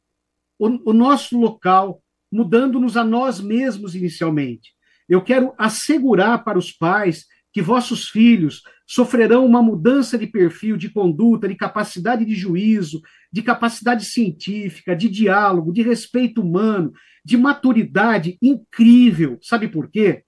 o, 0.57 0.89
o 0.89 0.93
nosso 0.93 1.37
local, 1.39 2.01
mudando-nos 2.31 2.97
a 2.97 3.03
nós 3.03 3.39
mesmos 3.39 3.95
inicialmente. 3.95 4.71
Eu 5.07 5.21
quero 5.21 5.53
assegurar 5.57 6.43
para 6.43 6.57
os 6.57 6.71
pais 6.71 7.25
que 7.51 7.61
vossos 7.61 8.09
filhos 8.09 8.63
sofrerão 8.93 9.43
uma 9.43 9.59
mudança 9.59 10.19
de 10.19 10.27
perfil, 10.27 10.77
de 10.77 10.87
conduta, 10.87 11.47
de 11.47 11.55
capacidade 11.55 12.23
de 12.23 12.35
juízo, 12.35 13.01
de 13.31 13.41
capacidade 13.41 14.05
científica, 14.05 14.95
de 14.95 15.09
diálogo, 15.09 15.73
de 15.73 15.81
respeito 15.81 16.41
humano, 16.41 16.93
de 17.25 17.35
maturidade 17.35 18.37
incrível. 18.39 19.39
Sabe 19.41 19.67
por 19.67 19.89
quê? 19.89 20.23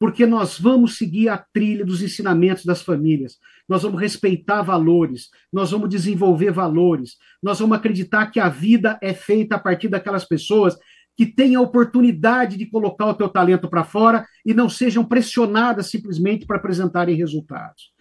porque 0.00 0.24
nós 0.24 0.60
vamos 0.60 0.96
seguir 0.96 1.28
a 1.28 1.36
trilha 1.36 1.84
dos 1.84 2.02
ensinamentos 2.02 2.64
das 2.64 2.82
famílias, 2.82 3.36
nós 3.68 3.82
vamos 3.82 4.00
respeitar 4.00 4.62
valores, 4.62 5.28
nós 5.52 5.72
vamos 5.72 5.88
desenvolver 5.88 6.52
valores, 6.52 7.16
nós 7.42 7.58
vamos 7.58 7.76
acreditar 7.76 8.26
que 8.26 8.38
a 8.38 8.48
vida 8.48 8.96
é 9.02 9.12
feita 9.12 9.56
a 9.56 9.58
partir 9.58 9.88
daquelas 9.88 10.24
pessoas 10.24 10.76
que 11.16 11.26
têm 11.26 11.56
a 11.56 11.60
oportunidade 11.60 12.56
de 12.56 12.66
colocar 12.66 13.06
o 13.06 13.14
teu 13.14 13.28
talento 13.28 13.68
para 13.68 13.82
fora 13.82 14.24
e 14.46 14.54
não 14.54 14.68
sejam 14.68 15.04
pressionadas 15.04 15.88
simplesmente 15.88 16.46
para 16.46 16.58
apresentarem 16.58 17.16
resultados. 17.16 17.97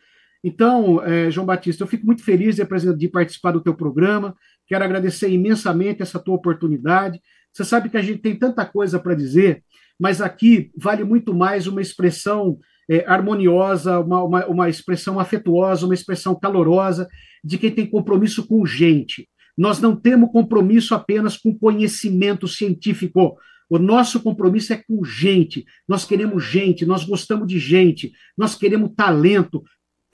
Então, 0.47 1.03
eh, 1.03 1.29
João 1.29 1.45
Batista, 1.45 1.83
eu 1.83 1.87
fico 1.87 2.05
muito 2.05 2.23
feliz 2.23 2.55
de, 2.55 2.63
de 2.95 3.09
participar 3.09 3.51
do 3.51 3.59
teu 3.59 3.75
programa, 3.75 4.33
quero 4.65 4.81
agradecer 4.81 5.29
imensamente 5.29 6.01
essa 6.01 6.19
tua 6.19 6.35
oportunidade. 6.35 7.19
Você 7.51 7.65
sabe 7.65 7.89
que 7.89 7.97
a 7.97 8.01
gente 8.01 8.19
tem 8.19 8.33
tanta 8.33 8.65
coisa 8.65 8.97
para 8.97 9.13
dizer, 9.13 9.61
mas 9.99 10.21
aqui 10.21 10.71
vale 10.77 11.03
muito 11.03 11.33
mais 11.33 11.67
uma 11.67 11.81
expressão 11.81 12.57
é, 12.89 13.03
harmoniosa, 13.05 13.99
uma, 13.99 14.23
uma, 14.23 14.45
uma 14.45 14.69
expressão 14.69 15.19
afetuosa, 15.19 15.85
uma 15.85 15.93
expressão 15.93 16.33
calorosa 16.33 17.09
de 17.43 17.57
quem 17.57 17.69
tem 17.69 17.85
compromisso 17.85 18.47
com 18.47 18.65
gente. 18.65 19.27
Nós 19.57 19.81
não 19.81 19.97
temos 19.97 20.31
compromisso 20.31 20.95
apenas 20.95 21.35
com 21.35 21.53
conhecimento 21.53 22.47
científico. 22.47 23.35
O 23.69 23.77
nosso 23.77 24.21
compromisso 24.21 24.71
é 24.71 24.81
com 24.87 25.03
gente. 25.03 25.65
Nós 25.85 26.05
queremos 26.05 26.45
gente, 26.45 26.85
nós 26.85 27.03
gostamos 27.03 27.49
de 27.49 27.59
gente, 27.59 28.13
nós 28.37 28.55
queremos 28.55 28.91
talento. 28.95 29.61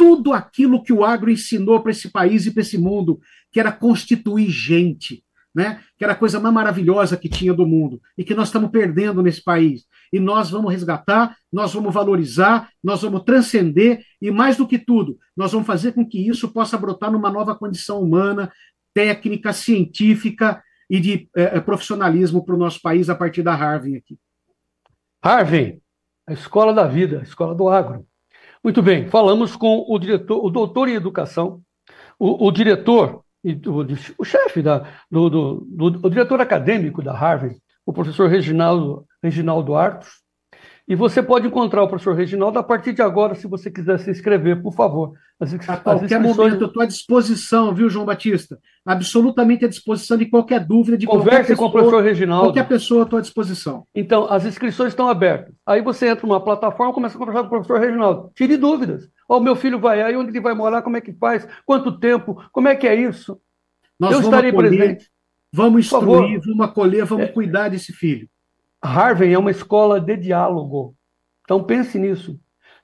Tudo 0.03 0.33
aquilo 0.33 0.83
que 0.83 0.91
o 0.91 1.05
agro 1.05 1.31
ensinou 1.31 1.81
para 1.81 1.91
esse 1.91 2.11
país 2.11 2.45
e 2.45 2.51
para 2.51 2.59
esse 2.59 2.77
mundo, 2.77 3.21
que 3.49 3.57
era 3.57 3.71
constituir 3.71 4.49
gente, 4.49 5.23
né? 5.55 5.81
que 5.97 6.03
era 6.03 6.11
a 6.11 6.17
coisa 6.17 6.41
mais 6.41 6.53
maravilhosa 6.53 7.15
que 7.15 7.29
tinha 7.29 7.53
do 7.53 7.65
mundo 7.65 8.01
e 8.17 8.23
que 8.25 8.35
nós 8.35 8.49
estamos 8.49 8.69
perdendo 8.69 9.23
nesse 9.23 9.41
país. 9.41 9.85
E 10.11 10.19
nós 10.19 10.49
vamos 10.49 10.73
resgatar, 10.73 11.37
nós 11.49 11.73
vamos 11.73 11.93
valorizar, 11.93 12.69
nós 12.83 13.01
vamos 13.01 13.23
transcender 13.23 14.03
e, 14.21 14.29
mais 14.29 14.57
do 14.57 14.67
que 14.67 14.77
tudo, 14.77 15.17
nós 15.37 15.53
vamos 15.53 15.65
fazer 15.65 15.93
com 15.93 16.05
que 16.05 16.27
isso 16.27 16.49
possa 16.49 16.77
brotar 16.77 17.09
numa 17.09 17.31
nova 17.31 17.55
condição 17.55 18.01
humana, 18.01 18.51
técnica, 18.93 19.53
científica 19.53 20.61
e 20.89 20.99
de 20.99 21.29
é, 21.33 21.61
profissionalismo 21.61 22.43
para 22.43 22.55
o 22.55 22.59
nosso 22.59 22.81
país 22.81 23.09
a 23.09 23.15
partir 23.15 23.41
da 23.41 23.55
Harvard 23.55 23.95
aqui. 23.95 24.19
Harvard, 25.23 25.81
a 26.27 26.33
escola 26.33 26.73
da 26.73 26.85
vida, 26.85 27.21
a 27.21 27.23
escola 27.23 27.55
do 27.55 27.69
agro. 27.69 28.05
Muito 28.63 28.81
bem, 28.81 29.09
falamos 29.09 29.57
com 29.57 29.83
o 29.87 29.99
diretor, 29.99 30.43
o 30.43 30.49
doutor 30.49 30.87
em 30.87 30.93
educação, 30.93 31.61
o, 32.17 32.47
o 32.47 32.51
diretor, 32.51 33.21
o, 33.43 34.21
o 34.21 34.23
chefe 34.23 34.61
da, 34.61 34.87
do, 35.11 35.29
do, 35.29 35.67
do, 35.67 36.07
o 36.07 36.09
diretor 36.09 36.39
acadêmico 36.39 37.03
da 37.03 37.11
Harvard, 37.11 37.57
o 37.85 37.91
professor 37.91 38.29
Reginaldo, 38.29 39.05
Reginaldo 39.21 39.75
Artos, 39.75 40.22
e 40.85 40.95
você 40.95 41.23
pode 41.23 41.47
encontrar 41.47 41.81
o 41.81 41.87
professor 41.87 42.13
Reginaldo 42.13 42.59
a 42.59 42.63
partir 42.63 42.91
de 42.91 43.01
agora, 43.01 43.35
se 43.35 43.47
você 43.47 43.71
quiser 43.71 43.97
se 43.99 44.11
inscrever, 44.11 44.61
por 44.61 44.73
favor. 44.73 45.13
As, 45.39 45.53
a 45.53 45.77
qualquer 45.77 46.05
inscrições... 46.05 46.37
momento, 46.37 46.61
eu 46.61 46.67
estou 46.67 46.83
à 46.83 46.85
disposição, 46.85 47.73
viu, 47.73 47.89
João 47.89 48.05
Batista? 48.05 48.59
Absolutamente 48.85 49.63
à 49.63 49.67
disposição 49.69 50.17
de 50.17 50.25
qualquer 50.25 50.59
dúvida, 50.65 50.97
de 50.97 51.05
Converse 51.05 51.29
qualquer 51.29 51.47
pessoa, 51.47 51.57
com 51.57 51.65
o 51.65 51.71
professor 51.71 52.03
Reginaldo. 52.03 52.47
Qualquer 52.47 52.67
pessoa, 52.67 53.03
estou 53.03 53.17
à 53.17 53.21
disposição. 53.21 53.87
Então, 53.95 54.25
as 54.29 54.45
inscrições 54.45 54.89
estão 54.89 55.07
abertas. 55.07 55.53
Aí 55.65 55.81
você 55.81 56.07
entra 56.07 56.27
numa 56.27 56.43
plataforma 56.43 56.91
e 56.91 56.95
começa 56.95 57.15
a 57.15 57.19
conversar 57.19 57.41
com 57.41 57.47
o 57.47 57.49
professor 57.49 57.79
Reginaldo. 57.79 58.31
Tire 58.35 58.57
dúvidas. 58.57 59.09
Ó, 59.29 59.37
oh, 59.37 59.39
meu 59.39 59.55
filho 59.55 59.79
vai 59.79 60.01
aí, 60.01 60.17
onde 60.17 60.31
ele 60.31 60.41
vai 60.41 60.53
morar, 60.53 60.81
como 60.81 60.97
é 60.97 61.01
que 61.01 61.13
faz, 61.13 61.47
quanto 61.65 61.97
tempo, 61.97 62.43
como 62.51 62.67
é 62.67 62.75
que 62.75 62.87
é 62.87 62.93
isso? 62.93 63.39
Nós 63.97 64.11
eu 64.11 64.19
estarei 64.19 64.51
acolher, 64.51 64.69
presente. 64.69 65.09
Vamos 65.51 65.85
instruir, 65.85 66.41
vamos 66.41 66.65
acolher, 66.65 67.05
vamos 67.05 67.25
é... 67.25 67.27
cuidar 67.29 67.69
desse 67.69 67.93
filho. 67.93 68.27
Harvard 68.83 69.33
é 69.33 69.39
uma 69.39 69.51
escola 69.51 69.99
de 69.99 70.17
diálogo. 70.17 70.95
Então 71.43 71.63
pense 71.63 71.97
nisso. 71.97 72.39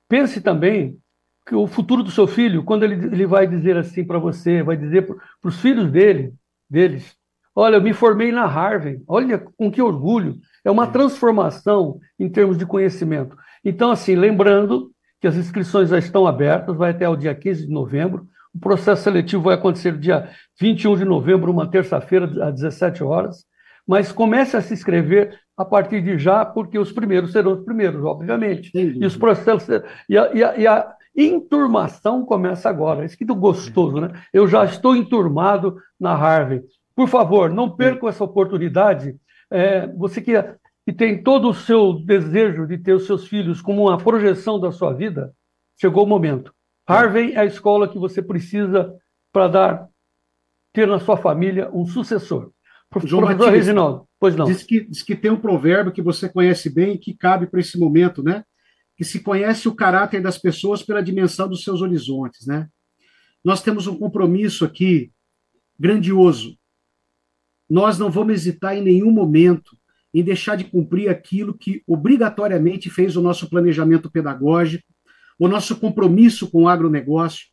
Pense 0.08 0.42
também 0.42 0.98
que 1.46 1.56
o 1.56 1.68
futuro 1.68 2.04
do 2.04 2.12
seu 2.12 2.28
filho, 2.28 2.64
quando 2.64 2.84
ele, 2.84 2.96
ele 3.08 3.26
vai 3.26 3.48
dizer 3.48 3.76
assim 3.78 4.04
para 4.04 4.20
você, 4.20 4.62
vai 4.62 4.78
dizer 4.78 5.06
para 5.08 5.18
os 5.44 5.60
filhos 5.60 5.92
dele, 5.92 6.34
deles, 6.70 7.16
olha, 7.56 7.76
eu 7.76 7.82
me 7.82 7.94
formei 7.94 8.32
na 8.32 8.46
Harvard, 8.46 9.02
olha 9.08 9.40
com 9.40 9.72
que 9.72 9.82
orgulho. 9.82 10.38
É 10.64 10.72
uma 10.72 10.88
transformação 10.88 12.00
em 12.20 12.30
termos 12.30 12.58
de 12.58 12.66
conhecimento. 12.66 13.36
Então, 13.64 13.92
assim, 13.92 14.16
lembrando 14.16 14.92
que 15.20 15.28
as 15.28 15.36
inscrições 15.36 15.90
já 15.90 15.98
estão 15.98 16.26
abertas, 16.26 16.76
vai 16.76 16.92
até 16.92 17.08
o 17.10 17.16
dia 17.16 17.36
15 17.36 17.66
de 17.66 17.72
novembro. 17.72 18.28
O 18.54 18.60
processo 18.60 19.04
seletivo 19.04 19.44
vai 19.44 19.56
acontecer 19.56 19.98
dia 19.98 20.30
21 20.60 20.98
de 20.98 21.06
novembro, 21.06 21.52
uma 21.52 21.70
terça-feira, 21.70 22.26
às 22.48 22.54
17 22.56 23.04
horas. 23.04 23.46
Mas 23.88 24.12
comece 24.12 24.56
a 24.56 24.62
se 24.62 24.74
inscrever 24.74 25.40
a 25.60 25.66
partir 25.66 26.02
de 26.02 26.18
já, 26.18 26.46
porque 26.46 26.80
os 26.80 26.90
primeiros 26.90 27.34
serão 27.34 27.52
os 27.52 27.66
primeiros, 27.66 28.02
obviamente. 28.06 28.72
E 28.74 29.06
os 29.06 29.18
processos. 29.18 29.68
E 30.08 30.18
a, 30.18 30.34
e, 30.34 30.42
a, 30.42 30.58
e 30.58 30.66
a, 30.66 30.96
enturmação 31.14 32.24
começa 32.24 32.70
agora. 32.70 33.04
Isso 33.04 33.18
que 33.18 33.26
do 33.26 33.36
gostoso, 33.36 34.00
né? 34.00 34.10
Eu 34.32 34.48
já 34.48 34.64
estou 34.64 34.96
enturmado 34.96 35.76
na 36.00 36.16
Harvard. 36.16 36.66
Por 36.96 37.10
favor, 37.10 37.50
não 37.50 37.70
percam 37.70 38.08
essa 38.08 38.24
oportunidade. 38.24 39.18
É, 39.52 39.86
você 39.88 40.22
que, 40.22 40.32
que 40.86 40.94
tem 40.94 41.22
todo 41.22 41.50
o 41.50 41.54
seu 41.54 41.92
desejo 42.06 42.66
de 42.66 42.78
ter 42.78 42.94
os 42.94 43.06
seus 43.06 43.28
filhos 43.28 43.62
como 43.62 43.90
uma 43.90 43.98
projeção 43.98 44.58
da 44.62 44.72
sua 44.72 44.94
vida, 44.94 45.34
chegou 45.76 46.06
o 46.06 46.08
momento. 46.08 46.54
Harvard 46.88 47.34
é 47.34 47.40
a 47.40 47.46
escola 47.46 47.90
que 47.90 48.00
você 48.00 48.22
precisa 48.22 48.96
para 49.34 49.50
dar 49.50 49.90
ter 50.72 50.88
na 50.88 51.00
sua 51.00 51.18
família 51.18 51.70
um 51.74 51.86
sucessor. 51.86 52.52
João 53.06 53.24
Professor 53.24 53.52
Reginaldo, 53.52 54.08
pois 54.20 54.36
não. 54.36 54.46
Diz 54.46 54.64
que, 54.64 54.82
diz 54.82 55.04
que 55.04 55.16
tem 55.16 55.30
um 55.30 55.40
provérbio 55.40 55.92
que 55.92 56.02
você 56.02 56.28
conhece 56.28 56.70
bem 56.70 56.96
e 56.96 56.98
que 56.98 57.14
cabe 57.14 57.46
para 57.46 57.60
esse 57.60 57.78
momento, 57.78 58.24
né? 58.24 58.44
Que 58.98 59.04
se 59.04 59.20
conhece 59.20 59.68
o 59.68 59.76
caráter 59.76 60.22
das 60.22 60.38
pessoas 60.38 60.82
pela 60.82 61.04
dimensão 61.04 61.48
dos 61.48 61.64
seus 61.64 61.82
horizontes, 61.82 62.48
né? 62.48 62.68
Nós 63.44 63.62
temos 63.62 63.86
um 63.86 63.96
compromisso 63.96 64.66
aqui 64.66 65.12
grandioso. 65.80 66.58
Nós 67.70 68.00
não 68.00 68.10
vamos 68.10 68.34
hesitar 68.34 68.76
em 68.76 68.82
nenhum 68.82 69.12
momento 69.12 69.78
em 70.14 70.24
deixar 70.24 70.56
de 70.56 70.64
cumprir 70.64 71.10
aquilo 71.10 71.56
que 71.56 71.84
obrigatoriamente 71.86 72.90
fez 72.90 73.16
o 73.16 73.22
nosso 73.22 73.48
planejamento 73.48 74.10
pedagógico, 74.10 74.84
o 75.38 75.48
nosso 75.48 75.80
compromisso 75.80 76.50
com 76.50 76.64
o 76.64 76.68
agronegócio, 76.68 77.48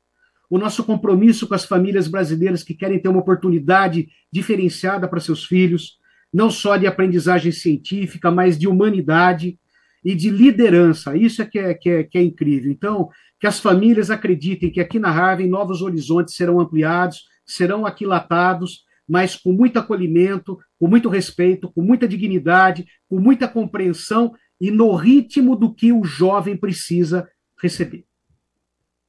o 0.48 0.58
nosso 0.58 0.84
compromisso 0.84 1.46
com 1.46 1.54
as 1.54 1.64
famílias 1.64 2.08
brasileiras 2.08 2.62
que 2.62 2.74
querem 2.74 3.00
ter 3.00 3.08
uma 3.08 3.20
oportunidade 3.20 4.08
diferenciada 4.32 5.08
para 5.08 5.20
seus 5.20 5.44
filhos, 5.44 5.98
não 6.32 6.50
só 6.50 6.76
de 6.76 6.86
aprendizagem 6.86 7.52
científica, 7.52 8.30
mas 8.30 8.58
de 8.58 8.68
humanidade 8.68 9.58
e 10.04 10.14
de 10.14 10.30
liderança. 10.30 11.16
Isso 11.16 11.42
é 11.42 11.46
que 11.46 11.58
é, 11.58 11.74
que 11.74 11.90
é, 11.90 12.04
que 12.04 12.18
é 12.18 12.22
incrível. 12.22 12.70
Então, 12.70 13.08
que 13.40 13.46
as 13.46 13.58
famílias 13.58 14.10
acreditem 14.10 14.70
que 14.70 14.80
aqui 14.80 14.98
na 14.98 15.10
Harvard 15.10 15.48
novos 15.48 15.82
horizontes 15.82 16.34
serão 16.34 16.60
ampliados, 16.60 17.24
serão 17.44 17.84
aquilatados, 17.84 18.84
mas 19.08 19.36
com 19.36 19.52
muito 19.52 19.78
acolhimento, 19.78 20.58
com 20.78 20.88
muito 20.88 21.08
respeito, 21.08 21.70
com 21.72 21.82
muita 21.82 22.08
dignidade, 22.08 22.86
com 23.08 23.18
muita 23.18 23.46
compreensão 23.46 24.32
e 24.60 24.70
no 24.70 24.94
ritmo 24.94 25.54
do 25.54 25.72
que 25.74 25.92
o 25.92 26.04
jovem 26.04 26.56
precisa 26.56 27.28
receber. 27.60 28.05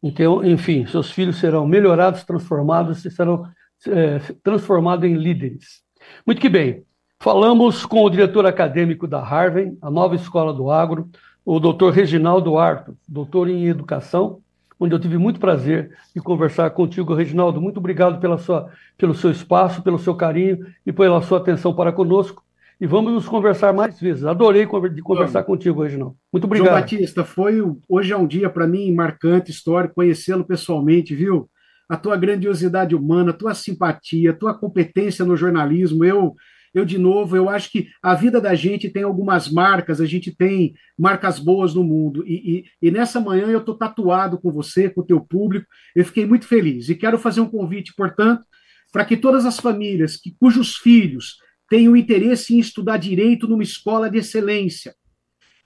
Então, 0.02 0.43
enfim, 0.45 0.86
seus 0.86 1.12
filhos 1.12 1.38
serão 1.38 1.66
melhorados, 1.66 2.24
transformados 2.24 3.04
e 3.04 3.12
serão 3.12 3.50
é, 3.88 4.20
transformados 4.43 5.06
em 5.06 5.16
líderes. 5.16 5.82
Muito 6.26 6.41
que 6.41 6.50
bem. 6.50 6.84
Falamos 7.20 7.86
com 7.86 8.04
o 8.04 8.10
diretor 8.10 8.45
acadêmico 8.45 9.08
da 9.08 9.22
Harvard, 9.22 9.76
a 9.82 9.89
nova 9.89 10.16
escola 10.16 10.54
do 10.54 10.70
agro, 10.70 11.10
o 11.43 11.60
doutor 11.60 11.91
Reginaldo 11.91 12.58
Arto, 12.58 12.95
doutor 13.08 13.50
em 13.50 13.66
educação, 13.66 14.39
onde 14.80 14.93
eu 14.93 15.00
tive 15.00 15.18
muito 15.18 15.39
prazer 15.39 15.98
de 16.14 16.22
conversar 16.22 16.70
contigo, 16.72 17.16
Reginaldo. 17.16 17.60
Muito 17.60 17.78
obrigado 17.78 18.20
pela 18.20 18.38
sua, 18.38 18.70
pelo 18.98 19.16
seu 19.16 19.32
espaço, 19.32 19.82
pelo 19.82 19.98
seu 19.98 20.14
carinho 20.14 20.68
e 20.86 20.93
pela 20.93 21.22
sua 21.22 21.39
atenção 21.39 21.74
para 21.74 21.91
conosco 21.91 22.43
e 22.80 22.86
vamos 22.86 23.11
nos 23.11 23.28
conversar 23.28 23.73
mais 23.73 23.99
vezes. 23.99 24.23
Adorei 24.23 24.65
de 24.65 25.01
conversar 25.01 25.41
Vamos. 25.41 25.47
contigo 25.47 25.82
hoje, 25.82 25.97
não. 25.97 26.15
Muito 26.32 26.45
obrigado. 26.45 26.69
João 26.69 26.80
Batista, 26.80 27.23
foi 27.23 27.55
hoje 27.89 28.13
é 28.13 28.17
um 28.17 28.28
dia 28.28 28.49
para 28.49 28.67
mim 28.67 28.93
marcante, 28.93 29.51
histórico, 29.51 29.95
conhecê-lo 29.95 30.45
pessoalmente, 30.45 31.15
viu? 31.15 31.49
A 31.89 31.97
tua 31.97 32.15
grandiosidade 32.15 32.95
humana, 32.95 33.32
a 33.32 33.34
tua 33.34 33.55
simpatia, 33.55 34.32
a 34.32 34.36
tua 34.36 34.53
competência 34.53 35.25
no 35.25 35.36
jornalismo, 35.38 36.05
eu 36.05 36.36
eu 36.73 36.86
de 36.86 36.99
novo, 36.99 37.36
eu 37.36 37.49
acho 37.49 37.71
que 37.71 37.88
a 38.03 38.13
vida 38.13 38.39
da 38.39 38.53
gente 38.53 38.88
tem 38.89 39.01
algumas 39.01 39.49
marcas, 39.49 39.99
a 39.99 40.05
gente 40.05 40.36
tem 40.36 40.75
marcas 40.97 41.39
boas 41.39 41.73
no 41.73 41.84
mundo. 41.84 42.23
E, 42.28 42.67
e, 42.82 42.88
e 42.88 42.91
nessa 42.91 43.19
manhã 43.19 43.47
eu 43.47 43.59
estou 43.59 43.75
tatuado 43.75 44.38
com 44.38 44.51
você, 44.51 44.88
com 44.88 45.01
o 45.01 45.05
teu 45.05 45.19
público. 45.19 45.65
Eu 45.95 46.05
fiquei 46.05 46.28
muito 46.28 46.45
feliz. 46.45 46.88
E 46.88 46.93
quero 46.93 47.17
fazer 47.17 47.41
um 47.41 47.49
convite, 47.49 47.93
portanto, 47.95 48.43
para 48.91 49.05
que 49.05 49.17
todas 49.17 49.43
as 49.43 49.59
famílias 49.59 50.17
que, 50.17 50.36
cujos 50.39 50.75
filhos 50.75 51.38
tenho 51.70 51.95
interesse 51.95 52.55
em 52.55 52.59
estudar 52.59 52.97
direito 52.97 53.47
numa 53.47 53.63
escola 53.63 54.09
de 54.09 54.18
excelência, 54.18 54.95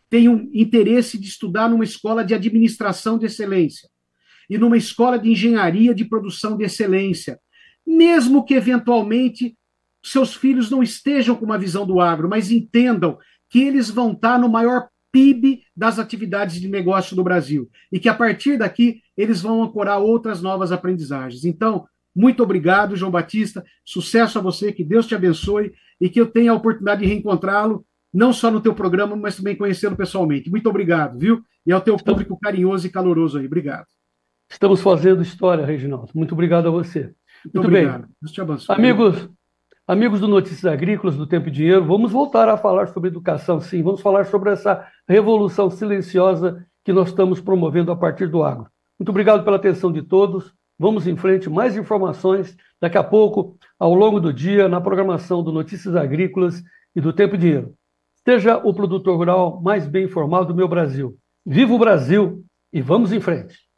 tenho 0.10 0.50
interesse 0.54 1.18
de 1.18 1.28
estudar 1.28 1.70
numa 1.70 1.84
escola 1.84 2.24
de 2.24 2.34
administração 2.34 3.18
de 3.18 3.28
excelência 3.28 3.90
e 4.50 4.58
numa 4.58 4.78
escola 4.78 5.18
de 5.18 5.32
engenharia 5.32 5.96
de 5.96 6.04
produção 6.04 6.58
de 6.58 6.66
excelência, 6.66 7.40
mesmo 7.88 8.44
que 8.44 8.54
eventualmente 8.54 9.56
seus 10.04 10.36
filhos 10.36 10.70
não 10.70 10.84
estejam 10.84 11.36
com 11.36 11.46
uma 11.46 11.58
visão 11.58 11.86
do 11.86 12.02
agro, 12.02 12.28
mas 12.28 12.52
entendam 12.52 13.18
que 13.50 13.60
eles 13.60 13.90
vão 13.90 14.12
estar 14.12 14.40
no 14.40 14.50
maior 14.50 14.90
PIB 15.12 15.64
das 15.76 16.00
atividades 16.00 16.60
de 16.60 16.68
negócio 16.68 17.16
do 17.16 17.24
Brasil 17.24 17.70
e 17.92 18.00
que 18.00 18.10
a 18.10 18.14
partir 18.14 18.58
daqui 18.58 19.02
eles 19.16 19.42
vão 19.42 19.64
ancorar 19.64 20.00
outras 20.00 20.42
novas 20.42 20.72
aprendizagens. 20.72 21.46
Então, 21.46 21.86
muito 22.16 22.44
obrigado, 22.44 22.96
João 22.96 23.12
Batista. 23.12 23.64
Sucesso 23.86 24.38
a 24.40 24.42
você, 24.42 24.72
que 24.72 24.84
Deus 24.84 25.08
te 25.08 25.16
abençoe 25.16 25.74
e 26.02 26.10
que 26.10 26.20
eu 26.20 26.26
tenha 26.26 26.52
a 26.52 26.56
oportunidade 26.56 27.02
de 27.02 27.08
reencontrá-lo, 27.08 27.86
não 28.12 28.34
só 28.34 28.50
no 28.50 28.60
teu 28.60 28.74
programa, 28.74 29.16
mas 29.16 29.38
também 29.38 29.56
conhecê-lo 29.56 29.96
pessoalmente. 29.96 30.50
Muito 30.50 30.68
obrigado, 30.68 31.18
viu? 31.18 31.42
E 31.66 31.72
ao 31.72 31.80
teu 31.80 31.96
público 31.96 32.38
carinhoso 32.42 32.88
e 32.88 32.90
caloroso 32.90 33.38
aí. 33.38 33.46
Obrigado. 33.46 33.86
Estamos 34.50 34.82
fazendo 34.82 35.22
história, 35.22 35.66
Reginaldo. 35.66 36.10
Muito 36.16 36.34
obrigado 36.34 36.68
a 36.68 36.72
você. 36.72 37.14
Muito, 37.46 37.62
Muito 37.62 37.72
bem. 37.72 37.86
Deus 38.20 38.34
te 38.34 38.42
abençoe. 38.42 38.76
Amigos, 38.76 39.30
amigos 39.88 40.20
do 40.20 40.28
Notícias 40.28 40.66
Agrícolas, 40.66 41.16
do 41.16 41.28
Tempo 41.28 41.48
e 41.48 41.52
Dinheiro, 41.52 41.86
vamos 41.86 42.12
voltar 42.12 42.50
a 42.50 42.58
falar 42.58 42.88
sobre 42.88 43.10
educação, 43.10 43.62
sim. 43.62 43.82
Vamos 43.84 44.02
falar 44.02 44.26
sobre 44.26 44.52
essa 44.52 44.86
revolução 45.08 45.70
silenciosa 45.70 46.66
que 46.84 46.92
nós 46.92 47.10
estamos 47.10 47.40
promovendo 47.40 47.92
a 47.92 47.96
partir 47.96 48.28
do 48.28 48.44
agro. 48.44 48.68
Muito 49.00 49.10
obrigado 49.10 49.44
pela 49.44 49.56
atenção 49.56 49.92
de 49.92 50.02
todos. 50.02 50.54
Vamos 50.78 51.08
em 51.08 51.16
frente, 51.16 51.50
mais 51.50 51.78
informações 51.78 52.58
daqui 52.82 52.98
a 52.98 53.04
pouco, 53.04 53.56
ao 53.80 53.94
longo 53.94 54.20
do 54.20 54.34
dia, 54.34 54.68
na 54.68 54.82
programação 54.82 55.44
do 55.44 55.52
Notícias 55.52 55.96
Agrícolas 55.96 56.64
e 56.96 57.00
do 57.00 57.14
Tempo 57.14 57.36
e 57.36 57.38
Dinheiro. 57.38 57.76
Seja 58.26 58.58
o 58.58 58.74
produtor 58.74 59.18
rural 59.18 59.62
mais 59.62 59.88
bem 59.88 60.06
informado 60.06 60.48
do 60.48 60.56
meu 60.56 60.68
Brasil. 60.68 61.18
Viva 61.46 61.74
o 61.74 61.80
Brasil 61.80 62.44
e 62.74 62.82
vamos 62.82 63.14
em 63.14 63.20
frente! 63.20 63.71